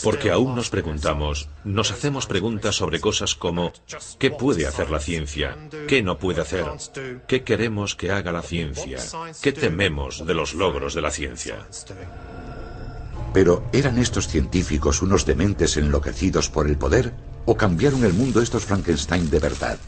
porque 0.03 0.29
aún 0.29 0.55
nos 0.55 0.69
preguntamos, 0.69 1.49
nos 1.63 1.91
hacemos 1.91 2.27
preguntas 2.27 2.75
sobre 2.75 2.99
cosas 2.99 3.35
como 3.35 3.73
¿qué 4.19 4.29
puede 4.29 4.67
hacer 4.67 4.89
la 4.91 4.99
ciencia? 4.99 5.57
¿Qué 5.87 6.03
no 6.03 6.19
puede 6.19 6.41
hacer? 6.41 6.65
¿Qué 7.27 7.43
queremos 7.43 7.95
que 7.95 8.11
haga 8.11 8.31
la 8.31 8.41
ciencia? 8.41 8.99
¿Qué 9.41 9.51
tememos 9.51 10.25
de 10.25 10.33
los 10.33 10.53
logros 10.53 10.93
de 10.93 11.01
la 11.01 11.11
ciencia? 11.11 11.67
Pero 13.33 13.67
¿eran 13.73 13.97
estos 13.97 14.27
científicos 14.27 15.01
unos 15.01 15.25
dementes 15.25 15.75
enloquecidos 15.77 16.49
por 16.49 16.67
el 16.67 16.77
poder 16.77 17.13
o 17.45 17.57
cambiaron 17.57 18.05
el 18.05 18.13
mundo 18.13 18.41
estos 18.41 18.65
Frankenstein 18.65 19.29
de 19.31 19.39
verdad? 19.39 19.79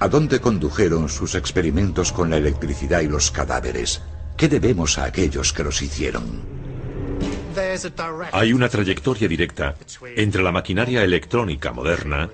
¿A 0.00 0.08
dónde 0.08 0.40
condujeron 0.40 1.08
sus 1.08 1.36
experimentos 1.36 2.12
con 2.12 2.30
la 2.30 2.36
electricidad 2.36 3.00
y 3.00 3.08
los 3.08 3.30
cadáveres? 3.30 4.02
¿Qué 4.38 4.48
debemos 4.48 4.98
a 4.98 5.04
aquellos 5.04 5.52
que 5.52 5.64
los 5.64 5.82
hicieron? 5.82 6.46
Hay 8.30 8.52
una 8.52 8.68
trayectoria 8.68 9.26
directa 9.26 9.74
entre 10.14 10.42
la 10.44 10.52
maquinaria 10.52 11.02
electrónica 11.02 11.72
moderna 11.72 12.30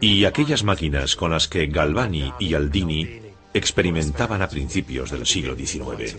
y 0.00 0.24
aquellas 0.24 0.62
máquinas 0.62 1.16
con 1.16 1.32
las 1.32 1.48
que 1.48 1.66
Galvani 1.66 2.32
y 2.38 2.54
Aldini 2.54 3.20
experimentaban 3.52 4.42
a 4.42 4.48
principios 4.48 5.10
del 5.10 5.26
siglo 5.26 5.56
XIX. 5.56 6.16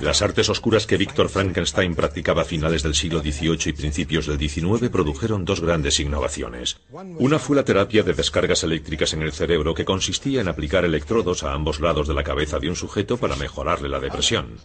Las 0.00 0.22
artes 0.22 0.48
oscuras 0.48 0.86
que 0.86 0.96
Víctor 0.96 1.28
Frankenstein 1.28 1.94
practicaba 1.94 2.42
a 2.42 2.44
finales 2.44 2.82
del 2.82 2.94
siglo 2.94 3.20
XVIII 3.20 3.58
y 3.66 3.72
principios 3.72 4.26
del 4.26 4.38
XIX 4.38 4.88
produjeron 4.90 5.44
dos 5.44 5.60
grandes 5.60 6.00
innovaciones. 6.00 6.78
Una 7.18 7.38
fue 7.38 7.56
la 7.56 7.64
terapia 7.64 8.02
de 8.02 8.14
descargas 8.14 8.64
eléctricas 8.64 9.12
en 9.12 9.22
el 9.22 9.32
cerebro 9.32 9.74
que 9.74 9.84
consistía 9.84 10.40
en 10.40 10.48
aplicar 10.48 10.84
electrodos 10.84 11.42
a 11.42 11.52
ambos 11.52 11.80
lados 11.80 12.08
de 12.08 12.14
la 12.14 12.24
cabeza 12.24 12.58
de 12.58 12.68
un 12.68 12.76
sujeto 12.76 13.16
para 13.16 13.36
mejorarle 13.36 13.88
la 13.88 14.00
depresión. 14.00 14.58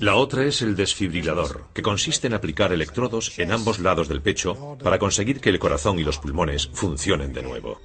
La 0.00 0.16
otra 0.16 0.44
es 0.44 0.62
el 0.62 0.76
desfibrilador, 0.76 1.64
que 1.72 1.82
consiste 1.82 2.26
en 2.26 2.34
aplicar 2.34 2.72
electrodos 2.72 3.38
en 3.38 3.52
ambos 3.52 3.78
lados 3.78 4.08
del 4.08 4.22
pecho 4.22 4.76
para 4.82 4.98
conseguir 4.98 5.40
que 5.40 5.50
el 5.50 5.58
corazón 5.58 5.98
y 5.98 6.04
los 6.04 6.18
pulmones 6.18 6.68
funcionen 6.72 7.32
de 7.32 7.42
nuevo. 7.42 7.80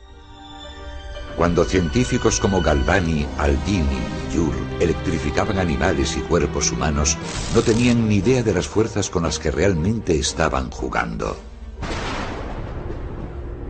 Cuando 1.38 1.66
científicos 1.66 2.40
como 2.40 2.62
Galvani, 2.62 3.26
Aldini 3.38 4.24
y 4.34 4.84
electrificaban 4.84 5.60
animales 5.60 6.18
y 6.18 6.22
cuerpos 6.22 6.72
humanos, 6.72 7.18
no 7.54 7.62
tenían 7.62 8.08
ni 8.08 8.16
idea 8.16 8.44
de 8.44 8.54
las 8.54 8.68
fuerzas 8.68 9.10
con 9.10 9.24
las 9.24 9.40
que 9.40 9.52
realmente 9.52 10.18
estaban 10.18 10.72
jugando. 10.72 11.38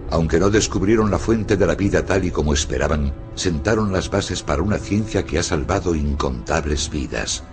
Aunque 0.09 0.39
no 0.39 0.49
descubrieron 0.49 1.09
la 1.09 1.17
fuente 1.17 1.57
de 1.57 1.65
la 1.65 1.75
vida 1.75 2.05
tal 2.05 2.23
y 2.23 2.31
como 2.31 2.53
esperaban, 2.53 3.13
sentaron 3.35 3.91
las 3.91 4.09
bases 4.09 4.43
para 4.43 4.61
una 4.61 4.77
ciencia 4.77 5.25
que 5.25 5.39
ha 5.39 5.43
salvado 5.43 5.95
incontables 5.95 6.89
vidas. 6.89 7.43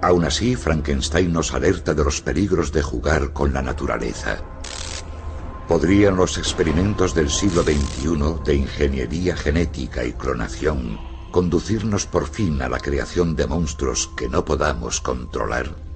Aún 0.00 0.24
así, 0.24 0.54
Frankenstein 0.54 1.32
nos 1.32 1.52
alerta 1.52 1.94
de 1.94 2.04
los 2.04 2.20
peligros 2.20 2.72
de 2.72 2.82
jugar 2.82 3.32
con 3.32 3.52
la 3.52 3.62
naturaleza. 3.62 4.38
¿Podrían 5.68 6.16
los 6.16 6.36
experimentos 6.36 7.14
del 7.14 7.30
siglo 7.30 7.62
XXI 7.62 8.42
de 8.44 8.54
ingeniería 8.54 9.34
genética 9.34 10.04
y 10.04 10.12
clonación 10.12 10.98
conducirnos 11.30 12.06
por 12.06 12.28
fin 12.28 12.62
a 12.62 12.68
la 12.68 12.78
creación 12.78 13.34
de 13.34 13.46
monstruos 13.46 14.10
que 14.16 14.28
no 14.28 14.44
podamos 14.44 15.00
controlar? 15.00 15.93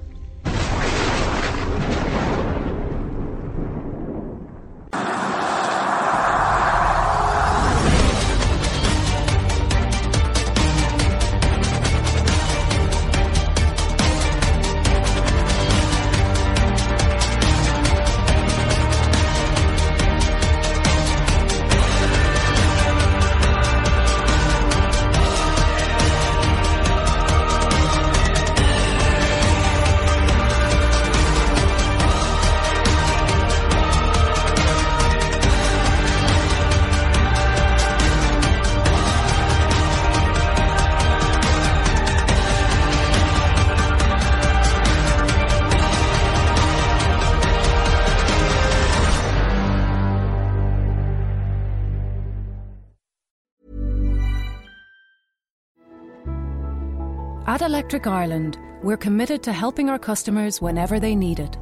Electric 57.89 58.13
Ireland, 58.13 58.59
we're 58.83 58.97
committed 58.97 59.41
to 59.41 59.51
helping 59.51 59.89
our 59.89 59.97
customers 59.97 60.61
whenever 60.61 60.99
they 60.99 61.15
need 61.15 61.39
it. 61.39 61.57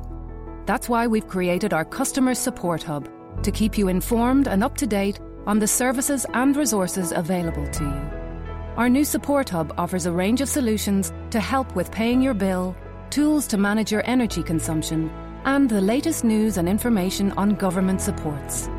That's 0.66 0.90
why 0.90 1.08
we've 1.08 1.26
created 1.26 1.72
our 1.72 1.86
Customer 1.86 2.36
Support 2.36 2.84
Hub 2.84 3.08
to 3.44 3.50
keep 3.50 3.78
you 3.78 3.88
informed 3.88 4.46
and 4.46 4.62
up 4.62 4.76
to 4.76 4.86
date 4.86 5.22
on 5.46 5.60
the 5.60 5.68
services 5.68 6.26
and 6.34 6.58
resources 6.58 7.14
available 7.14 7.66
to 7.70 7.84
you. 7.86 8.76
Our 8.76 8.90
new 8.90 9.06
Support 9.06 9.48
Hub 9.52 9.74
offers 9.78 10.06
a 10.06 10.12
range 10.12 10.42
of 10.42 10.50
solutions 10.50 11.14
to 11.30 11.40
help 11.40 11.74
with 11.78 11.94
paying 11.94 12.22
your 12.22 12.34
bill, 12.34 12.76
tools 13.10 13.48
to 13.48 13.58
manage 13.58 13.94
your 13.94 14.04
energy 14.04 14.44
consumption, 14.44 15.10
and 15.46 15.70
the 15.70 15.80
latest 15.80 16.26
news 16.26 16.58
and 16.58 16.68
information 16.68 17.32
on 17.38 17.56
government 17.56 18.02
supports. 18.02 18.70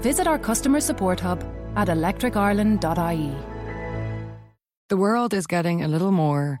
Visit 0.00 0.26
our 0.26 0.38
Customer 0.38 0.80
Support 0.80 1.20
Hub 1.20 1.42
at 1.74 1.88
electricireland.ie. 1.88 3.34
The 4.90 4.96
world 4.98 5.32
is 5.32 5.46
getting 5.46 5.82
a 5.82 5.88
little 5.88 6.12
more. 6.12 6.60